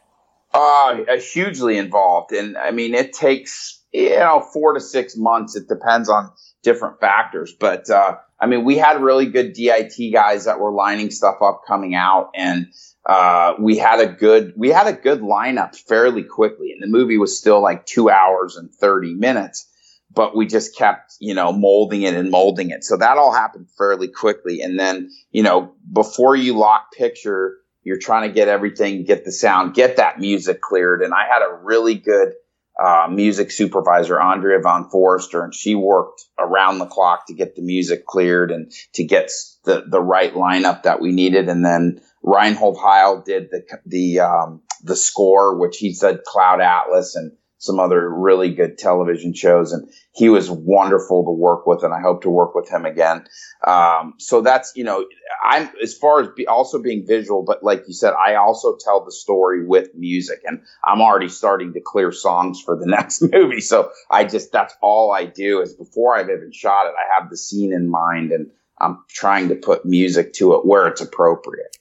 Uh, 0.53 0.97
hugely 1.19 1.79
involved. 1.79 2.33
And 2.33 2.57
I 2.57 2.71
mean, 2.71 2.95
it 2.95 3.13
takes, 3.13 3.81
you 3.93 4.11
know, 4.11 4.41
four 4.53 4.75
to 4.75 4.81
six 4.81 5.17
months. 5.17 5.57
It 5.57 5.69
depends 5.69 6.09
on 6.09 6.31
different 6.63 7.01
factors. 7.01 7.53
But, 7.59 7.89
uh, 7.91 8.17
I 8.41 8.47
mean, 8.47 8.65
we 8.65 8.77
had 8.77 9.01
really 9.03 9.27
good 9.27 9.53
DIT 9.53 10.13
guys 10.13 10.47
that 10.47 10.59
were 10.61 10.73
lining 10.73 11.11
stuff 11.11 11.37
up 11.43 11.63
coming 11.67 11.95
out 11.95 12.31
and, 12.35 12.67
uh, 13.07 13.55
we 13.59 13.79
had 13.79 14.01
a 14.01 14.07
good, 14.07 14.53
we 14.57 14.69
had 14.69 14.87
a 14.87 14.93
good 14.93 15.21
lineup 15.21 15.77
fairly 15.77 16.23
quickly. 16.23 16.73
And 16.73 16.83
the 16.83 16.87
movie 16.87 17.19
was 17.19 17.39
still 17.39 17.61
like 17.61 17.87
two 17.87 18.11
hours 18.11 18.57
and 18.57 18.73
30 18.73 19.15
minutes, 19.15 19.69
but 20.13 20.37
we 20.37 20.47
just 20.47 20.77
kept, 20.77 21.15
you 21.19 21.35
know, 21.35 21.53
molding 21.53 22.03
it 22.03 22.15
and 22.15 22.31
molding 22.31 22.71
it. 22.71 22.85
So 22.85 22.97
that 22.97 23.17
all 23.17 23.33
happened 23.33 23.69
fairly 23.77 24.09
quickly. 24.09 24.61
And 24.61 24.79
then, 24.79 25.11
you 25.31 25.43
know, 25.43 25.75
before 25.93 26.37
you 26.37 26.57
lock 26.57 26.93
picture, 26.93 27.57
you're 27.83 27.99
trying 27.99 28.29
to 28.29 28.35
get 28.35 28.49
everything, 28.49 29.05
get 29.05 29.25
the 29.25 29.33
sound, 29.33 29.75
get 29.75 29.97
that 29.97 30.19
music 30.19 30.61
cleared. 30.61 31.03
And 31.03 31.15
I 31.15 31.27
had 31.27 31.43
a 31.43 31.55
really 31.63 31.95
good 31.95 32.35
uh, 32.81 33.09
music 33.11 33.51
supervisor, 33.51 34.19
Andrea 34.19 34.59
von 34.61 34.89
Foerster, 34.91 35.45
and 35.45 35.55
she 35.55 35.75
worked 35.75 36.25
around 36.39 36.79
the 36.79 36.87
clock 36.87 37.27
to 37.27 37.35
get 37.35 37.55
the 37.55 37.63
music 37.63 38.07
cleared 38.07 38.51
and 38.51 38.73
to 38.95 39.05
get 39.05 39.31
the, 39.65 39.85
the 39.87 40.01
right 40.01 40.35
lineup 40.35 40.85
that 40.85 41.01
we 41.01 41.13
needed. 41.13 41.49
And 41.49 41.65
then 41.65 42.01
Reinhold 42.23 42.79
Heil 42.81 43.23
did 43.23 43.51
the 43.51 43.63
the 43.85 44.21
um, 44.21 44.63
the 44.83 44.97
score, 44.97 45.59
which 45.59 45.77
he 45.77 45.93
said 45.93 46.25
Cloud 46.25 46.61
Atlas 46.61 47.15
and 47.17 47.33
some 47.61 47.79
other 47.79 48.09
really 48.09 48.55
good 48.55 48.79
television 48.79 49.35
shows, 49.35 49.73
and 49.73 49.87
he 50.13 50.31
was 50.31 50.51
wonderful 50.51 51.25
to 51.25 51.31
work 51.31 51.67
with, 51.67 51.85
and 51.85 51.93
I 51.93 52.01
hope 52.01 52.23
to 52.23 52.31
work 52.31 52.55
with 52.55 52.71
him 52.71 52.87
again. 52.87 53.27
Um, 53.67 54.15
so 54.17 54.41
that's 54.41 54.73
you 54.75 54.83
know, 54.83 55.07
I'm 55.45 55.69
as 55.83 55.95
far 55.95 56.23
as 56.23 56.29
be 56.35 56.47
also 56.47 56.81
being 56.81 57.07
visual, 57.07 57.45
but 57.45 57.63
like 57.63 57.85
you 57.87 57.93
said, 57.93 58.15
I 58.15 58.37
also 58.37 58.77
tell 58.81 59.05
the 59.05 59.13
story 59.13 59.67
with 59.67 59.95
music, 59.95 60.41
and 60.47 60.63
I'm 60.83 61.03
already 61.03 61.29
starting 61.29 61.75
to 61.75 61.81
clear 61.85 62.13
songs 62.13 62.63
for 62.63 62.77
the 62.77 62.87
next 62.89 63.23
movie. 63.23 63.61
So 63.61 63.91
I 64.11 64.25
just 64.25 64.53
that's 64.53 64.75
all 64.81 65.13
I 65.13 65.27
do 65.27 65.61
is 65.61 65.75
before 65.75 66.17
I've 66.17 66.31
even 66.31 66.53
shot 66.53 66.87
it, 66.87 66.95
I 66.99 67.21
have 67.21 67.29
the 67.29 67.37
scene 67.37 67.75
in 67.75 67.91
mind, 67.91 68.33
and 68.33 68.51
I'm 68.79 69.05
trying 69.09 69.51
to 69.51 69.55
put 69.55 69.85
music 69.85 70.33
to 70.35 70.55
it 70.55 70.65
where 70.65 70.87
it's 70.87 71.03
appropriate. 71.03 71.77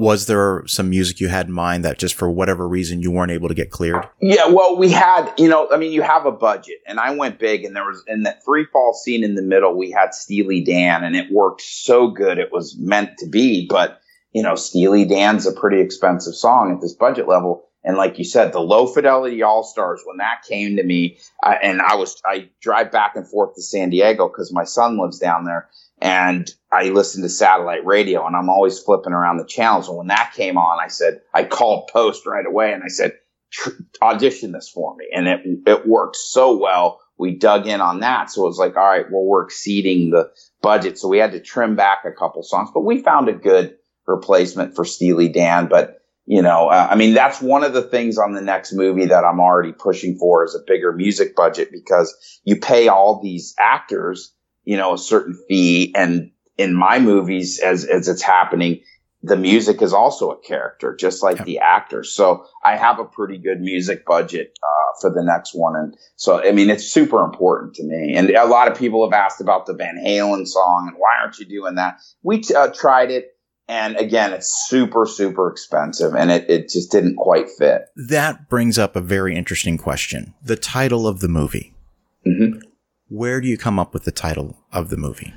Was 0.00 0.24
there 0.24 0.66
some 0.66 0.88
music 0.88 1.20
you 1.20 1.28
had 1.28 1.48
in 1.48 1.52
mind 1.52 1.84
that 1.84 1.98
just 1.98 2.14
for 2.14 2.30
whatever 2.30 2.66
reason 2.66 3.02
you 3.02 3.10
weren't 3.10 3.30
able 3.30 3.48
to 3.48 3.54
get 3.54 3.70
cleared? 3.70 4.08
Yeah, 4.18 4.46
well, 4.46 4.78
we 4.78 4.90
had, 4.90 5.30
you 5.36 5.46
know, 5.46 5.68
I 5.70 5.76
mean, 5.76 5.92
you 5.92 6.00
have 6.00 6.24
a 6.24 6.32
budget, 6.32 6.78
and 6.86 6.98
I 6.98 7.14
went 7.14 7.38
big, 7.38 7.66
and 7.66 7.76
there 7.76 7.84
was 7.84 8.02
in 8.06 8.22
that 8.22 8.42
free 8.42 8.64
fall 8.72 8.94
scene 8.94 9.22
in 9.22 9.34
the 9.34 9.42
middle, 9.42 9.76
we 9.76 9.90
had 9.90 10.14
Steely 10.14 10.64
Dan, 10.64 11.04
and 11.04 11.14
it 11.14 11.30
worked 11.30 11.60
so 11.60 12.08
good, 12.08 12.38
it 12.38 12.50
was 12.50 12.78
meant 12.78 13.18
to 13.18 13.28
be. 13.28 13.66
But 13.68 14.00
you 14.32 14.42
know, 14.42 14.54
Steely 14.54 15.04
Dan's 15.04 15.46
a 15.46 15.52
pretty 15.52 15.82
expensive 15.82 16.34
song 16.34 16.72
at 16.72 16.80
this 16.80 16.94
budget 16.94 17.28
level, 17.28 17.66
and 17.84 17.98
like 17.98 18.18
you 18.18 18.24
said, 18.24 18.54
the 18.54 18.60
Lo 18.60 18.86
Fidelity 18.86 19.40
Allstars, 19.40 19.98
when 20.06 20.16
that 20.16 20.44
came 20.48 20.76
to 20.76 20.82
me, 20.82 21.18
I, 21.42 21.56
and 21.56 21.82
I 21.82 21.96
was, 21.96 22.20
I 22.24 22.48
drive 22.62 22.90
back 22.90 23.16
and 23.16 23.28
forth 23.28 23.54
to 23.54 23.62
San 23.62 23.90
Diego 23.90 24.28
because 24.28 24.50
my 24.50 24.64
son 24.64 24.98
lives 24.98 25.18
down 25.18 25.44
there, 25.44 25.68
and 26.00 26.50
I 26.72 26.90
listened 26.90 27.24
to 27.24 27.28
satellite 27.28 27.84
radio 27.84 28.26
and 28.26 28.34
I'm 28.36 28.48
always 28.48 28.78
flipping 28.78 29.12
around 29.12 29.38
the 29.38 29.44
channels. 29.44 29.88
And 29.88 29.98
when 29.98 30.06
that 30.06 30.32
came 30.34 30.56
on, 30.56 30.78
I 30.82 30.88
said, 30.88 31.20
I 31.34 31.44
called 31.44 31.90
Post 31.92 32.26
right 32.26 32.46
away 32.46 32.72
and 32.72 32.82
I 32.82 32.88
said, 32.88 33.12
audition 34.02 34.52
this 34.52 34.68
for 34.68 34.94
me. 34.96 35.06
And 35.12 35.26
it, 35.26 35.40
it 35.66 35.86
worked 35.86 36.16
so 36.16 36.56
well. 36.56 37.00
We 37.18 37.36
dug 37.36 37.66
in 37.66 37.80
on 37.80 38.00
that. 38.00 38.30
So 38.30 38.44
it 38.44 38.48
was 38.48 38.58
like, 38.58 38.76
all 38.76 38.86
right, 38.86 39.10
well, 39.10 39.24
we're 39.24 39.44
exceeding 39.44 40.10
the 40.10 40.30
budget. 40.62 40.98
So 40.98 41.08
we 41.08 41.18
had 41.18 41.32
to 41.32 41.40
trim 41.40 41.76
back 41.76 42.04
a 42.04 42.12
couple 42.12 42.42
songs, 42.42 42.70
but 42.72 42.80
we 42.80 43.02
found 43.02 43.28
a 43.28 43.34
good 43.34 43.76
replacement 44.06 44.74
for 44.74 44.84
Steely 44.84 45.28
Dan. 45.28 45.68
But 45.68 46.00
you 46.26 46.42
know, 46.42 46.68
uh, 46.68 46.88
I 46.88 46.94
mean, 46.94 47.14
that's 47.14 47.42
one 47.42 47.64
of 47.64 47.72
the 47.72 47.82
things 47.82 48.16
on 48.16 48.34
the 48.34 48.40
next 48.40 48.72
movie 48.72 49.06
that 49.06 49.24
I'm 49.24 49.40
already 49.40 49.72
pushing 49.72 50.16
for 50.16 50.44
is 50.44 50.54
a 50.54 50.62
bigger 50.64 50.92
music 50.92 51.34
budget 51.34 51.70
because 51.72 52.14
you 52.44 52.56
pay 52.56 52.86
all 52.86 53.20
these 53.20 53.54
actors, 53.58 54.32
you 54.64 54.76
know, 54.76 54.94
a 54.94 54.98
certain 54.98 55.38
fee. 55.48 55.92
And 55.94 56.30
in 56.56 56.74
my 56.74 56.98
movies, 56.98 57.58
as, 57.60 57.84
as 57.84 58.08
it's 58.08 58.22
happening, 58.22 58.80
the 59.22 59.36
music 59.36 59.82
is 59.82 59.92
also 59.92 60.30
a 60.30 60.40
character, 60.40 60.96
just 60.96 61.22
like 61.22 61.36
Yep. 61.38 61.46
the 61.46 61.58
actors. 61.58 62.12
So 62.12 62.46
I 62.64 62.76
have 62.76 62.98
a 62.98 63.04
pretty 63.04 63.36
good 63.38 63.60
music 63.60 64.06
budget, 64.06 64.58
uh, 64.62 64.98
for 65.00 65.10
the 65.10 65.22
next 65.22 65.54
one. 65.54 65.76
And 65.76 65.96
so, 66.16 66.42
I 66.42 66.52
mean, 66.52 66.70
it's 66.70 66.84
super 66.84 67.22
important 67.22 67.74
to 67.74 67.84
me. 67.84 68.14
And 68.16 68.30
a 68.30 68.46
lot 68.46 68.70
of 68.70 68.78
people 68.78 69.08
have 69.08 69.12
asked 69.18 69.40
about 69.40 69.66
the 69.66 69.74
Van 69.74 69.96
Halen 69.96 70.46
song 70.46 70.88
and 70.88 70.96
why 70.98 71.10
aren't 71.20 71.38
you 71.38 71.44
doing 71.46 71.74
that? 71.74 72.00
We 72.22 72.42
uh, 72.56 72.68
tried 72.68 73.10
it. 73.10 73.36
And 73.68 73.96
again, 73.96 74.32
it's 74.32 74.66
super, 74.68 75.06
super 75.06 75.48
expensive 75.48 76.14
and 76.14 76.30
it, 76.30 76.50
it 76.50 76.70
just 76.70 76.90
didn't 76.90 77.16
quite 77.16 77.48
fit. 77.50 77.82
That 77.94 78.48
brings 78.48 78.78
up 78.78 78.96
a 78.96 79.00
very 79.00 79.36
interesting 79.36 79.78
question. 79.78 80.34
The 80.42 80.56
title 80.56 81.06
of 81.06 81.20
the 81.20 81.28
movie. 81.28 81.74
hmm 82.24 82.59
Where 83.10 83.40
do 83.42 83.48
you 83.48 83.58
come 83.58 83.78
up 83.78 83.92
with 83.92 84.04
the 84.04 84.12
title 84.12 84.56
of 84.72 84.88
the 84.88 84.96
movie? 84.96 85.34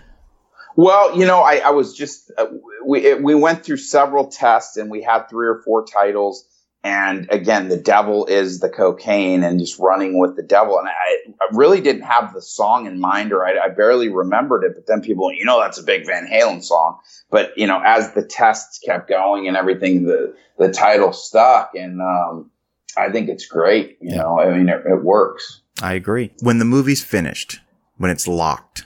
Well, 0.77 1.17
you 1.19 1.25
know, 1.25 1.41
I, 1.41 1.57
I 1.57 1.69
was 1.71 1.93
just 1.93 2.31
uh, 2.37 2.45
we 2.85 2.99
it, 3.05 3.21
we 3.21 3.35
went 3.35 3.65
through 3.65 3.77
several 3.77 4.27
tests 4.27 4.77
and 4.77 4.89
we 4.89 5.03
had 5.03 5.29
three 5.29 5.47
or 5.47 5.61
four 5.65 5.85
titles. 5.85 6.47
And 6.85 7.27
again, 7.31 7.69
the 7.69 7.77
devil 7.77 8.25
is 8.25 8.59
the 8.59 8.69
cocaine 8.69 9.43
and 9.43 9.57
just 9.59 9.79
running 9.79 10.19
with 10.19 10.35
the 10.35 10.43
devil. 10.43 10.77
And 10.77 10.87
I, 10.89 11.31
I 11.41 11.47
really 11.53 11.79
didn't 11.79 12.01
have 12.01 12.33
the 12.33 12.41
song 12.41 12.87
in 12.87 12.99
mind 12.99 13.31
or 13.31 13.45
I, 13.45 13.53
I 13.57 13.69
barely 13.69 14.09
remembered 14.09 14.65
it. 14.65 14.73
But 14.75 14.85
then 14.85 15.01
people, 15.01 15.31
you 15.31 15.45
know, 15.45 15.61
that's 15.61 15.79
a 15.79 15.83
big 15.83 16.05
Van 16.05 16.27
Halen 16.27 16.61
song. 16.61 16.99
But, 17.31 17.57
you 17.57 17.67
know, 17.67 17.81
as 17.85 18.13
the 18.13 18.21
tests 18.25 18.79
kept 18.79 19.07
going 19.07 19.47
and 19.47 19.55
everything, 19.55 20.03
the, 20.03 20.35
the 20.59 20.73
title 20.73 21.13
stuck. 21.13 21.71
And, 21.73 22.01
um, 22.01 22.51
I 22.97 23.09
think 23.13 23.29
it's 23.29 23.45
great. 23.45 23.97
You 24.01 24.15
Yeah. 24.17 24.23
know, 24.23 24.39
I 24.41 24.57
mean, 24.57 24.67
it, 24.67 24.81
it 24.85 25.03
works. 25.03 25.61
I 25.81 25.93
agree. 25.93 26.33
When 26.41 26.59
the 26.59 26.65
movie's 26.65 27.01
finished, 27.01 27.61
when 27.97 28.11
it's 28.11 28.27
locked, 28.27 28.85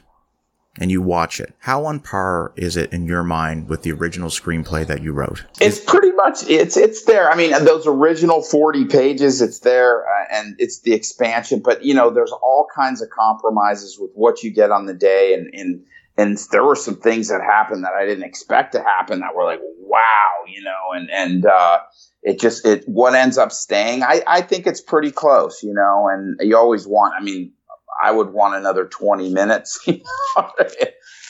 and 0.79 0.91
you 0.91 1.01
watch 1.01 1.39
it, 1.39 1.53
how 1.59 1.85
on 1.85 1.99
par 1.99 2.53
is 2.55 2.77
it 2.77 2.93
in 2.93 3.05
your 3.05 3.23
mind 3.23 3.67
with 3.67 3.81
the 3.81 3.91
original 3.91 4.29
screenplay 4.29 4.85
that 4.85 5.01
you 5.01 5.11
wrote? 5.11 5.45
It's 5.59 5.79
pretty 5.79 6.11
much 6.11 6.47
it's 6.47 6.77
it's 6.77 7.05
there. 7.05 7.31
I 7.31 7.35
mean, 7.35 7.51
those 7.63 7.87
original 7.87 8.41
forty 8.41 8.85
pages, 8.85 9.41
it's 9.41 9.59
there, 9.59 10.05
uh, 10.07 10.25
and 10.31 10.55
it's 10.59 10.81
the 10.81 10.93
expansion. 10.93 11.61
But 11.63 11.83
you 11.83 11.93
know, 11.93 12.09
there's 12.09 12.31
all 12.31 12.67
kinds 12.75 13.01
of 13.01 13.09
compromises 13.09 13.97
with 13.99 14.11
what 14.13 14.43
you 14.43 14.51
get 14.51 14.71
on 14.71 14.85
the 14.85 14.93
day, 14.93 15.33
and 15.33 15.53
and 15.53 15.83
and 16.17 16.37
there 16.51 16.63
were 16.63 16.75
some 16.75 16.95
things 16.95 17.29
that 17.29 17.41
happened 17.41 17.83
that 17.83 17.93
I 17.93 18.05
didn't 18.05 18.23
expect 18.23 18.73
to 18.73 18.81
happen 18.81 19.19
that 19.19 19.35
were 19.35 19.45
like, 19.45 19.61
wow, 19.79 20.29
you 20.47 20.63
know, 20.63 20.91
and 20.93 21.09
and 21.11 21.45
uh, 21.45 21.79
it 22.23 22.39
just 22.39 22.65
it 22.65 22.83
what 22.87 23.13
ends 23.13 23.37
up 23.37 23.51
staying. 23.51 24.03
I 24.03 24.21
I 24.27 24.41
think 24.41 24.67
it's 24.67 24.81
pretty 24.81 25.11
close, 25.11 25.63
you 25.63 25.73
know, 25.73 26.09
and 26.11 26.39
you 26.41 26.57
always 26.57 26.87
want. 26.87 27.13
I 27.17 27.23
mean, 27.23 27.53
I 28.01 28.11
would 28.11 28.31
want 28.31 28.55
another 28.55 28.85
twenty 28.85 29.29
minutes. 29.33 29.87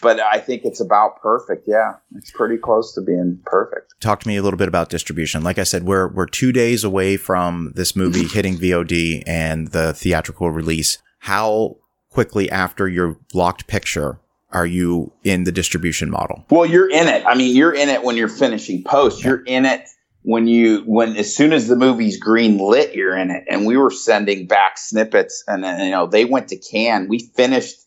But 0.02 0.20
I 0.20 0.40
think 0.40 0.64
it's 0.64 0.80
about 0.80 1.22
perfect. 1.22 1.68
Yeah, 1.68 1.96
it's 2.16 2.32
pretty 2.32 2.58
close 2.58 2.94
to 2.94 3.02
being 3.02 3.40
perfect. 3.46 3.96
Talk 4.00 4.20
to 4.22 4.28
me 4.28 4.38
a 4.38 4.44
little 4.44 4.58
bit 4.58 4.68
about 4.68 4.90
distribution. 4.90 5.44
Like 5.44 5.58
I 5.58 5.64
said, 5.64 5.84
we're 5.84 6.08
we're 6.08 6.28
two 6.28 6.52
days 6.52 6.84
away 6.84 7.18
from 7.18 7.72
this 7.76 7.96
movie 7.96 8.28
hitting 8.28 8.58
VOD 8.58 9.24
and 9.26 9.70
the 9.70 9.94
theatrical 9.94 10.52
release. 10.52 11.00
How 11.20 11.78
quickly 12.10 12.50
after 12.50 12.88
your 12.88 13.18
locked 13.34 13.68
picture 13.68 14.20
are 14.52 14.66
you 14.66 15.12
in 15.24 15.44
the 15.44 15.52
distribution 15.52 16.10
model? 16.10 16.46
Well, 16.50 16.66
you're 16.66 16.90
in 16.90 17.08
it. 17.08 17.26
I 17.26 17.36
mean, 17.36 17.56
you're 17.56 17.74
in 17.74 17.90
it 17.90 18.04
when 18.04 18.16
you're 18.16 18.30
finishing 18.30 18.84
post. 18.84 19.24
You're 19.24 19.44
in 19.46 19.66
it 19.66 19.82
when 20.22 20.48
you 20.48 20.84
when 20.86 21.16
as 21.16 21.36
soon 21.36 21.54
as 21.54 21.68
the 21.68 21.76
movie's 21.76 22.20
green 22.20 22.58
lit, 22.58 22.96
you're 22.96 23.18
in 23.18 23.32
it. 23.32 23.46
And 23.50 23.66
we 23.66 23.78
were 23.78 23.92
sending 23.92 24.48
back 24.48 24.78
snippets, 24.78 25.44
and 25.48 25.64
then 25.64 25.80
you 25.86 25.92
know 25.92 26.08
they 26.08 26.26
went 26.26 26.50
to 26.50 26.58
Cannes. 26.58 27.08
We 27.08 27.32
finished 27.36 27.78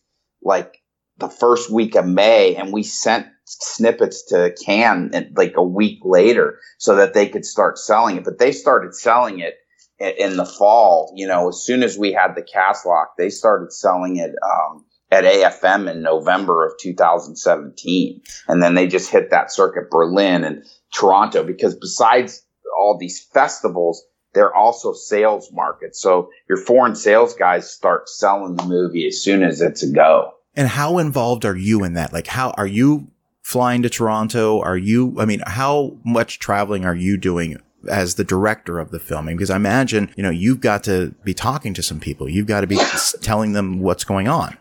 like 0.41 0.81
the 1.17 1.29
first 1.29 1.69
week 1.69 1.95
of 1.95 2.07
May, 2.07 2.55
and 2.55 2.73
we 2.73 2.83
sent 2.83 3.27
snippets 3.45 4.23
to 4.29 4.55
and, 4.67 5.37
like 5.37 5.53
a 5.55 5.63
week 5.63 5.99
later 6.03 6.59
so 6.77 6.95
that 6.95 7.13
they 7.13 7.27
could 7.27 7.45
start 7.45 7.77
selling 7.77 8.17
it. 8.17 8.23
But 8.23 8.39
they 8.39 8.51
started 8.51 8.95
selling 8.95 9.39
it 9.39 9.55
in 9.99 10.37
the 10.37 10.45
fall. 10.45 11.13
You 11.15 11.27
know, 11.27 11.49
as 11.49 11.63
soon 11.63 11.83
as 11.83 11.97
we 11.97 12.11
had 12.11 12.33
the 12.35 12.41
cast 12.41 12.85
lock, 12.85 13.13
they 13.17 13.29
started 13.29 13.71
selling 13.71 14.17
it. 14.17 14.31
Um, 14.43 14.85
at 15.11 15.25
AFM 15.25 15.91
in 15.91 16.01
November 16.01 16.65
of 16.65 16.71
2017. 16.79 18.21
And 18.47 18.63
then 18.63 18.75
they 18.75 18.87
just 18.87 19.11
hit 19.11 19.29
that 19.29 19.51
circuit 19.51 19.91
Berlin 19.91 20.45
and 20.45 20.63
Toronto 20.93 21.43
because 21.43 21.75
besides 21.75 22.45
all 22.77 22.97
these 22.97 23.23
festivals, 23.33 24.03
they're 24.33 24.53
also 24.53 24.93
sales 24.93 25.49
markets. 25.51 25.99
So 26.01 26.29
your 26.47 26.57
foreign 26.57 26.95
sales 26.95 27.33
guys 27.33 27.69
start 27.69 28.09
selling 28.09 28.55
the 28.55 28.63
movie 28.63 29.07
as 29.07 29.21
soon 29.21 29.43
as 29.43 29.61
it's 29.61 29.83
a 29.83 29.91
go. 29.91 30.33
And 30.55 30.67
how 30.67 30.97
involved 30.97 31.45
are 31.45 31.55
you 31.55 31.83
in 31.83 31.93
that? 31.93 32.13
Like, 32.13 32.27
how 32.27 32.51
are 32.51 32.67
you 32.67 33.07
flying 33.41 33.81
to 33.83 33.89
Toronto? 33.89 34.59
Are 34.61 34.77
you, 34.77 35.15
I 35.17 35.25
mean, 35.25 35.41
how 35.45 35.97
much 36.05 36.39
traveling 36.39 36.85
are 36.85 36.95
you 36.95 37.17
doing 37.17 37.57
as 37.89 38.15
the 38.15 38.23
director 38.23 38.79
of 38.79 38.91
the 38.91 38.99
filming? 38.99 39.37
Because 39.37 39.49
I 39.49 39.55
imagine, 39.55 40.13
you 40.15 40.23
know, 40.23 40.29
you've 40.29 40.61
got 40.61 40.83
to 40.85 41.13
be 41.23 41.33
talking 41.33 41.73
to 41.73 41.83
some 41.83 41.99
people. 41.99 42.29
You've 42.29 42.47
got 42.47 42.61
to 42.61 42.67
be 42.67 42.79
telling 43.21 43.53
them 43.53 43.79
what's 43.79 44.03
going 44.03 44.27
on. 44.27 44.57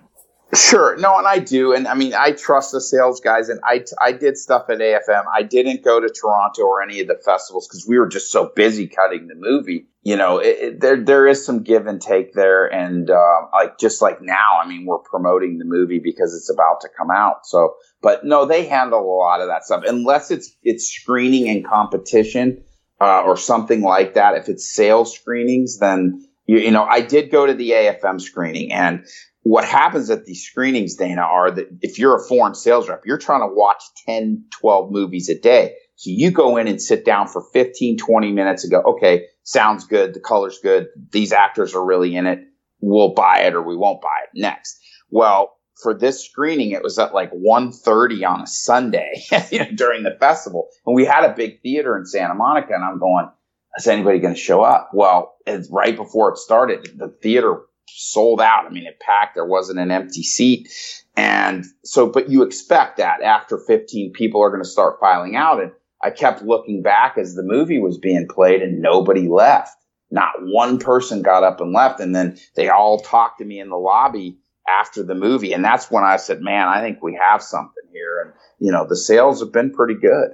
Sure. 0.53 0.97
No, 0.97 1.17
and 1.17 1.29
I 1.29 1.39
do. 1.39 1.73
And 1.73 1.87
I 1.87 1.95
mean, 1.95 2.13
I 2.13 2.33
trust 2.33 2.73
the 2.73 2.81
sales 2.81 3.21
guys 3.21 3.49
and 3.49 3.61
I, 3.63 3.85
I 4.01 4.11
did 4.11 4.37
stuff 4.37 4.69
at 4.69 4.79
AFM. 4.79 5.23
I 5.33 5.43
didn't 5.45 5.85
go 5.85 6.01
to 6.01 6.09
Toronto 6.09 6.63
or 6.63 6.83
any 6.83 7.01
of 7.01 7.07
the 7.07 7.15
festivals 7.25 7.69
because 7.69 7.87
we 7.87 7.99
were 7.99 8.09
just 8.09 8.33
so 8.33 8.51
busy 8.57 8.89
cutting 8.89 9.29
the 9.29 9.37
movie. 9.37 9.87
You 10.03 10.17
know, 10.17 10.39
it, 10.39 10.59
it, 10.59 10.81
there, 10.81 10.97
there 10.97 11.27
is 11.29 11.45
some 11.45 11.63
give 11.63 11.87
and 11.87 12.01
take 12.01 12.35
there. 12.35 12.67
And, 12.67 13.09
uh, 13.11 13.47
like, 13.53 13.79
just 13.79 14.03
like 14.03 14.21
now, 14.23 14.59
I 14.61 14.67
mean, 14.67 14.87
we're 14.87 14.99
promoting 14.99 15.59
the 15.59 15.65
movie 15.65 16.01
because 16.03 16.35
it's 16.35 16.51
about 16.51 16.81
to 16.81 16.89
come 16.99 17.13
out. 17.13 17.47
So, 17.47 17.75
but 18.03 18.25
no, 18.25 18.45
they 18.45 18.67
handle 18.67 19.01
a 19.01 19.19
lot 19.19 19.41
of 19.43 19.49
that 19.49 19.65
stuff 19.65 19.85
unless 19.87 20.33
it's, 20.33 20.57
it's 20.65 20.91
screening 20.91 21.49
and 21.49 21.65
competition, 21.65 22.65
uh, 23.01 23.23
or 23.23 23.37
something 23.37 23.83
like 23.83 24.15
that. 24.15 24.35
If 24.35 24.49
it's 24.49 24.69
sales 24.69 25.15
screenings, 25.15 25.79
then, 25.79 26.27
you, 26.47 26.59
you 26.59 26.71
know, 26.73 26.83
I 26.85 27.03
did 27.03 27.31
go 27.31 27.47
to 27.47 27.55
the 27.55 27.71
AFM 27.71 28.21
screening 28.21 28.73
and 28.73 29.07
what 29.43 29.65
happens 29.65 30.11
at 30.11 30.27
these 30.27 30.45
screenings, 30.45 30.97
Dana, 30.97 31.23
are 31.23 31.51
that 31.51 31.69
if 31.81 31.99
you're 31.99 32.17
a 32.17 32.23
foreign 32.23 32.55
sales 32.55 32.89
rep, 32.89 33.07
you're 33.07 33.19
trying 33.19 33.41
to 33.41 33.55
watch 33.55 33.83
10, 34.07 34.45
12 34.61 34.93
movies 34.93 35.29
a 35.29 35.39
day. 35.39 35.75
So 35.97 36.11
you 36.11 36.31
go 36.31 36.57
in 36.57 36.69
and 36.69 36.81
sit 36.81 37.05
down 37.05 37.29
for 37.29 37.43
15, 37.53 37.99
20 37.99 38.33
minutes 38.33 38.65
and 38.65 38.71
go, 38.71 38.83
okay, 38.83 39.27
sounds 39.43 39.87
good. 39.87 40.15
The 40.15 40.21
color's 40.21 40.59
good. 40.63 40.89
These 41.11 41.33
actors 41.33 41.75
are 41.75 41.85
really 41.85 42.17
in 42.17 42.27
it. 42.27 42.41
We'll 42.81 43.15
buy 43.15 43.41
it 43.41 43.55
or 43.55 43.63
we 43.63 43.77
won't 43.77 44.03
buy 44.03 44.21
it 44.25 44.39
next. 44.39 44.81
Well, 45.11 45.57
for 45.83 45.95
this 45.95 46.25
screening, 46.25 46.73
it 46.73 46.83
was 46.83 46.99
at 46.99 47.15
like 47.15 47.33
1.30 47.33 48.29
on 48.29 48.41
a 48.43 48.47
Sunday 48.47 49.23
you 49.51 49.61
know, 49.61 49.71
during 49.75 50.03
the 50.03 50.17
festival. 50.21 50.69
And 50.87 50.95
we 50.95 51.07
had 51.07 51.25
a 51.25 51.35
big 51.35 51.63
theater 51.63 51.97
in 51.97 52.05
Santa 52.05 52.35
Monica 52.35 52.75
and 52.75 52.85
I'm 52.85 52.99
going, 52.99 53.29
is 53.77 53.87
anybody 53.87 54.19
going 54.19 54.35
to 54.35 54.41
show 54.41 54.63
up? 54.63 54.91
Well, 54.93 55.37
it's 55.47 55.71
right 55.71 55.97
before 55.97 56.33
it 56.33 56.39
started, 56.39 56.89
the 56.97 57.09
theater 57.23 57.61
sold 57.97 58.41
out. 58.41 58.67
I 58.67 58.71
mean, 58.71 58.87
it 58.87 59.01
packed. 59.01 59.35
There 59.35 59.45
wasn't 59.45 59.79
an 59.79 59.91
empty 59.91 60.23
seat. 60.23 60.69
And 61.17 61.65
so, 61.85 62.07
but 62.07 62.31
you 62.31 62.43
expect 62.43 62.97
that 62.99 63.23
after 63.23 63.59
15 63.59 64.13
people 64.13 64.43
are 64.43 64.51
going 64.51 64.63
to 64.63 64.69
start 64.69 65.01
filing 65.01 65.37
out. 65.37 65.63
And 65.63 65.73
I 66.03 66.11
kept 66.11 66.43
looking 66.43 66.83
back 66.83 67.19
as 67.19 67.35
the 67.35 67.43
movie 67.43 67.79
was 67.79 67.99
being 67.99 68.27
played 68.29 68.63
and 68.63 68.81
nobody 68.81 69.29
left. 69.29 69.77
Not 70.11 70.33
one 70.41 70.79
person 70.79 71.23
got 71.23 71.45
up 71.45 71.61
and 71.61 71.73
left. 71.73 72.01
And 72.01 72.15
then 72.15 72.39
they 72.57 72.69
all 72.69 72.99
talked 72.99 73.39
to 73.39 73.45
me 73.45 73.61
in 73.61 73.69
the 73.69 73.77
lobby 73.77 74.39
after 74.69 75.03
the 75.03 75.15
movie. 75.15 75.53
And 75.53 75.65
that's 75.65 75.91
when 75.91 76.05
I 76.05 76.17
said, 76.17 76.41
man, 76.41 76.69
I 76.69 76.81
think 76.81 77.03
we 77.03 77.19
have 77.21 77.43
something 77.43 77.85
here. 77.93 78.23
And, 78.23 78.33
you 78.59 78.73
know, 78.73 78.87
the 78.89 78.97
sales 78.97 79.41
have 79.41 79.53
been 79.53 79.73
pretty 79.73 79.95
good. 79.95 80.31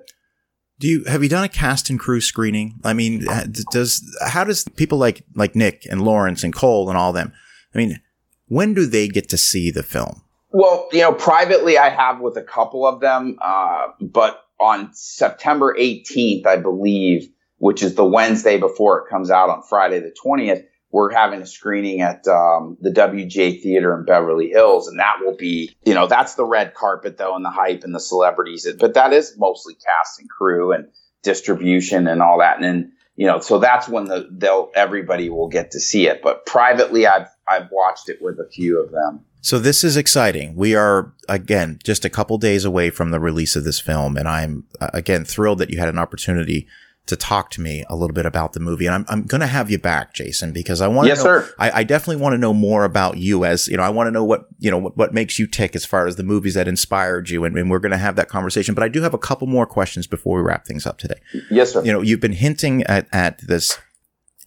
Do 0.78 0.88
you 0.88 1.04
have 1.04 1.22
you 1.22 1.28
done 1.30 1.44
a 1.44 1.48
cast 1.48 1.88
and 1.88 1.98
crew 1.98 2.20
screening? 2.20 2.78
I 2.84 2.92
mean, 2.92 3.24
does 3.72 4.04
how 4.26 4.44
does 4.44 4.64
people 4.76 4.98
like 4.98 5.24
like 5.34 5.56
Nick 5.56 5.86
and 5.90 6.02
Laurence 6.02 6.44
and 6.44 6.54
Cole 6.54 6.90
and 6.90 6.98
all 6.98 7.14
them? 7.14 7.32
I 7.76 7.78
mean, 7.78 8.00
when 8.48 8.72
do 8.72 8.86
they 8.86 9.06
get 9.06 9.28
to 9.28 9.36
see 9.36 9.70
the 9.70 9.82
film? 9.82 10.22
Well, 10.50 10.88
you 10.92 11.00
know, 11.00 11.12
privately, 11.12 11.76
I 11.76 11.90
have 11.90 12.20
with 12.20 12.38
a 12.38 12.42
couple 12.42 12.86
of 12.86 13.00
them, 13.00 13.36
uh, 13.42 13.88
but 14.00 14.42
on 14.58 14.94
September 14.94 15.76
18th, 15.78 16.46
I 16.46 16.56
believe, 16.56 17.28
which 17.58 17.82
is 17.82 17.94
the 17.94 18.04
Wednesday 18.04 18.56
before 18.56 19.00
it 19.00 19.10
comes 19.10 19.30
out 19.30 19.50
on 19.50 19.62
Friday 19.62 20.00
the 20.00 20.14
20th, 20.24 20.64
we're 20.90 21.12
having 21.12 21.42
a 21.42 21.46
screening 21.46 22.00
at 22.00 22.26
um, 22.26 22.78
the 22.80 22.90
WJ 22.90 23.60
Theater 23.60 23.94
in 23.98 24.06
Beverly 24.06 24.48
Hills, 24.48 24.88
and 24.88 24.98
that 24.98 25.16
will 25.20 25.36
be, 25.36 25.76
you 25.84 25.92
know, 25.92 26.06
that's 26.06 26.36
the 26.36 26.46
red 26.46 26.72
carpet 26.72 27.18
though, 27.18 27.36
and 27.36 27.44
the 27.44 27.50
hype 27.50 27.84
and 27.84 27.94
the 27.94 28.00
celebrities. 28.00 28.66
But 28.78 28.94
that 28.94 29.12
is 29.12 29.36
mostly 29.36 29.74
cast 29.74 30.18
and 30.18 30.30
crew 30.30 30.72
and 30.72 30.86
distribution 31.22 32.06
and 32.06 32.22
all 32.22 32.38
that. 32.38 32.56
And 32.56 32.64
then, 32.64 32.92
you 33.16 33.26
know, 33.26 33.40
so 33.40 33.58
that's 33.58 33.88
when 33.88 34.04
the 34.04 34.28
they'll 34.30 34.70
everybody 34.74 35.30
will 35.30 35.48
get 35.48 35.70
to 35.72 35.80
see 35.80 36.06
it. 36.06 36.22
But 36.22 36.46
privately, 36.46 37.06
I've 37.06 37.28
I've 37.48 37.70
watched 37.70 38.08
it 38.08 38.20
with 38.20 38.38
a 38.38 38.48
few 38.48 38.80
of 38.80 38.92
them. 38.92 39.24
So 39.40 39.58
this 39.58 39.84
is 39.84 39.96
exciting. 39.96 40.54
We 40.54 40.74
are 40.74 41.12
again 41.28 41.78
just 41.82 42.04
a 42.04 42.10
couple 42.10 42.36
days 42.36 42.64
away 42.64 42.90
from 42.90 43.10
the 43.10 43.20
release 43.20 43.56
of 43.56 43.64
this 43.64 43.80
film, 43.80 44.16
and 44.16 44.28
I'm 44.28 44.64
uh, 44.80 44.90
again 44.92 45.24
thrilled 45.24 45.58
that 45.58 45.70
you 45.70 45.78
had 45.78 45.88
an 45.88 45.98
opportunity 45.98 46.66
to 47.06 47.16
talk 47.16 47.50
to 47.50 47.60
me 47.60 47.84
a 47.88 47.94
little 47.94 48.14
bit 48.14 48.26
about 48.26 48.52
the 48.52 48.60
movie. 48.60 48.86
And 48.86 48.94
I'm, 48.94 49.04
I'm 49.08 49.22
going 49.22 49.40
to 49.40 49.46
have 49.46 49.70
you 49.70 49.78
back, 49.78 50.12
Jason, 50.12 50.52
because 50.52 50.80
I 50.80 50.88
want 50.88 51.06
to 51.06 51.08
yes, 51.10 51.18
know, 51.18 51.40
sir. 51.40 51.54
I, 51.58 51.80
I 51.80 51.84
definitely 51.84 52.20
want 52.20 52.34
to 52.34 52.38
know 52.38 52.52
more 52.52 52.84
about 52.84 53.16
you 53.16 53.44
as, 53.44 53.68
you 53.68 53.76
know, 53.76 53.84
I 53.84 53.90
want 53.90 54.08
to 54.08 54.10
know 54.10 54.24
what, 54.24 54.48
you 54.58 54.70
know, 54.70 54.78
what, 54.78 54.96
what 54.96 55.14
makes 55.14 55.38
you 55.38 55.46
tick 55.46 55.76
as 55.76 55.84
far 55.84 56.06
as 56.06 56.16
the 56.16 56.24
movies 56.24 56.54
that 56.54 56.66
inspired 56.66 57.30
you. 57.30 57.44
And, 57.44 57.56
and 57.56 57.70
we're 57.70 57.78
going 57.78 57.92
to 57.92 57.98
have 57.98 58.16
that 58.16 58.28
conversation, 58.28 58.74
but 58.74 58.82
I 58.82 58.88
do 58.88 59.02
have 59.02 59.14
a 59.14 59.18
couple 59.18 59.46
more 59.46 59.66
questions 59.66 60.08
before 60.08 60.38
we 60.38 60.42
wrap 60.42 60.66
things 60.66 60.84
up 60.84 60.98
today. 60.98 61.20
Yes, 61.50 61.72
sir. 61.72 61.84
You 61.84 61.92
know, 61.92 62.02
you've 62.02 62.20
been 62.20 62.32
hinting 62.32 62.82
at, 62.84 63.06
at 63.12 63.38
this 63.46 63.78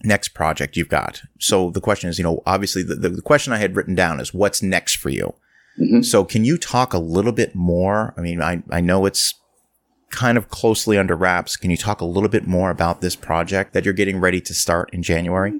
next 0.02 0.28
project 0.28 0.76
you've 0.76 0.88
got. 0.88 1.22
So 1.38 1.70
the 1.70 1.80
question 1.80 2.10
is, 2.10 2.18
you 2.18 2.24
know, 2.24 2.42
obviously 2.44 2.82
the, 2.82 2.94
the, 2.94 3.22
question 3.22 3.52
I 3.52 3.58
had 3.58 3.76
written 3.76 3.94
down 3.94 4.20
is 4.20 4.34
what's 4.34 4.62
next 4.62 4.96
for 4.96 5.08
you? 5.10 5.34
Mm-hmm. 5.78 6.02
So 6.02 6.24
can 6.24 6.44
you 6.44 6.58
talk 6.58 6.92
a 6.92 6.98
little 6.98 7.32
bit 7.32 7.54
more? 7.54 8.14
I 8.16 8.20
mean, 8.20 8.42
I, 8.42 8.62
I 8.70 8.80
know 8.80 9.06
it's 9.06 9.34
kind 10.10 10.36
of 10.36 10.48
closely 10.48 10.98
under 10.98 11.14
wraps. 11.14 11.56
Can 11.56 11.70
you 11.70 11.76
talk 11.76 12.00
a 12.00 12.04
little 12.04 12.28
bit 12.28 12.46
more 12.46 12.70
about 12.70 13.00
this 13.00 13.16
project 13.16 13.72
that 13.72 13.84
you're 13.84 13.94
getting 13.94 14.20
ready 14.20 14.40
to 14.42 14.54
start 14.54 14.90
in 14.92 15.02
January? 15.02 15.52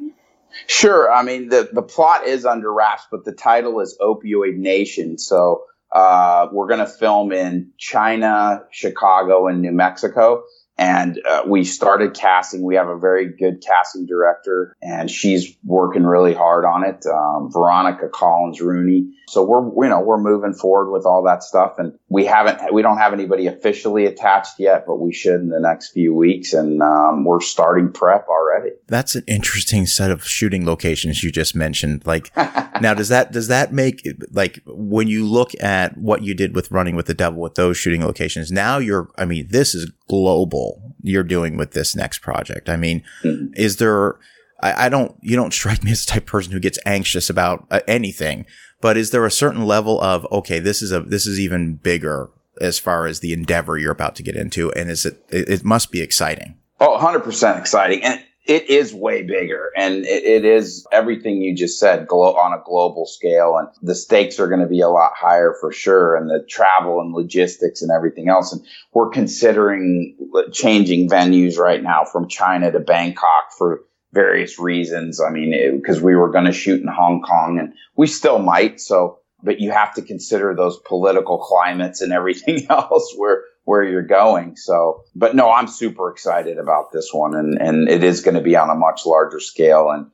Sure. 0.67 1.11
I 1.11 1.23
mean, 1.23 1.49
the, 1.49 1.69
the 1.73 1.83
plot 1.83 2.27
is 2.27 2.45
under 2.45 2.73
wraps, 2.73 3.05
but 3.11 3.25
the 3.25 3.33
title 3.33 3.81
is 3.81 3.97
Opioid 4.01 4.57
Nation. 4.57 5.19
So, 5.19 5.65
uh, 5.93 6.47
we're 6.53 6.69
going 6.69 6.81
to 6.81 6.87
film 6.87 7.33
in 7.33 7.73
China, 7.77 8.63
Chicago, 8.71 9.49
and 9.49 9.61
New 9.61 9.73
Mexico 9.73 10.45
and 10.81 11.21
uh, 11.29 11.43
we 11.47 11.63
started 11.63 12.15
casting. 12.15 12.63
We 12.63 12.75
have 12.77 12.89
a 12.89 12.99
very 12.99 13.29
good 13.29 13.63
casting 13.65 14.07
director, 14.07 14.75
and 14.81 15.11
she's 15.11 15.55
working 15.63 16.05
really 16.05 16.33
hard 16.33 16.65
on 16.65 16.85
it. 16.85 17.05
Um, 17.05 17.51
Veronica 17.53 18.09
Collins 18.09 18.63
Rooney. 18.63 19.13
So 19.29 19.45
we're 19.45 19.85
you 19.85 19.91
know 19.91 20.01
we're 20.01 20.19
moving 20.19 20.55
forward 20.55 20.91
with 20.91 21.05
all 21.05 21.23
that 21.25 21.43
stuff, 21.43 21.75
and 21.79 21.97
we 22.09 22.25
haven't 22.25 22.73
we 22.73 22.81
don't 22.81 22.97
have 22.97 23.13
anybody 23.13 23.47
officially 23.47 24.07
attached 24.07 24.59
yet, 24.59 24.85
but 24.87 24.97
we 24.97 25.13
should 25.13 25.43
in 25.43 25.51
the 25.51 25.61
next 25.61 25.91
few 25.91 26.15
weeks, 26.15 26.55
and 26.55 26.81
um, 26.81 27.27
we're 27.27 27.43
starting 27.43 27.93
prep 27.93 28.27
already. 28.29 28.71
That's 28.87 29.15
an 29.15 29.25
interesting 29.27 29.85
set 29.85 30.11
of 30.11 30.27
shooting 30.27 30.65
locations 30.65 31.23
you 31.23 31.31
just 31.31 31.55
mentioned. 31.55 32.07
Like 32.07 32.35
now, 32.81 32.95
does 32.95 33.11
that 33.11 33.33
does 33.33 33.49
that 33.49 33.71
make 33.75 34.09
like 34.33 34.63
when 34.65 35.09
you 35.09 35.27
look 35.27 35.51
at 35.61 35.99
what 35.99 36.23
you 36.23 36.33
did 36.33 36.55
with 36.57 36.71
Running 36.71 36.97
with 36.97 37.05
the 37.05 37.15
Devil 37.15 37.43
with 37.43 37.57
those 37.57 37.77
shooting 37.77 38.03
locations? 38.03 38.51
Now 38.51 38.79
you're 38.79 39.11
I 39.19 39.27
mean 39.27 39.49
this 39.51 39.75
is 39.75 39.93
global 40.09 40.70
you're 41.03 41.23
doing 41.23 41.57
with 41.57 41.73
this 41.73 41.97
next 41.97 42.19
project? 42.19 42.69
I 42.69 42.77
mean, 42.77 43.03
mm-hmm. 43.23 43.53
is 43.55 43.77
there, 43.77 44.17
I, 44.61 44.87
I, 44.87 44.89
don't, 44.89 45.17
you 45.21 45.37
don't 45.37 45.55
strike 45.55 45.83
me 45.83 45.93
as 45.93 46.05
the 46.05 46.13
type 46.13 46.23
of 46.25 46.29
person 46.29 46.53
who 46.53 46.61
gets 46.61 46.79
anxious 46.87 47.31
about 47.31 47.67
uh, 47.71 47.81
anything, 47.87 48.47
but 48.81 48.97
is 48.97 49.11
there 49.11 49.27
a 49.27 49.31
certain 49.31 49.65
level 49.65 50.01
of, 50.01 50.27
okay, 50.33 50.59
this 50.59 50.83
is 50.83 50.93
a, 50.93 51.01
this 51.01 51.27
is 51.27 51.39
even 51.39 51.75
bigger 51.75 52.31
as 52.61 52.79
far 52.79 53.07
as 53.07 53.21
the 53.21 53.33
endeavor 53.33 53.79
you're 53.79 53.93
about 53.93 54.17
to 54.17 54.23
get 54.23 54.37
into? 54.37 54.73
And 54.73 54.91
is 54.91 55.07
it, 55.07 55.25
it, 55.31 55.49
it 55.49 55.65
must 55.65 55.91
be 55.91 56.01
exciting. 56.01 56.57
Oh, 56.81 56.99
100% 56.99 57.59
exciting. 57.59 58.03
And 58.03 58.23
it 58.51 58.69
is 58.69 58.93
way 58.93 59.23
bigger 59.23 59.71
and 59.77 60.05
it, 60.05 60.25
it 60.25 60.45
is 60.45 60.85
everything 60.91 61.41
you 61.41 61.55
just 61.55 61.79
said 61.79 62.09
glo- 62.09 62.35
on 62.35 62.53
a 62.53 62.61
global 62.67 63.07
scale 63.07 63.57
and 63.57 63.69
the 63.81 63.95
stakes 63.95 64.41
are 64.41 64.49
going 64.49 64.61
to 64.61 64.67
be 64.67 64.81
a 64.81 64.89
lot 64.89 65.13
higher 65.15 65.55
for 65.61 65.71
sure 65.71 66.17
and 66.17 66.29
the 66.29 66.45
travel 66.49 67.01
and 67.01 67.15
logistics 67.15 67.81
and 67.81 67.93
everything 67.93 68.29
else 68.29 68.53
and 68.53 68.61
we're 68.93 69.09
considering 69.09 70.17
changing 70.53 71.09
venues 71.09 71.59
right 71.59 71.83
now 71.85 72.05
from 72.05 72.29
china 72.29 72.73
to 72.73 72.81
bangkok 72.81 73.53
for 73.57 73.83
various 74.13 74.59
reasons. 74.59 75.21
I 75.21 75.31
mean 75.31 75.79
because 75.81 76.03
we 76.03 76.17
were 76.17 76.33
going 76.33 76.47
to 76.47 76.53
shoot 76.53 76.83
in 76.83 76.89
hong 76.89 77.23
kong 77.23 77.61
and 77.61 77.73
we 77.95 78.09
still 78.09 78.41
might 78.41 78.81
so 78.81 79.21
but 79.43 79.61
you 79.61 79.71
have 79.71 79.95
to 79.95 80.03
consider 80.03 80.55
those 80.55 80.79
political 80.87 81.39
climates 81.39 82.01
and 82.01 82.13
everything 82.13 82.67
else 82.71 83.15
where 83.17 83.45
where 83.65 83.83
you're 83.85 84.03
going. 84.03 84.57
So, 84.57 85.05
but 85.15 85.37
no, 85.37 85.51
I'm 85.51 85.69
super 85.69 86.11
excited 86.11 86.59
about 86.59 86.93
this 86.93 87.11
one 87.13 87.35
and, 87.35 87.61
and 87.61 87.89
it 87.89 88.03
is 88.03 88.21
going 88.21 88.35
to 88.35 88.41
be 88.41 88.57
on 88.57 88.71
a 88.71 88.75
much 88.75 89.07
larger 89.07 89.41
scale 89.41 89.91
and 89.91 90.11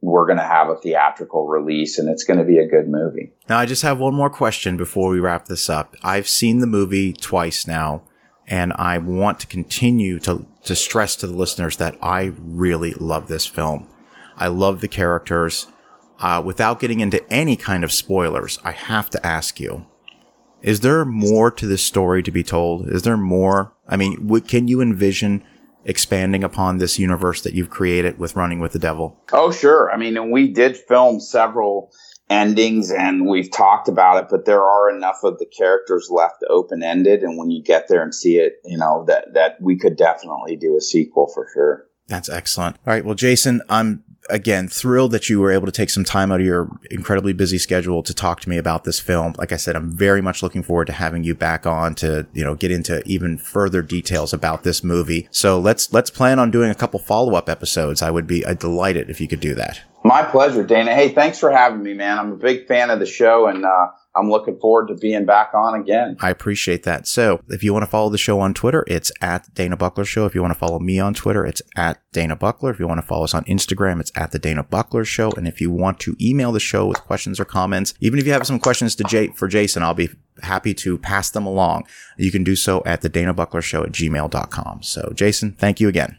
we're 0.00 0.26
going 0.26 0.38
to 0.38 0.44
have 0.44 0.68
a 0.68 0.76
theatrical 0.76 1.46
release 1.46 1.98
and 1.98 2.08
it's 2.08 2.24
going 2.24 2.38
to 2.38 2.44
be 2.44 2.58
a 2.58 2.66
good 2.66 2.88
movie. 2.88 3.32
Now, 3.48 3.58
I 3.58 3.66
just 3.66 3.82
have 3.82 3.98
one 3.98 4.14
more 4.14 4.30
question 4.30 4.76
before 4.76 5.10
we 5.10 5.20
wrap 5.20 5.46
this 5.46 5.68
up. 5.68 5.94
I've 6.02 6.28
seen 6.28 6.60
the 6.60 6.66
movie 6.66 7.12
twice 7.12 7.66
now 7.66 8.02
and 8.46 8.72
I 8.74 8.98
want 8.98 9.40
to 9.40 9.46
continue 9.46 10.18
to, 10.20 10.46
to 10.64 10.76
stress 10.76 11.16
to 11.16 11.26
the 11.26 11.34
listeners 11.34 11.76
that 11.78 11.96
I 12.02 12.32
really 12.38 12.94
love 12.94 13.28
this 13.28 13.46
film. 13.46 13.88
I 14.36 14.48
love 14.48 14.80
the 14.80 14.88
characters. 14.88 15.66
Uh, 16.18 16.42
without 16.44 16.80
getting 16.80 17.00
into 17.00 17.22
any 17.30 17.56
kind 17.56 17.84
of 17.84 17.92
spoilers, 17.92 18.58
I 18.64 18.72
have 18.72 19.10
to 19.10 19.26
ask 19.26 19.60
you, 19.60 19.86
is 20.66 20.80
there 20.80 21.04
more 21.04 21.52
to 21.52 21.66
this 21.66 21.82
story 21.82 22.24
to 22.24 22.32
be 22.32 22.42
told? 22.42 22.88
Is 22.88 23.02
there 23.02 23.16
more? 23.16 23.72
I 23.88 23.96
mean, 23.96 24.26
what, 24.26 24.48
can 24.48 24.66
you 24.66 24.82
envision 24.82 25.44
expanding 25.84 26.42
upon 26.42 26.78
this 26.78 26.98
universe 26.98 27.42
that 27.42 27.54
you've 27.54 27.70
created 27.70 28.18
with 28.18 28.34
Running 28.34 28.58
with 28.58 28.72
the 28.72 28.80
Devil? 28.80 29.16
Oh, 29.32 29.52
sure. 29.52 29.92
I 29.92 29.96
mean, 29.96 30.16
and 30.16 30.32
we 30.32 30.48
did 30.48 30.76
film 30.76 31.20
several 31.20 31.92
endings 32.28 32.90
and 32.90 33.28
we've 33.28 33.52
talked 33.52 33.86
about 33.86 34.24
it, 34.24 34.28
but 34.28 34.44
there 34.44 34.64
are 34.64 34.90
enough 34.90 35.18
of 35.22 35.38
the 35.38 35.46
characters 35.46 36.08
left 36.10 36.42
open 36.50 36.82
ended. 36.82 37.22
And 37.22 37.38
when 37.38 37.52
you 37.52 37.62
get 37.62 37.86
there 37.86 38.02
and 38.02 38.12
see 38.12 38.38
it, 38.38 38.54
you 38.64 38.76
know, 38.76 39.04
that, 39.06 39.34
that 39.34 39.60
we 39.60 39.78
could 39.78 39.96
definitely 39.96 40.56
do 40.56 40.76
a 40.76 40.80
sequel 40.80 41.30
for 41.32 41.46
sure. 41.54 41.86
That's 42.08 42.28
excellent. 42.28 42.74
All 42.84 42.92
right. 42.92 43.04
Well, 43.04 43.14
Jason, 43.14 43.62
I'm 43.68 44.02
again 44.30 44.68
thrilled 44.68 45.12
that 45.12 45.28
you 45.28 45.40
were 45.40 45.50
able 45.50 45.66
to 45.66 45.72
take 45.72 45.90
some 45.90 46.04
time 46.04 46.32
out 46.32 46.40
of 46.40 46.46
your 46.46 46.68
incredibly 46.90 47.32
busy 47.32 47.58
schedule 47.58 48.02
to 48.02 48.14
talk 48.14 48.40
to 48.40 48.48
me 48.48 48.56
about 48.58 48.84
this 48.84 49.00
film. 49.00 49.34
Like 49.38 49.52
I 49.52 49.56
said, 49.56 49.76
I'm 49.76 49.90
very 49.90 50.20
much 50.20 50.42
looking 50.42 50.62
forward 50.62 50.86
to 50.86 50.92
having 50.92 51.24
you 51.24 51.34
back 51.34 51.66
on 51.66 51.94
to, 51.96 52.26
you 52.32 52.44
know, 52.44 52.54
get 52.54 52.70
into 52.70 53.02
even 53.06 53.38
further 53.38 53.82
details 53.82 54.32
about 54.32 54.62
this 54.62 54.82
movie. 54.82 55.28
So 55.30 55.58
let's 55.58 55.92
let's 55.92 56.10
plan 56.10 56.38
on 56.38 56.50
doing 56.50 56.70
a 56.70 56.74
couple 56.74 56.98
follow-up 57.00 57.48
episodes. 57.48 58.02
I 58.02 58.10
would 58.10 58.26
be 58.26 58.44
uh, 58.44 58.54
delighted 58.54 59.10
if 59.10 59.20
you 59.20 59.28
could 59.28 59.40
do 59.40 59.54
that. 59.54 59.80
My 60.04 60.22
pleasure, 60.22 60.62
Dana. 60.62 60.94
Hey, 60.94 61.08
thanks 61.08 61.38
for 61.38 61.50
having 61.50 61.82
me, 61.82 61.92
man. 61.92 62.18
I'm 62.18 62.32
a 62.32 62.36
big 62.36 62.68
fan 62.68 62.90
of 62.90 63.00
the 63.00 63.06
show 63.06 63.48
and 63.48 63.64
uh, 63.64 63.88
I'm 64.16 64.30
looking 64.30 64.58
forward 64.58 64.88
to 64.88 64.94
being 64.94 65.26
back 65.26 65.52
on 65.54 65.78
again. 65.78 66.16
I 66.20 66.30
appreciate 66.30 66.84
that. 66.84 67.06
So 67.06 67.40
if 67.48 67.62
you 67.62 67.72
want 67.72 67.84
to 67.84 67.90
follow 67.90 68.08
the 68.08 68.18
show 68.18 68.40
on 68.40 68.54
Twitter, 68.54 68.84
it's 68.86 69.12
at 69.20 69.52
Dana 69.54 69.76
Buckler 69.76 70.04
Show. 70.04 70.24
If 70.24 70.34
you 70.34 70.40
want 70.40 70.54
to 70.54 70.58
follow 70.58 70.78
me 70.78 70.98
on 70.98 71.12
Twitter, 71.12 71.44
it's 71.44 71.60
at 71.76 72.00
Dana 72.12 72.34
Buckler. 72.34 72.70
If 72.70 72.78
you 72.78 72.88
want 72.88 73.00
to 73.00 73.06
follow 73.06 73.24
us 73.24 73.34
on 73.34 73.44
Instagram, 73.44 74.00
it's 74.00 74.12
at 74.16 74.32
the 74.32 74.38
Dana 74.38 74.62
Buckler 74.62 75.04
Show. 75.04 75.30
And 75.32 75.46
if 75.46 75.60
you 75.60 75.70
want 75.70 76.00
to 76.00 76.16
email 76.20 76.52
the 76.52 76.60
show 76.60 76.86
with 76.86 77.00
questions 77.02 77.38
or 77.38 77.44
comments, 77.44 77.94
even 78.00 78.18
if 78.18 78.26
you 78.26 78.32
have 78.32 78.46
some 78.46 78.58
questions 78.58 78.94
to 78.96 79.04
Jay 79.04 79.28
for 79.28 79.48
Jason, 79.48 79.82
I'll 79.82 79.94
be 79.94 80.08
happy 80.42 80.72
to 80.74 80.98
pass 80.98 81.30
them 81.30 81.46
along. 81.46 81.86
You 82.16 82.30
can 82.30 82.44
do 82.44 82.56
so 82.56 82.82
at 82.86 83.02
the 83.02 83.08
Dana 83.08 83.34
Buckler 83.34 83.62
Show 83.62 83.82
at 83.82 83.92
gmail.com. 83.92 84.82
So 84.82 85.12
Jason, 85.14 85.52
thank 85.52 85.80
you 85.80 85.88
again. 85.88 86.18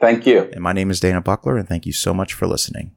Thank 0.00 0.26
you. 0.26 0.50
And 0.52 0.60
my 0.60 0.72
name 0.72 0.90
is 0.90 1.00
Dana 1.00 1.22
Buckler, 1.22 1.56
and 1.56 1.66
thank 1.66 1.86
you 1.86 1.92
so 1.92 2.12
much 2.12 2.34
for 2.34 2.46
listening. 2.46 2.92